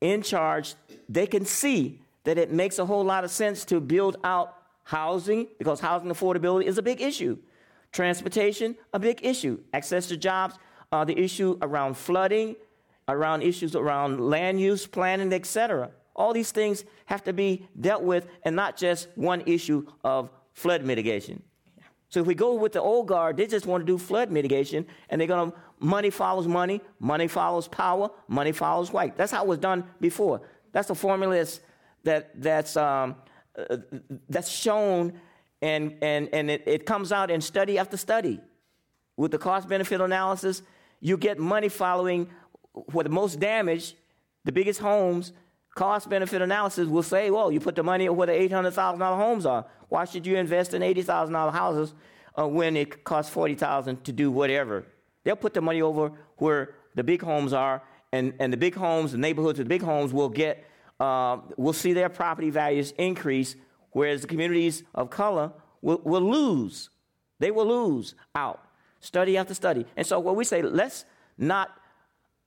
in 0.00 0.22
charge, 0.22 0.74
they 1.08 1.26
can 1.26 1.44
see 1.44 2.00
that 2.26 2.38
it 2.38 2.52
makes 2.52 2.78
a 2.78 2.84
whole 2.84 3.04
lot 3.04 3.22
of 3.24 3.30
sense 3.30 3.64
to 3.64 3.80
build 3.80 4.16
out 4.24 4.54
housing 4.82 5.46
because 5.58 5.78
housing 5.80 6.10
affordability 6.10 6.64
is 6.64 6.76
a 6.76 6.82
big 6.82 7.00
issue. 7.00 7.38
Transportation, 7.92 8.76
a 8.92 8.98
big 8.98 9.24
issue. 9.24 9.60
Access 9.72 10.08
to 10.08 10.16
jobs, 10.16 10.58
uh, 10.90 11.04
the 11.04 11.16
issue 11.16 11.56
around 11.62 11.96
flooding, 11.96 12.56
around 13.08 13.42
issues 13.42 13.76
around 13.76 14.20
land 14.20 14.60
use 14.60 14.86
planning, 14.88 15.32
etc. 15.32 15.90
All 16.16 16.32
these 16.32 16.50
things 16.50 16.84
have 17.06 17.22
to 17.24 17.32
be 17.32 17.68
dealt 17.80 18.02
with 18.02 18.26
and 18.42 18.56
not 18.56 18.76
just 18.76 19.08
one 19.14 19.42
issue 19.46 19.86
of 20.02 20.28
flood 20.52 20.84
mitigation. 20.84 21.42
So 22.08 22.20
if 22.20 22.26
we 22.26 22.34
go 22.34 22.54
with 22.54 22.72
the 22.72 22.80
old 22.80 23.06
guard, 23.06 23.36
they 23.36 23.46
just 23.46 23.66
want 23.66 23.82
to 23.82 23.86
do 23.86 23.98
flood 23.98 24.32
mitigation, 24.32 24.86
and 25.10 25.20
they're 25.20 25.28
going 25.28 25.50
to 25.50 25.56
money 25.78 26.10
follows 26.10 26.48
money, 26.48 26.80
money 26.98 27.28
follows 27.28 27.68
power, 27.68 28.10
money 28.26 28.52
follows 28.52 28.92
white. 28.92 29.16
That's 29.16 29.32
how 29.32 29.42
it 29.42 29.48
was 29.48 29.58
done 29.58 29.84
before. 30.00 30.40
That's 30.72 30.88
the 30.88 30.94
formula 30.94 31.36
that's, 31.36 31.60
that, 32.06 32.30
that's, 32.40 32.76
um, 32.76 33.16
uh, 33.56 33.76
that's 34.28 34.50
shown, 34.50 35.12
and, 35.60 35.96
and, 36.02 36.28
and 36.32 36.50
it, 36.50 36.62
it 36.66 36.86
comes 36.86 37.12
out 37.12 37.30
in 37.30 37.40
study 37.40 37.78
after 37.78 37.96
study. 37.96 38.40
With 39.16 39.30
the 39.30 39.38
cost 39.38 39.68
benefit 39.68 40.00
analysis, 40.00 40.62
you 41.00 41.16
get 41.16 41.38
money 41.38 41.68
following 41.68 42.28
where 42.72 43.04
the 43.04 43.10
most 43.10 43.40
damage, 43.40 43.94
the 44.44 44.52
biggest 44.52 44.80
homes, 44.80 45.32
cost 45.74 46.08
benefit 46.08 46.42
analysis 46.42 46.88
will 46.88 47.02
say, 47.02 47.30
well, 47.30 47.52
you 47.52 47.60
put 47.60 47.76
the 47.76 47.82
money 47.82 48.08
where 48.08 48.26
the 48.26 48.32
$800,000 48.32 48.98
homes 49.16 49.46
are. 49.46 49.66
Why 49.88 50.04
should 50.04 50.26
you 50.26 50.36
invest 50.36 50.74
in 50.74 50.82
$80,000 50.82 51.52
houses 51.52 51.94
uh, 52.38 52.46
when 52.46 52.76
it 52.76 53.04
costs 53.04 53.32
40000 53.32 54.04
to 54.04 54.12
do 54.12 54.30
whatever? 54.30 54.84
They'll 55.24 55.36
put 55.36 55.54
the 55.54 55.60
money 55.60 55.82
over 55.82 56.12
where 56.36 56.74
the 56.94 57.04
big 57.04 57.22
homes 57.22 57.52
are, 57.52 57.82
and, 58.12 58.32
and 58.38 58.52
the 58.52 58.56
big 58.56 58.74
homes, 58.74 59.12
the 59.12 59.18
neighborhoods 59.18 59.58
of 59.58 59.66
the 59.66 59.68
big 59.68 59.82
homes 59.82 60.12
will 60.12 60.28
get, 60.28 60.64
uh, 61.00 61.38
will 61.56 61.72
see 61.72 61.92
their 61.92 62.08
property 62.08 62.50
values 62.50 62.92
increase, 62.98 63.56
whereas 63.90 64.22
the 64.22 64.26
communities 64.26 64.82
of 64.94 65.10
color 65.10 65.52
will, 65.82 66.00
will 66.04 66.22
lose. 66.22 66.90
They 67.38 67.50
will 67.50 67.66
lose 67.66 68.14
out, 68.34 68.62
study 69.00 69.36
after 69.36 69.54
study. 69.54 69.86
And 69.96 70.06
so 70.06 70.18
what 70.20 70.36
we 70.36 70.44
say, 70.44 70.62
let's 70.62 71.04
not 71.36 71.70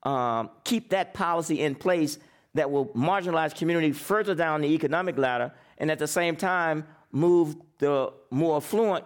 um, 0.04 0.50
keep 0.64 0.90
that 0.90 1.14
policy 1.14 1.62
in 1.62 1.76
place 1.76 2.18
that 2.56 2.72
will 2.72 2.88
marginalize 2.88 3.56
community 3.56 3.92
further 3.92 4.34
down 4.34 4.62
the 4.62 4.74
economic 4.74 5.18
ladder 5.18 5.54
and 5.78 5.92
at 5.92 6.00
the 6.00 6.08
same 6.08 6.36
time 6.36 6.86
move 7.12 7.56
the 7.78 8.12
more 8.32 8.58
affluent 8.58 9.06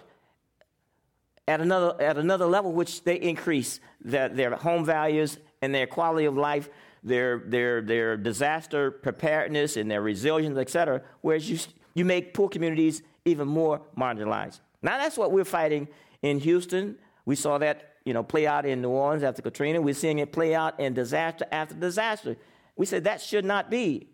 at 1.48 1.60
another, 1.60 2.02
at 2.02 2.18
another 2.18 2.46
level, 2.46 2.72
which 2.72 3.04
they 3.04 3.16
increase 3.16 3.80
their, 4.02 4.30
their 4.30 4.56
home 4.56 4.86
values 4.86 5.38
and 5.62 5.76
their 5.76 5.88
quality 5.88 6.26
of 6.26 6.38
life 6.38 6.70
their, 7.04 7.40
their, 7.46 7.82
their 7.82 8.18
disaster 8.18 8.92
preparedness 8.92 9.78
and 9.78 9.92
their 9.92 10.02
resilience, 10.02 10.58
et 10.58 10.70
cetera, 10.70 11.02
whereas 11.22 11.50
you, 11.50 11.60
you 11.94 12.06
make 12.06 12.34
poor 12.34 12.50
communities 12.50 13.02
even 13.26 13.48
more 13.48 13.82
marginalized. 13.98 14.60
Now, 14.82 14.98
that's 14.98 15.18
what 15.18 15.32
we're 15.32 15.46
fighting 15.46 15.88
in 16.22 16.40
Houston. 16.40 16.98
We 17.26 17.36
saw 17.36 17.58
that 17.60 17.90
you 18.06 18.14
know, 18.14 18.24
play 18.24 18.46
out 18.46 18.66
in 18.66 18.82
New 18.82 18.90
Orleans 18.90 19.24
after 19.24 19.42
Katrina. 19.42 19.82
We're 19.82 19.94
seeing 19.94 20.20
it 20.20 20.32
play 20.32 20.54
out 20.54 20.80
in 20.80 20.94
disaster 20.94 21.46
after 21.52 21.76
disaster. 21.76 22.36
We 22.76 22.86
said 22.86 23.06
that 23.06 23.22
should 23.22 23.46
not 23.46 23.70
be. 23.70 24.08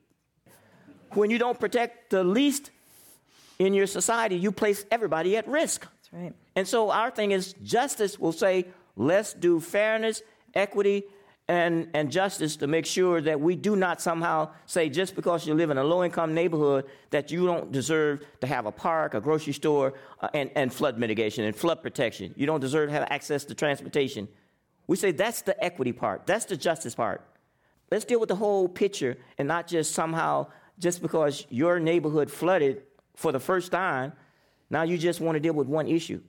When 1.14 1.32
you 1.32 1.40
don't 1.40 1.60
protect 1.60 2.12
the 2.12 2.24
least 2.24 2.70
in 3.58 3.74
your 3.74 3.88
society, 3.88 4.36
you 4.36 4.52
place 4.52 4.86
everybody 4.92 5.38
at 5.38 5.48
risk. 5.48 5.82
That's 5.82 6.14
right. 6.14 6.34
And 6.56 6.68
so 6.68 6.92
our 6.92 7.10
thing 7.10 7.32
is 7.32 7.54
justice 7.64 8.20
will 8.20 8.32
say, 8.32 8.68
let's 8.96 9.34
do 9.34 9.60
fairness, 9.60 10.22
equity, 10.54 11.04
and, 11.50 11.88
and 11.96 12.12
justice 12.12 12.56
to 12.58 12.68
make 12.68 12.86
sure 12.86 13.22
that 13.22 13.42
we 13.42 13.56
do 13.56 13.76
not 13.76 14.00
somehow 14.00 14.52
say 14.68 14.88
just 14.88 15.16
because 15.16 15.48
you 15.48 15.56
live 15.56 15.72
in 15.72 15.80
a 15.80 15.84
low 15.84 16.04
income 16.04 16.36
neighborhood 16.36 16.86
that 17.10 17.32
you 17.32 17.48
don't 17.48 17.72
deserve 17.72 18.24
to 18.42 18.48
have 18.48 18.68
a 18.68 18.72
park, 18.72 19.16
a 19.16 19.20
grocery 19.20 19.54
store, 19.54 19.96
uh, 20.22 20.30
and, 20.36 20.52
and 20.56 20.72
flood 20.72 21.00
mitigation 21.00 21.44
and 21.44 21.56
flood 21.56 21.82
protection. 21.82 22.36
You 22.38 22.46
don't 22.46 22.60
deserve 22.60 22.90
to 22.90 22.94
have 22.94 23.08
access 23.10 23.46
to 23.46 23.56
transportation. 23.56 24.28
We 24.86 24.96
say 24.96 25.12
that's 25.12 25.42
the 25.42 25.62
equity 25.62 25.92
part, 25.92 26.28
that's 26.28 26.46
the 26.46 26.56
justice 26.56 26.94
part. 26.94 27.26
Let's 27.92 28.06
deal 28.06 28.20
with 28.20 28.30
the 28.30 28.36
whole 28.36 28.70
picture 28.70 29.18
and 29.40 29.48
not 29.48 29.66
just 29.66 29.96
somehow, 29.96 30.48
just 30.78 31.02
because 31.02 31.48
your 31.50 31.80
neighborhood 31.80 32.30
flooded 32.30 32.84
for 33.16 33.32
the 33.32 33.40
first 33.40 33.72
time, 33.72 34.14
now 34.70 34.84
you 34.84 35.00
just 35.00 35.20
want 35.20 35.36
to 35.36 35.40
deal 35.40 35.54
with 35.54 35.68
one 35.68 35.88
issue. 35.88 36.22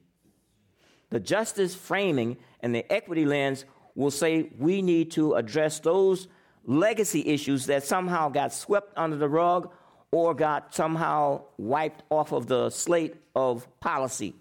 The 1.10 1.20
justice 1.20 1.74
framing 1.74 2.38
and 2.60 2.74
the 2.74 2.90
equity 2.90 3.26
lens 3.26 3.66
will 4.00 4.10
say 4.10 4.50
we 4.58 4.80
need 4.82 5.10
to 5.12 5.34
address 5.34 5.78
those 5.78 6.26
legacy 6.64 7.26
issues 7.26 7.66
that 7.66 7.84
somehow 7.84 8.28
got 8.28 8.52
swept 8.52 8.92
under 8.96 9.16
the 9.16 9.28
rug 9.28 9.70
or 10.10 10.34
got 10.34 10.74
somehow 10.74 11.42
wiped 11.58 12.02
off 12.10 12.32
of 12.32 12.46
the 12.46 12.70
slate 12.70 13.14
of 13.36 13.68
policy. 13.78 14.34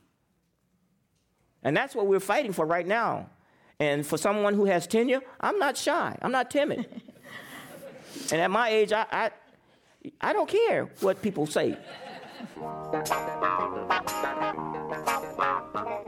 And 1.62 1.76
that's 1.76 1.94
what 1.94 2.08
we're 2.08 2.22
fighting 2.22 2.54
for 2.54 2.66
right 2.66 2.88
now. 2.88 3.30
And 3.80 4.06
for 4.06 4.18
someone 4.18 4.54
who 4.54 4.66
has 4.66 4.88
tenure, 4.88 5.22
I'm 5.40 5.60
not 5.60 5.78
shy, 5.78 6.18
I'm 6.22 6.32
not 6.32 6.50
timid. 6.50 6.86
and 8.32 8.42
at 8.42 8.50
my 8.50 8.70
age, 8.70 8.94
I, 8.94 9.06
I, 9.12 9.32
I 10.22 10.34
don't 10.34 10.50
care 10.50 10.86
what 11.02 11.22
people 11.22 11.46
say. 11.46 11.78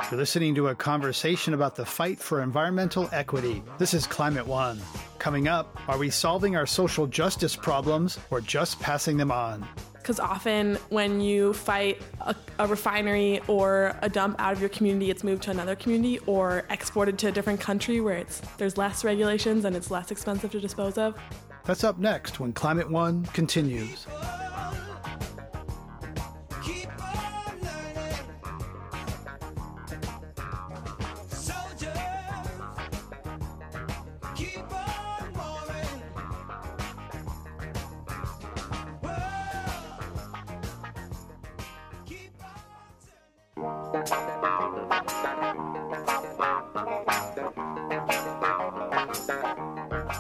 You're 0.10 0.20
listening 0.20 0.56
to 0.56 0.68
a 0.68 0.76
conversation 0.76 1.54
about 1.54 1.76
the 1.76 1.86
fight 1.86 2.20
for 2.20 2.42
environmental 2.42 3.08
equity. 3.12 3.64
This 3.78 3.94
is 3.94 4.06
Climate 4.06 4.46
One. 4.46 4.82
Coming 5.20 5.48
up, 5.48 5.78
are 5.88 5.98
we 5.98 6.10
solving 6.10 6.56
our 6.56 6.66
social 6.66 7.08
justice 7.08 7.56
problems 7.56 8.20
or 8.30 8.42
just 8.42 8.80
passing 8.80 9.18
them 9.18 9.32
on? 9.32 9.66
Because 9.94 10.20
often 10.20 10.76
when 10.90 11.22
you 11.22 11.54
fight 11.54 12.02
a, 12.22 12.36
a, 12.60 12.68
refinery 12.68 13.40
or 13.48 13.96
a 14.02 14.10
dump 14.10 14.36
out 14.40 14.52
of 14.52 14.60
your 14.60 14.70
community, 14.70 15.12
it's 15.12 15.24
moved 15.24 15.44
to 15.44 15.52
another 15.52 15.76
community 15.76 16.20
or 16.26 16.66
exported 16.70 17.20
to 17.20 17.28
a 17.28 17.32
different 17.32 17.60
country 17.60 18.02
where 18.02 18.18
it's 18.18 18.42
there's 18.58 18.78
less 18.78 19.04
regulations 19.04 19.64
and 19.64 19.76
it's 19.76 19.92
less 19.92 20.12
expensive 20.12 20.52
to 20.52 20.60
dispose 20.60 20.98
of. 20.98 21.16
That's 21.66 21.84
up 21.84 22.00
next 22.00 22.40
when 22.40 22.52
Climate 22.52 22.90
One 22.90 23.26
continues. 23.28 24.08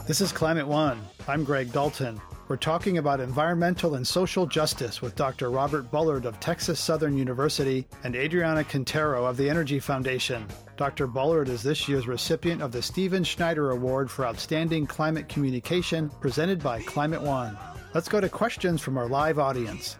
This 0.07 0.19
is 0.19 0.31
Climate 0.31 0.67
One. 0.67 0.99
I'm 1.27 1.43
Greg 1.43 1.71
Dalton. 1.71 2.19
We're 2.47 2.57
talking 2.57 2.97
about 2.97 3.19
environmental 3.19 3.95
and 3.95 4.05
social 4.05 4.47
justice 4.47 4.99
with 5.01 5.15
Dr. 5.15 5.51
Robert 5.51 5.91
Bullard 5.91 6.25
of 6.25 6.39
Texas 6.39 6.79
Southern 6.79 7.15
University 7.15 7.87
and 8.03 8.15
Adriana 8.15 8.63
Quintero 8.63 9.25
of 9.25 9.37
the 9.37 9.47
Energy 9.47 9.79
Foundation. 9.79 10.45
Dr. 10.75 11.05
Bullard 11.05 11.49
is 11.49 11.61
this 11.61 11.87
year's 11.87 12.07
recipient 12.07 12.63
of 12.63 12.71
the 12.71 12.81
Stephen 12.81 13.23
Schneider 13.23 13.71
Award 13.71 14.09
for 14.09 14.25
Outstanding 14.25 14.87
Climate 14.87 15.29
Communication 15.29 16.09
presented 16.19 16.61
by 16.63 16.81
Climate 16.81 17.21
One. 17.21 17.55
Let's 17.93 18.09
go 18.09 18.19
to 18.19 18.27
questions 18.27 18.81
from 18.81 18.97
our 18.97 19.07
live 19.07 19.37
audience. 19.37 19.97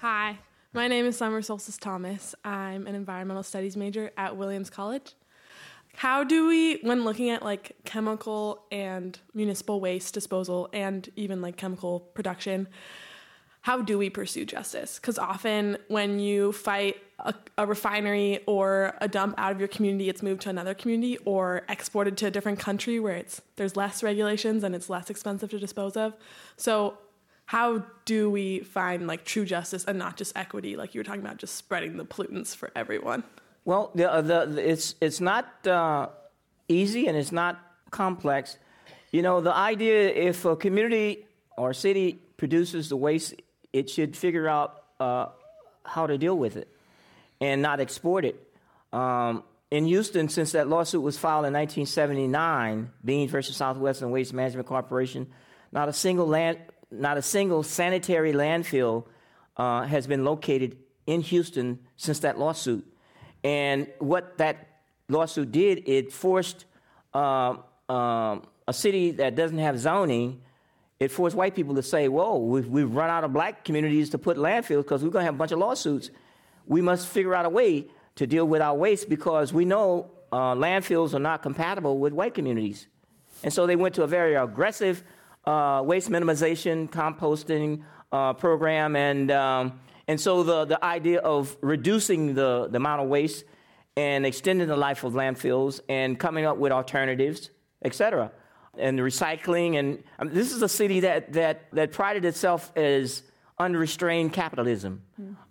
Hi, 0.00 0.38
my 0.72 0.86
name 0.86 1.04
is 1.04 1.16
Summer 1.16 1.42
Solstice 1.42 1.78
Thomas. 1.78 2.34
I'm 2.44 2.86
an 2.86 2.94
environmental 2.94 3.42
studies 3.42 3.76
major 3.76 4.12
at 4.16 4.36
Williams 4.36 4.70
College. 4.70 5.14
How 5.96 6.24
do 6.24 6.46
we, 6.46 6.76
when 6.82 7.04
looking 7.04 7.30
at 7.30 7.42
like 7.42 7.74
chemical 7.84 8.64
and 8.70 9.18
municipal 9.32 9.80
waste 9.80 10.12
disposal 10.12 10.68
and 10.74 11.08
even 11.16 11.40
like 11.40 11.56
chemical 11.56 12.00
production, 12.00 12.68
how 13.62 13.80
do 13.80 13.96
we 13.96 14.10
pursue 14.10 14.44
justice? 14.44 14.98
Because 15.00 15.18
often 15.18 15.78
when 15.88 16.18
you 16.20 16.52
fight 16.52 16.96
a, 17.20 17.32
a, 17.56 17.66
refinery 17.66 18.40
or 18.46 18.94
a 19.00 19.08
dump 19.08 19.36
out 19.38 19.52
of 19.52 19.58
your 19.58 19.68
community, 19.68 20.10
it's 20.10 20.22
moved 20.22 20.42
to 20.42 20.50
another 20.50 20.74
community 20.74 21.16
or 21.24 21.62
exported 21.70 22.18
to 22.18 22.26
a 22.26 22.30
different 22.30 22.58
country 22.58 23.00
where 23.00 23.16
it's 23.16 23.40
there's 23.56 23.74
less 23.74 24.02
regulations 24.02 24.64
and 24.64 24.74
it's 24.74 24.90
less 24.90 25.08
expensive 25.08 25.48
to 25.48 25.58
dispose 25.58 25.96
of. 25.96 26.12
So 26.58 26.98
how 27.46 27.86
do 28.04 28.30
we 28.30 28.60
find 28.60 29.06
like 29.06 29.24
true 29.24 29.46
justice 29.46 29.86
and 29.86 29.98
not 29.98 30.18
just 30.18 30.36
equity, 30.36 30.76
like 30.76 30.94
you 30.94 31.00
were 31.00 31.04
talking 31.04 31.22
about, 31.22 31.38
just 31.38 31.54
spreading 31.54 31.96
the 31.96 32.04
pollutants 32.04 32.54
for 32.54 32.70
everyone? 32.76 33.24
Well, 33.66 33.90
the, 33.96 34.10
uh, 34.10 34.22
the, 34.22 34.70
it's, 34.70 34.94
it's 35.00 35.20
not 35.20 35.66
uh, 35.66 36.06
easy 36.68 37.08
and 37.08 37.16
it's 37.16 37.32
not 37.32 37.60
complex. 37.90 38.58
You 39.10 39.22
know, 39.22 39.40
the 39.40 39.52
idea 39.52 40.08
if 40.08 40.44
a 40.44 40.54
community 40.54 41.26
or 41.58 41.74
city 41.74 42.20
produces 42.36 42.88
the 42.90 42.96
waste, 42.96 43.34
it 43.72 43.90
should 43.90 44.16
figure 44.16 44.48
out 44.48 44.84
uh, 45.00 45.26
how 45.84 46.06
to 46.06 46.16
deal 46.16 46.38
with 46.38 46.56
it 46.56 46.68
and 47.40 47.60
not 47.60 47.80
export 47.80 48.24
it. 48.24 48.40
Um, 48.92 49.42
in 49.72 49.84
Houston, 49.86 50.28
since 50.28 50.52
that 50.52 50.68
lawsuit 50.68 51.02
was 51.02 51.18
filed 51.18 51.44
in 51.44 51.52
1979, 51.52 52.92
Beans 53.04 53.32
versus 53.32 53.56
Southwestern 53.56 54.12
Waste 54.12 54.32
Management 54.32 54.68
Corporation, 54.68 55.26
not 55.72 55.88
a 55.88 55.92
single 55.92 56.28
land, 56.28 56.58
not 56.92 57.18
a 57.18 57.22
single 57.22 57.64
sanitary 57.64 58.32
landfill 58.32 59.06
uh, 59.56 59.82
has 59.82 60.06
been 60.06 60.24
located 60.24 60.78
in 61.04 61.20
Houston 61.20 61.80
since 61.96 62.20
that 62.20 62.38
lawsuit. 62.38 62.86
And 63.46 63.86
what 64.00 64.38
that 64.38 64.66
lawsuit 65.08 65.52
did, 65.52 65.88
it 65.88 66.12
forced 66.12 66.64
um, 67.14 67.62
um, 67.88 68.42
a 68.66 68.72
city 68.72 69.12
that 69.12 69.36
doesn't 69.36 69.58
have 69.58 69.78
zoning, 69.78 70.40
it 70.98 71.12
forced 71.12 71.36
white 71.36 71.54
people 71.54 71.76
to 71.76 71.82
say, 71.82 72.08
whoa, 72.08 72.38
we've, 72.38 72.66
we've 72.66 72.92
run 72.92 73.08
out 73.08 73.22
of 73.22 73.32
black 73.32 73.64
communities 73.64 74.10
to 74.10 74.18
put 74.18 74.36
landfills 74.36 74.82
because 74.82 75.04
we're 75.04 75.10
going 75.10 75.22
to 75.22 75.26
have 75.26 75.36
a 75.36 75.38
bunch 75.38 75.52
of 75.52 75.60
lawsuits. 75.60 76.10
We 76.66 76.80
must 76.80 77.06
figure 77.06 77.36
out 77.36 77.46
a 77.46 77.48
way 77.48 77.86
to 78.16 78.26
deal 78.26 78.46
with 78.46 78.60
our 78.60 78.74
waste 78.74 79.08
because 79.08 79.52
we 79.52 79.64
know 79.64 80.10
uh, 80.32 80.56
landfills 80.56 81.14
are 81.14 81.20
not 81.20 81.42
compatible 81.42 81.98
with 81.98 82.12
white 82.12 82.34
communities. 82.34 82.88
And 83.44 83.52
so 83.52 83.64
they 83.68 83.76
went 83.76 83.94
to 83.94 84.02
a 84.02 84.08
very 84.08 84.34
aggressive 84.34 85.04
uh, 85.44 85.82
waste 85.84 86.10
minimization, 86.10 86.90
composting 86.90 87.84
uh, 88.10 88.32
program, 88.32 88.96
and 88.96 89.30
um, 89.30 89.78
and 90.08 90.20
so 90.20 90.42
the, 90.42 90.64
the 90.64 90.84
idea 90.84 91.20
of 91.20 91.56
reducing 91.60 92.34
the, 92.34 92.68
the 92.70 92.76
amount 92.76 93.02
of 93.02 93.08
waste 93.08 93.44
and 93.96 94.26
extending 94.26 94.68
the 94.68 94.76
life 94.76 95.04
of 95.04 95.14
landfills 95.14 95.80
and 95.88 96.18
coming 96.18 96.44
up 96.44 96.58
with 96.58 96.72
alternatives, 96.72 97.50
et 97.82 97.94
cetera, 97.94 98.30
and 98.78 98.98
recycling. 98.98 99.78
And 99.78 100.02
I 100.18 100.24
mean, 100.24 100.34
this 100.34 100.52
is 100.52 100.62
a 100.62 100.68
city 100.68 101.00
that, 101.00 101.32
that, 101.32 101.72
that 101.72 101.92
prided 101.92 102.24
itself 102.24 102.72
as 102.76 103.22
unrestrained 103.58 104.32
capitalism, 104.34 105.02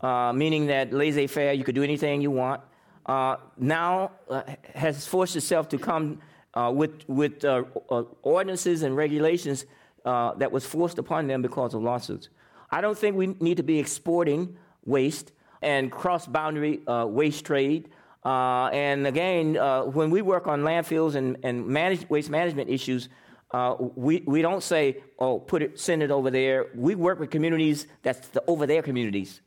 uh, 0.02 0.32
meaning 0.32 0.68
that 0.68 0.94
laissez 0.94 1.28
faire, 1.28 1.54
you 1.54 1.64
could 1.64 1.76
do 1.76 1.84
anything 1.84 2.22
you 2.22 2.32
want. 2.32 2.62
Uh, 3.06 3.38
now 3.58 4.12
uh, 4.30 4.44
has 4.74 5.08
forced 5.08 5.36
itself 5.36 5.70
to 5.70 5.78
come 5.78 6.20
uh, 6.54 6.72
with, 6.74 7.08
with 7.08 7.44
uh, 7.44 7.64
uh, 7.90 8.04
ordinances 8.22 8.84
and 8.84 8.96
regulations 8.96 9.66
that 10.04 10.52
was 10.52 10.66
forced 10.66 11.00
upon 11.00 11.28
them 11.28 11.42
because 11.42 11.74
of 11.74 11.82
lawsuits. 11.82 12.30
I 12.76 12.82
don't 12.82 12.98
think 12.98 13.16
we 13.16 13.28
need 13.40 13.56
to 13.56 13.64
be 13.64 13.80
exporting 13.80 14.58
waste 14.84 15.32
and 15.62 15.90
cross 15.90 16.28
boundary 16.28 16.86
uh, 16.86 17.06
waste 17.06 17.46
trade. 17.46 17.88
Uh, 18.26 18.66
and 18.66 19.08
again, 19.08 19.56
uh, 19.56 19.84
when 19.84 20.10
we 20.10 20.22
work 20.22 20.46
on 20.46 20.64
landfills 20.64 21.16
and, 21.16 21.38
and 21.44 21.66
manage, 21.66 22.10
waste 22.10 22.30
management 22.30 22.70
issues, 22.70 23.08
uh, 23.52 23.76
we, 23.80 24.24
we 24.28 24.42
don't 24.42 24.62
say, 24.62 25.02
oh, 25.20 25.40
put 25.40 25.62
it, 25.62 25.80
send 25.80 26.04
it 26.04 26.12
over 26.12 26.30
there. 26.30 26.66
We 26.76 26.96
work 26.96 27.18
with 27.18 27.30
communities 27.30 27.88
that's 28.04 28.28
the 28.28 28.44
over 28.46 28.68
there 28.68 28.82
communities 28.82 29.40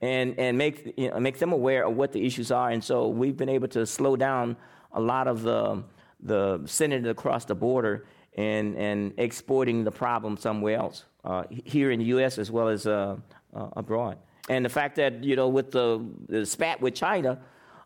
and, 0.00 0.38
and 0.38 0.56
make, 0.56 0.94
you 0.96 1.10
know, 1.10 1.20
make 1.20 1.38
them 1.38 1.52
aware 1.52 1.84
of 1.84 1.94
what 1.94 2.12
the 2.12 2.24
issues 2.24 2.50
are. 2.50 2.70
And 2.70 2.82
so 2.82 3.08
we've 3.08 3.36
been 3.36 3.50
able 3.50 3.68
to 3.68 3.84
slow 3.84 4.16
down 4.16 4.56
a 4.92 5.00
lot 5.00 5.28
of 5.28 5.42
the, 5.42 5.84
the 6.20 6.62
sending 6.64 7.04
it 7.04 7.10
across 7.10 7.44
the 7.44 7.54
border 7.54 8.06
and, 8.34 8.78
and 8.78 9.12
exporting 9.18 9.84
the 9.84 9.92
problem 9.92 10.38
somewhere 10.38 10.78
else, 10.78 11.04
uh, 11.24 11.44
here 11.50 11.90
in 11.90 11.98
the 11.98 12.06
U.S. 12.06 12.38
as 12.38 12.50
well 12.50 12.68
as 12.68 12.86
uh, 12.86 13.16
uh, 13.54 13.68
abroad. 13.76 14.18
And 14.48 14.64
the 14.64 14.68
fact 14.68 14.96
that, 14.96 15.22
you 15.22 15.36
know, 15.36 15.48
with 15.48 15.70
the, 15.70 16.04
the, 16.28 16.44
spat 16.44 16.80
with 16.80 16.94
China, 16.94 17.40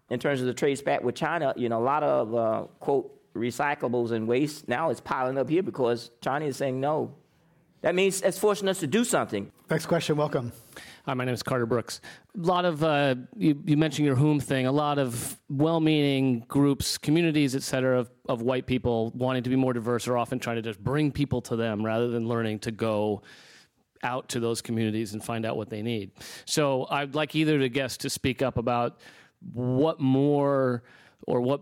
in 0.09 0.19
terms 0.19 0.41
of 0.41 0.47
the 0.47 0.55
trade 0.55 0.77
spat 0.77 1.03
with 1.03 1.15
China, 1.15 1.53
you 1.57 1.69
know, 1.69 1.79
a 1.79 1.85
lot 1.85 2.03
of, 2.03 2.35
uh, 2.35 2.63
quote, 2.81 3.13
recyclables 3.35 4.13
and 4.13 4.27
waste 4.27 4.67
now 4.67 4.91
is 4.91 5.01
piling 5.01 5.37
up 5.37 5.49
here 5.49 5.63
because 5.63 6.11
China 6.23 6.47
is 6.47 6.57
saying 6.57 6.81
no. 6.81 7.15
That 7.83 7.95
means 7.95 8.23
it's 8.23 8.39
forcing 8.39 8.69
us 8.69 8.81
to 8.81 8.87
do 8.87 9.05
something. 9.05 9.53
Next 9.69 9.87
question, 9.87 10.17
welcome. 10.17 10.53
Hi, 11.07 11.15
my 11.15 11.25
name 11.25 11.35
is 11.35 11.43
Carter 11.45 11.67
Brooks. 11.67 12.01
A 12.37 12.45
lot 12.45 12.65
of 12.65 12.83
uh, 12.83 13.15
you, 13.37 13.63
you, 13.65 13.77
mentioned 13.77 14.07
your 14.07 14.17
whom 14.17 14.41
thing. 14.41 14.67
A 14.67 14.73
lot 14.73 14.99
of 14.99 15.41
well-meaning 15.49 16.45
groups, 16.49 16.99
communities, 16.99 17.55
et 17.55 17.63
cetera, 17.63 18.01
of, 18.01 18.11
of 18.29 18.43
white 18.43 18.67
people 18.67 19.13
wanting 19.15 19.45
to 19.45 19.51
be 19.51 19.55
more 19.55 19.73
diverse 19.73 20.09
are 20.09 20.17
often 20.19 20.41
trying 20.41 20.57
to 20.57 20.63
just 20.63 20.83
bring 20.83 21.13
people 21.13 21.41
to 21.43 21.55
them 21.55 21.87
rather 21.87 22.09
than 22.09 22.27
learning 22.27 22.59
to 22.59 22.73
go 22.73 23.23
out 24.03 24.29
to 24.31 24.41
those 24.41 24.61
communities 24.61 25.13
and 25.13 25.23
find 25.23 25.47
out 25.47 25.57
what 25.57 25.71
they 25.71 25.81
need. 25.81 26.11
So 26.45 26.89
I'd 26.91 27.15
like 27.15 27.37
either 27.37 27.57
the 27.57 27.69
guests 27.69 27.99
to 27.99 28.11
speak 28.11 28.43
up 28.43 28.59
about 28.59 28.99
what 29.53 30.01
more 30.01 30.83
or 31.27 31.41
what 31.41 31.61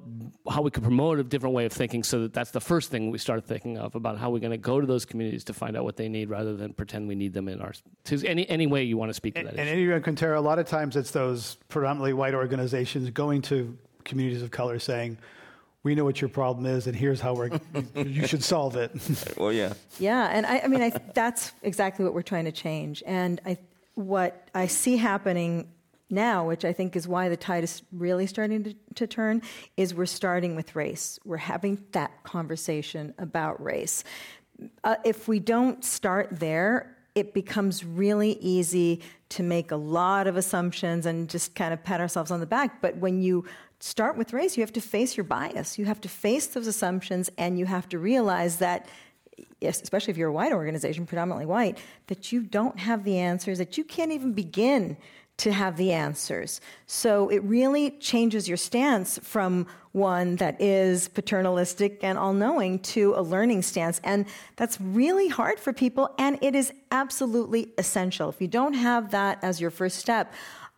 how 0.51 0.63
we 0.63 0.71
could 0.71 0.83
promote 0.83 1.19
a 1.19 1.25
different 1.25 1.55
way 1.55 1.65
of 1.65 1.73
thinking 1.73 2.03
so 2.03 2.23
that 2.23 2.33
that's 2.33 2.51
the 2.51 2.61
first 2.61 2.91
thing 2.91 3.11
we 3.11 3.19
start 3.19 3.45
thinking 3.47 3.79
of 3.79 3.95
about 3.95 4.19
how 4.19 4.31
we're 4.31 4.39
going 4.39 4.51
to 4.51 4.59
go 4.59 4.81
to 4.81 4.87
those 4.87 5.05
communities 5.05 5.45
to 5.45 5.55
find 5.55 5.77
out 5.77 5.85
what 5.85 5.97
they 5.97 6.09
need 6.09 6.29
rather 6.29 6.57
than 6.57 6.73
pretend 6.73 7.09
we 7.09 7.15
need 7.15 7.33
them 7.33 7.49
in 7.49 7.61
our 7.61 7.73
to 8.05 8.27
any 8.27 8.49
any 8.49 8.67
way 8.67 8.83
you 8.83 8.97
want 8.97 9.11
to 9.11 9.15
speak 9.15 9.35
to 9.35 9.43
that 9.43 9.51
and, 9.51 9.61
and 9.61 9.69
Adrian 9.69 10.03
Quintero, 10.03 10.39
a 10.39 10.43
lot 10.43 10.59
of 10.59 10.67
times 10.67 10.97
it's 10.97 11.11
those 11.13 11.57
predominantly 11.69 12.13
white 12.13 12.35
organizations 12.35 13.09
going 13.11 13.43
to 13.43 13.77
communities 14.05 14.43
of 14.43 14.51
color 14.51 14.79
saying 14.79 15.19
we 15.85 15.95
know 15.95 16.05
what 16.05 16.21
your 16.21 16.31
problem 16.31 16.65
is, 16.65 16.87
and 16.87 16.97
here's 16.97 17.21
how 17.21 17.35
we're, 17.35 17.51
you 17.95 18.27
should 18.27 18.43
solve 18.43 18.75
it. 18.75 18.91
well, 19.37 19.53
yeah. 19.53 19.75
Yeah, 19.99 20.25
and 20.33 20.47
I, 20.47 20.61
I 20.61 20.67
mean, 20.67 20.83
I, 20.83 20.91
that's 21.13 21.53
exactly 21.63 22.07
what 22.07 22.15
we're 22.15 22.23
trying 22.23 22.47
to 22.47 22.53
change. 22.53 23.03
And 23.07 23.39
I, 23.45 23.59
what 23.95 24.49
I 24.55 24.67
see 24.67 24.97
happening 24.97 25.69
now, 26.15 26.47
which 26.47 26.65
I 26.65 26.73
think 26.73 26.97
is 26.97 27.07
why 27.07 27.29
the 27.29 27.37
tide 27.37 27.65
is 27.65 27.83
really 27.93 28.27
starting 28.27 28.65
to, 28.65 28.75
to, 28.95 29.07
turn, 29.07 29.43
is 29.77 29.95
we're 29.95 30.07
starting 30.07 30.57
with 30.57 30.75
race. 30.75 31.19
We're 31.25 31.37
having 31.37 31.85
that 31.93 32.23
conversation 32.23 33.15
about 33.19 33.63
race. 33.63 34.05
Uh, 34.83 34.97
if 35.05 35.29
we 35.29 35.41
don't 35.41 35.85
start 35.85 36.29
there, 36.31 36.97
it 37.15 37.35
becomes 37.35 37.85
really 37.85 38.33
easy 38.41 39.03
to 39.31 39.43
make 39.43 39.71
a 39.71 39.77
lot 39.77 40.27
of 40.27 40.37
assumptions 40.37 41.07
and 41.07 41.29
just 41.29 41.55
kind 41.55 41.73
of 41.73 41.83
pat 41.83 42.01
ourselves 42.01 42.31
on 42.31 42.41
the 42.41 42.47
back. 42.47 42.81
But 42.81 42.97
when 42.97 43.21
you 43.21 43.45
start 43.81 44.17
with 44.17 44.33
race, 44.33 44.57
you 44.57 44.63
have 44.63 44.73
to 44.73 44.81
face 44.81 45.17
your 45.17 45.25
bias. 45.25 45.79
You 45.79 45.85
have 45.85 46.01
to 46.03 46.09
face 46.09 46.47
those 46.49 46.67
assumptions 46.67 47.31
and 47.37 47.59
you 47.59 47.67
have 47.67 47.89
to 47.91 47.99
realize 47.99 48.57
that 48.59 48.89
especially 49.63 50.11
if 50.11 50.17
you're 50.17 50.29
a 50.29 50.33
white 50.33 50.53
organization, 50.53 51.07
predominantly 51.07 51.47
white, 51.47 51.79
that 52.07 52.33
you 52.33 52.43
don't 52.43 52.79
have 52.79 53.05
the 53.05 53.19
answers, 53.19 53.59
that 53.59 53.77
you 53.77 53.85
can't 53.85 54.13
even 54.13 54.33
begin 54.33 54.97
to 55.37 55.53
have 55.53 55.77
the 55.77 55.93
answers. 55.93 56.61
So 56.87 57.29
it 57.29 57.43
really 57.43 57.91
changes 57.91 58.49
your 58.49 58.57
stance 58.57 59.19
from 59.23 59.67
one 59.93 60.37
that 60.37 60.61
is 60.61 61.09
paternalistic 61.09 62.03
and 62.03 62.19
all 62.19 62.33
knowing 62.33 62.79
to 62.81 63.15
a 63.17 63.23
learning 63.23 63.63
stance. 63.63 64.01
And 64.05 64.27
that's 64.57 64.81
really 64.81 65.29
hard 65.29 65.59
for 65.59 65.73
people, 65.73 66.11
and 66.19 66.39
it 66.43 66.55
is 66.55 66.73
absolutely 66.91 67.73
essential. 67.79 68.29
If 68.29 68.41
you 68.41 68.49
don't 68.49 68.75
have 68.75 69.11
that 69.11 69.39
as 69.43 69.61
your 69.61 69.71
first 69.71 69.99
step, 69.99 70.33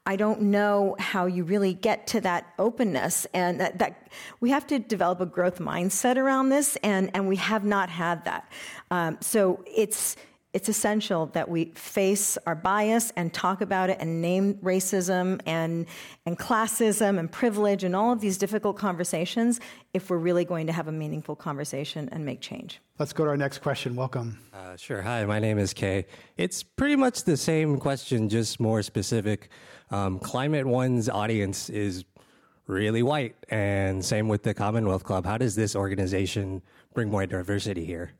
I 0.08 0.14
don't 0.14 0.40
know 0.42 0.94
how 1.00 1.26
you 1.26 1.42
really 1.42 1.74
get 1.74 2.06
to 2.08 2.20
that 2.20 2.52
openness 2.58 3.26
and 3.34 3.60
that, 3.60 3.78
that, 3.78 4.08
we 4.38 4.50
have 4.50 4.66
to 4.68 4.78
develop 4.78 5.20
a 5.20 5.26
growth 5.26 5.58
mindset 5.58 6.16
around 6.16 6.50
this 6.50 6.76
and, 6.76 7.10
and 7.12 7.26
we 7.26 7.36
have 7.36 7.64
not 7.64 7.90
had 7.90 8.24
that. 8.24 8.50
Um, 8.92 9.18
so 9.20 9.64
it's, 9.66 10.16
it's 10.56 10.70
essential 10.70 11.26
that 11.26 11.50
we 11.50 11.66
face 11.74 12.38
our 12.46 12.54
bias 12.54 13.12
and 13.14 13.30
talk 13.34 13.60
about 13.60 13.90
it 13.90 13.98
and 14.00 14.22
name 14.22 14.54
racism 14.62 15.38
and, 15.44 15.84
and 16.24 16.38
classism 16.38 17.18
and 17.18 17.30
privilege 17.30 17.84
and 17.84 17.94
all 17.94 18.10
of 18.10 18.22
these 18.22 18.38
difficult 18.38 18.74
conversations 18.78 19.60
if 19.92 20.08
we're 20.08 20.16
really 20.16 20.46
going 20.46 20.66
to 20.66 20.72
have 20.72 20.88
a 20.88 20.92
meaningful 20.92 21.36
conversation 21.36 22.08
and 22.10 22.24
make 22.24 22.40
change. 22.40 22.80
Let's 22.98 23.12
go 23.12 23.24
to 23.24 23.30
our 23.32 23.36
next 23.36 23.58
question. 23.58 23.96
Welcome. 23.96 24.38
Uh, 24.54 24.78
sure. 24.78 25.02
Hi, 25.02 25.26
my 25.26 25.40
name 25.40 25.58
is 25.58 25.74
Kay. 25.74 26.06
It's 26.38 26.62
pretty 26.62 26.96
much 26.96 27.24
the 27.24 27.36
same 27.36 27.78
question, 27.78 28.30
just 28.30 28.58
more 28.58 28.82
specific. 28.82 29.50
Um, 29.90 30.18
Climate 30.18 30.64
One's 30.64 31.10
audience 31.10 31.68
is 31.68 32.06
really 32.66 33.02
white, 33.02 33.36
and 33.50 34.02
same 34.02 34.26
with 34.26 34.42
the 34.42 34.54
Commonwealth 34.54 35.04
Club. 35.04 35.26
How 35.26 35.36
does 35.36 35.54
this 35.54 35.76
organization 35.76 36.62
bring 36.94 37.10
more 37.10 37.26
diversity 37.26 37.84
here? 37.84 38.12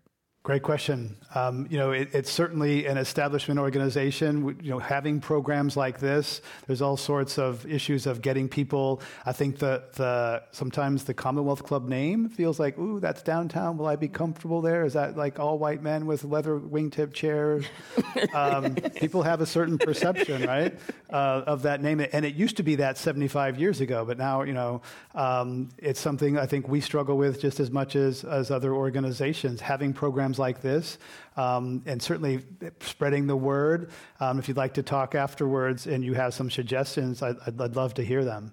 Great 0.47 0.63
question. 0.63 1.17
Um, 1.35 1.67
you 1.69 1.77
know, 1.77 1.91
it, 1.91 2.09
it's 2.15 2.31
certainly 2.31 2.87
an 2.87 2.99
establishment 2.99 3.59
organization. 3.59 4.57
You 4.63 4.71
know, 4.71 4.79
having 4.79 5.19
programs 5.19 5.77
like 5.77 5.99
this, 5.99 6.41
there's 6.69 6.81
all 6.81 6.97
sorts 6.97 7.37
of 7.37 7.67
issues 7.67 8.07
of 8.07 8.23
getting 8.23 8.49
people. 8.49 9.03
I 9.25 9.33
think 9.33 9.59
the 9.59 9.83
the 9.95 10.45
sometimes 10.53 11.03
the 11.03 11.15
Commonwealth 11.15 11.65
Club 11.65 11.89
name 11.89 12.29
feels 12.29 12.61
like, 12.61 12.79
ooh, 12.79 13.01
that's 13.01 13.23
downtown. 13.23 13.77
Will 13.77 13.87
I 13.87 13.97
be 13.97 14.07
comfortable 14.07 14.61
there? 14.61 14.85
Is 14.85 14.93
that 14.93 15.17
like 15.17 15.41
all 15.41 15.59
white 15.59 15.83
men 15.83 16.07
with 16.07 16.23
leather 16.23 16.61
wingtip 16.61 17.13
chairs? 17.13 17.67
um, 18.33 18.77
people 18.77 19.25
have 19.25 19.41
a 19.41 19.47
certain 19.47 19.79
perception, 19.79 20.47
right, 20.47 20.79
uh, 21.11 21.43
of 21.45 21.63
that 21.63 21.83
name, 21.83 21.99
and 22.13 22.25
it 22.25 22.37
used 22.37 22.57
to 22.59 22.63
be 22.63 22.77
that 22.77 22.99
75 22.99 23.59
years 23.59 23.81
ago, 23.81 24.05
but 24.05 24.17
now 24.17 24.43
you 24.43 24.53
know, 24.53 24.81
um, 25.17 25.71
it's 25.79 25.99
something 25.99 26.39
I 26.39 26.47
think 26.47 26.69
we 26.69 26.81
struggle 26.81 27.19
with 27.19 27.41
just 27.41 27.59
as 27.59 27.73
much 27.73 27.97
as 27.97 28.23
as 28.23 28.53
other 28.53 28.73
organizations. 28.73 29.61
Having 29.61 29.95
programs 29.95 30.36
programs 30.37 30.39
like 30.39 30.63
this, 30.63 30.99
um, 31.37 31.83
and 31.87 32.03
certainly 32.03 32.43
spreading 32.81 33.27
the 33.27 33.37
word. 33.37 33.91
Um, 34.21 34.39
if 34.39 34.49
you'd 34.49 34.57
like 34.57 34.75
to 34.75 34.83
talk 34.83 35.15
afterwards 35.15 35.87
and 35.87 36.05
you 36.05 36.15
have 36.15 36.35
some 36.35 36.51
suggestions, 36.51 37.23
I'd, 37.23 37.37
I'd 37.47 37.77
love 37.77 37.95
to 37.95 38.03
hear 38.03 38.25
them 38.25 38.53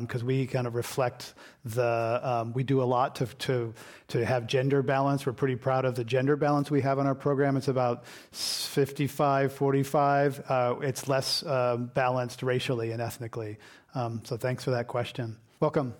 because 0.00 0.22
um, 0.22 0.26
we 0.26 0.46
kind 0.46 0.66
of 0.66 0.74
reflect 0.74 1.34
the. 1.64 2.20
Um, 2.22 2.52
we 2.54 2.62
do 2.64 2.82
a 2.82 2.84
lot 2.84 3.16
to, 3.16 3.26
to 3.26 3.74
to 4.08 4.24
have 4.24 4.46
gender 4.46 4.82
balance. 4.82 5.26
We're 5.26 5.34
pretty 5.34 5.56
proud 5.56 5.84
of 5.84 5.94
the 5.94 6.04
gender 6.04 6.36
balance 6.36 6.70
we 6.70 6.80
have 6.82 6.98
in 6.98 7.06
our 7.06 7.14
program. 7.14 7.56
It's 7.56 7.68
about 7.68 8.06
55, 8.32 9.52
45. 9.52 10.42
Uh, 10.48 10.74
it's 10.80 11.06
less 11.06 11.42
uh, 11.42 11.76
balanced 11.76 12.42
racially 12.42 12.92
and 12.92 13.02
ethnically. 13.02 13.58
Um, 13.94 14.22
so 14.24 14.36
thanks 14.36 14.64
for 14.64 14.70
that 14.70 14.86
question. 14.88 15.36
Welcome. 15.60 15.94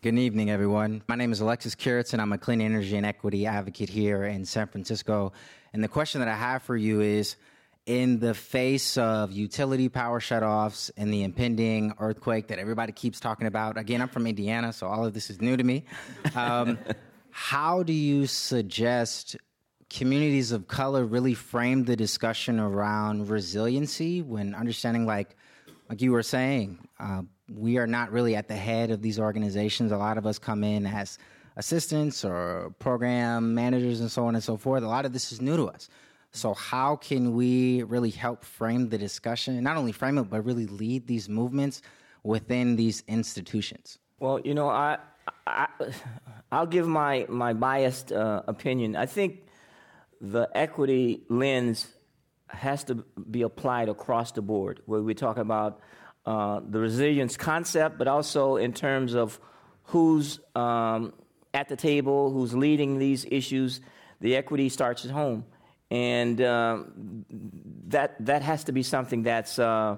Good 0.00 0.16
evening, 0.16 0.48
everyone. 0.48 1.02
My 1.08 1.16
name 1.16 1.32
is 1.32 1.40
Alexis 1.40 1.74
Curitson. 1.74 2.20
I'm 2.20 2.32
a 2.32 2.38
clean 2.38 2.60
energy 2.60 2.96
and 2.96 3.04
equity 3.04 3.46
advocate 3.46 3.88
here 3.88 4.22
in 4.22 4.44
San 4.44 4.68
Francisco. 4.68 5.32
And 5.72 5.82
the 5.82 5.88
question 5.88 6.20
that 6.20 6.28
I 6.28 6.36
have 6.36 6.62
for 6.62 6.76
you 6.76 7.00
is 7.00 7.34
in 7.84 8.20
the 8.20 8.32
face 8.32 8.96
of 8.96 9.32
utility 9.32 9.88
power 9.88 10.20
shutoffs 10.20 10.92
and 10.96 11.12
the 11.12 11.24
impending 11.24 11.94
earthquake 11.98 12.46
that 12.46 12.60
everybody 12.60 12.92
keeps 12.92 13.18
talking 13.18 13.48
about, 13.48 13.76
again, 13.76 14.00
I'm 14.00 14.06
from 14.06 14.28
Indiana, 14.28 14.72
so 14.72 14.86
all 14.86 15.04
of 15.04 15.14
this 15.14 15.30
is 15.30 15.40
new 15.40 15.56
to 15.56 15.64
me. 15.64 15.82
Um, 16.36 16.78
how 17.30 17.82
do 17.82 17.92
you 17.92 18.28
suggest 18.28 19.36
communities 19.90 20.52
of 20.52 20.68
color 20.68 21.04
really 21.04 21.34
frame 21.34 21.86
the 21.86 21.96
discussion 21.96 22.60
around 22.60 23.30
resiliency 23.30 24.22
when 24.22 24.54
understanding, 24.54 25.06
like, 25.06 25.34
like 25.88 26.02
you 26.02 26.12
were 26.12 26.22
saying, 26.22 26.86
uh, 27.00 27.22
we 27.48 27.78
are 27.78 27.86
not 27.86 28.12
really 28.12 28.36
at 28.36 28.48
the 28.48 28.56
head 28.56 28.90
of 28.90 29.00
these 29.00 29.18
organizations. 29.18 29.90
A 29.92 29.96
lot 29.96 30.18
of 30.18 30.26
us 30.26 30.38
come 30.38 30.62
in 30.62 30.86
as 30.86 31.18
assistants 31.56 32.24
or 32.24 32.74
program 32.78 33.54
managers 33.54 34.00
and 34.00 34.10
so 34.10 34.26
on 34.26 34.34
and 34.34 34.44
so 34.44 34.56
forth. 34.56 34.82
A 34.82 34.88
lot 34.88 35.06
of 35.06 35.12
this 35.12 35.32
is 35.32 35.40
new 35.40 35.56
to 35.56 35.66
us. 35.66 35.88
So, 36.30 36.52
how 36.52 36.96
can 36.96 37.34
we 37.34 37.82
really 37.84 38.10
help 38.10 38.44
frame 38.44 38.90
the 38.90 38.98
discussion, 38.98 39.62
not 39.62 39.78
only 39.78 39.92
frame 39.92 40.18
it, 40.18 40.24
but 40.24 40.44
really 40.44 40.66
lead 40.66 41.06
these 41.06 41.26
movements 41.26 41.80
within 42.22 42.76
these 42.76 43.02
institutions? 43.08 43.98
Well, 44.20 44.38
you 44.40 44.52
know, 44.52 44.68
I, 44.68 44.98
I, 45.46 45.68
will 46.52 46.66
give 46.66 46.86
my, 46.86 47.24
my 47.30 47.54
biased 47.54 48.12
uh, 48.12 48.42
opinion. 48.46 48.94
I 48.94 49.06
think 49.06 49.46
the 50.20 50.50
equity 50.54 51.22
lens 51.30 51.88
has 52.48 52.84
to 52.84 53.04
be 53.30 53.42
applied 53.42 53.88
across 53.88 54.32
the 54.32 54.42
board, 54.42 54.80
where 54.86 55.02
we 55.02 55.14
talk 55.14 55.38
about 55.38 55.80
uh, 56.26 56.60
the 56.68 56.78
resilience 56.78 57.36
concept, 57.36 57.98
but 57.98 58.08
also 58.08 58.56
in 58.56 58.72
terms 58.72 59.14
of 59.14 59.38
who's 59.84 60.40
um, 60.54 61.12
at 61.54 61.68
the 61.68 61.76
table, 61.76 62.30
who's 62.30 62.54
leading 62.54 62.98
these 62.98 63.24
issues. 63.30 63.80
The 64.20 64.36
equity 64.36 64.68
starts 64.68 65.04
at 65.04 65.10
home, 65.10 65.44
and 65.90 66.40
uh, 66.40 66.82
that 67.88 68.16
that 68.26 68.42
has 68.42 68.64
to 68.64 68.72
be 68.72 68.82
something 68.82 69.22
that's 69.22 69.58
uh, 69.58 69.96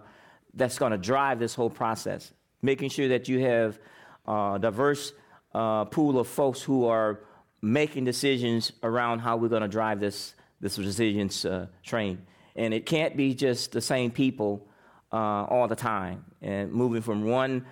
that's 0.55 0.78
going 0.78 0.92
to 0.92 0.98
drive 0.98 1.38
this 1.38 1.55
whole 1.55 1.70
process. 1.70 2.32
Making 2.62 2.90
sure 2.90 3.09
that 3.09 3.28
you 3.28 3.40
have 3.40 3.78
a 4.26 4.59
diverse 4.61 5.12
uh, 5.55 5.86
pool 5.86 6.18
of 6.18 6.28
folks 6.28 6.62
who 6.62 6.86
are 6.86 7.20
making 7.62 8.05
decisions 8.05 8.72
around 8.82 9.20
how 9.20 9.36
we're 9.36 9.48
going 9.48 9.62
to 9.62 9.68
drive 9.68 10.01
this 10.01 10.34
this 10.61 10.78
resilience 10.78 11.44
uh, 11.44 11.66
train, 11.82 12.26
and 12.61 12.74
it 12.74 12.84
can't 12.84 13.16
be 13.16 13.34
just 13.34 13.72
the 13.72 13.80
same 13.80 14.11
people 14.11 14.68
uh, 15.12 15.44
all 15.44 15.66
the 15.66 15.74
time 15.74 16.26
and 16.42 16.70
moving 16.70 17.00
from 17.00 17.24
one 17.24 17.64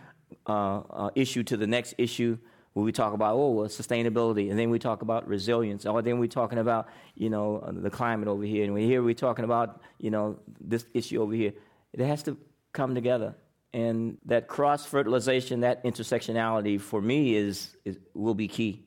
uh, 0.47 0.79
uh, 0.79 1.11
issue 1.15 1.43
to 1.43 1.59
the 1.59 1.67
next 1.67 1.95
issue 1.99 2.39
where 2.73 2.85
we 2.85 2.91
talk 2.91 3.13
about 3.13 3.35
oh 3.35 3.51
well, 3.51 3.69
sustainability, 3.69 4.51
and 4.51 4.59
then 4.59 4.71
we 4.71 4.79
talk 4.79 5.03
about 5.03 5.29
resilience, 5.29 5.85
or 5.85 6.01
then 6.01 6.19
we're 6.19 6.27
talking 6.27 6.59
about 6.59 6.89
you 7.17 7.29
know 7.29 7.69
the 7.71 7.91
climate 7.91 8.29
over 8.29 8.45
here, 8.45 8.65
and 8.65 8.73
we 8.73 8.87
here 8.87 9.03
we're 9.03 9.15
talking 9.15 9.45
about 9.45 9.83
you 9.99 10.11
know 10.11 10.39
this 10.61 10.87
issue 10.95 11.21
over 11.21 11.35
here. 11.35 11.53
It 11.93 12.01
has 12.01 12.23
to 12.23 12.39
come 12.73 12.95
together, 12.95 13.35
and 13.75 14.17
that 14.25 14.49
cross 14.49 14.87
fertilization, 14.87 15.61
that 15.61 15.85
intersectionality, 15.85 16.81
for 16.81 17.03
me 17.03 17.35
is, 17.35 17.77
is 17.85 17.99
will 18.15 18.35
be 18.35 18.49
key. 18.49 18.87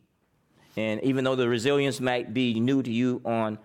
And 0.78 1.04
even 1.04 1.26
though 1.26 1.36
the 1.36 1.50
resilience 1.50 2.00
might 2.00 2.34
be 2.34 2.60
new 2.60 2.82
to 2.82 2.92
you 2.92 3.22
on 3.26 3.60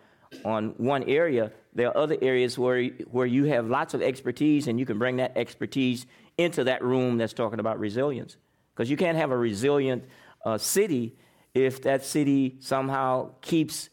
on 0.45 0.75
one 0.77 1.03
area, 1.05 1.53
there 1.75 1.89
are 1.89 1.97
other 1.97 2.17
areas 2.23 2.59
where 2.59 2.85
where 3.11 3.27
you 3.27 3.45
have 3.45 3.69
lots 3.69 3.95
of 3.95 4.03
expertise, 4.03 4.67
and 4.67 4.79
you 4.79 4.87
can 4.87 4.99
bring 4.99 5.17
that 5.17 5.37
expertise 5.37 6.07
into 6.39 6.65
that 6.65 6.83
room 6.83 7.19
that's 7.19 7.33
talking 7.33 7.61
about 7.61 7.79
resilience. 7.79 8.37
Because 8.75 8.91
you 8.91 8.97
can't 8.97 9.17
have 9.17 9.31
a 9.31 9.37
resilient 9.37 10.05
uh, 10.45 10.59
city 10.59 11.17
if 11.55 11.83
that 11.83 12.05
city 12.05 12.57
somehow 12.61 13.31
keeps 13.41 13.89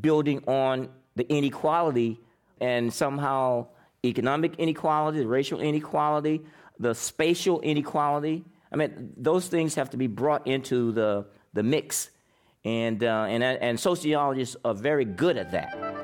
building 0.00 0.42
on 0.48 0.88
the 1.14 1.28
inequality 1.32 2.20
and 2.60 2.92
somehow 2.92 3.66
economic 4.04 4.56
inequality, 4.58 5.24
racial 5.24 5.60
inequality, 5.60 6.44
the 6.78 6.94
spatial 6.94 7.60
inequality. 7.60 8.44
I 8.72 8.76
mean, 8.76 9.12
those 9.16 9.46
things 9.46 9.76
have 9.76 9.90
to 9.90 9.96
be 9.96 10.08
brought 10.08 10.46
into 10.46 10.92
the, 10.92 11.26
the 11.52 11.62
mix. 11.62 12.10
And, 12.64 13.04
uh, 13.04 13.26
and, 13.28 13.42
and 13.42 13.78
sociologists 13.78 14.56
are 14.64 14.74
very 14.74 15.04
good 15.04 15.36
at 15.36 15.52
that. 15.52 15.94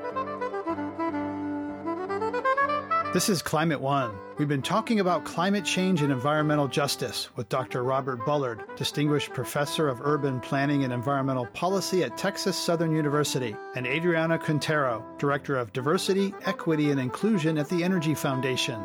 This 3.12 3.28
is 3.28 3.42
Climate 3.42 3.80
One. 3.80 4.14
We've 4.38 4.46
been 4.46 4.62
talking 4.62 5.00
about 5.00 5.24
climate 5.24 5.64
change 5.64 6.00
and 6.00 6.12
environmental 6.12 6.68
justice 6.68 7.28
with 7.34 7.48
Dr. 7.48 7.82
Robert 7.82 8.24
Bullard, 8.24 8.62
Distinguished 8.76 9.32
Professor 9.32 9.88
of 9.88 10.00
Urban 10.00 10.38
Planning 10.38 10.84
and 10.84 10.92
Environmental 10.92 11.46
Policy 11.46 12.04
at 12.04 12.16
Texas 12.16 12.56
Southern 12.56 12.94
University, 12.94 13.56
and 13.74 13.84
Adriana 13.84 14.38
Quintero, 14.38 15.04
Director 15.18 15.56
of 15.56 15.72
Diversity, 15.72 16.32
Equity, 16.44 16.92
and 16.92 17.00
Inclusion 17.00 17.58
at 17.58 17.68
the 17.68 17.82
Energy 17.82 18.14
Foundation. 18.14 18.80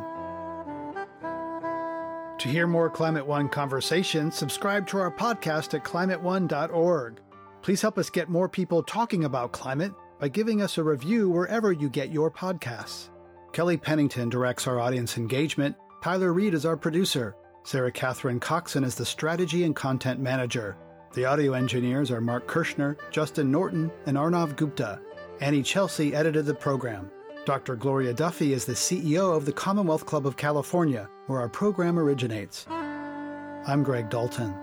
To 2.40 2.50
hear 2.50 2.66
more 2.68 2.90
Climate 2.90 3.28
One 3.28 3.48
conversations, 3.48 4.36
subscribe 4.36 4.88
to 4.88 4.98
our 4.98 5.12
podcast 5.12 5.74
at 5.74 5.84
climateone.org. 5.84 7.22
Please 7.66 7.82
help 7.82 7.98
us 7.98 8.12
get 8.12 8.30
more 8.30 8.48
people 8.48 8.84
talking 8.84 9.24
about 9.24 9.52
climate 9.52 9.92
by 10.20 10.28
giving 10.28 10.62
us 10.62 10.78
a 10.78 10.84
review 10.84 11.28
wherever 11.28 11.72
you 11.72 11.90
get 11.90 12.12
your 12.12 12.30
podcasts. 12.30 13.10
Kelly 13.54 13.76
Pennington 13.76 14.30
directs 14.30 14.68
our 14.68 14.80
audience 14.80 15.18
engagement. 15.18 15.76
Tyler 16.04 16.32
Reed 16.32 16.54
is 16.54 16.64
our 16.64 16.78
producer. 16.78 17.36
Sarah 17.64 17.92
Catherine 17.92 18.40
Coxon 18.40 18.84
is 18.84 18.94
the 18.94 19.04
strategy 19.04 19.64
and 19.64 19.76
content 19.76 20.20
manager. 20.20 20.78
The 21.16 21.26
audio 21.26 21.54
engineers 21.54 22.12
are 22.12 22.22
Mark 22.22 22.46
Kirschner, 22.46 22.98
Justin 23.10 23.50
Norton, 23.50 23.92
and 24.06 24.16
Arnav 24.16 24.56
Gupta. 24.56 25.02
Annie 25.42 25.64
Chelsea 25.64 26.14
edited 26.14 26.46
the 26.46 26.54
program. 26.54 27.10
Dr. 27.46 27.76
Gloria 27.76 28.14
Duffy 28.14 28.54
is 28.54 28.66
the 28.66 28.74
CEO 28.74 29.36
of 29.36 29.48
the 29.48 29.52
Commonwealth 29.52 30.06
Club 30.06 30.28
of 30.28 30.38
California, 30.38 31.10
where 31.26 31.40
our 31.40 31.50
program 31.50 31.98
originates. 31.98 32.68
I'm 32.70 33.82
Greg 33.82 34.12
Dalton. 34.12 34.54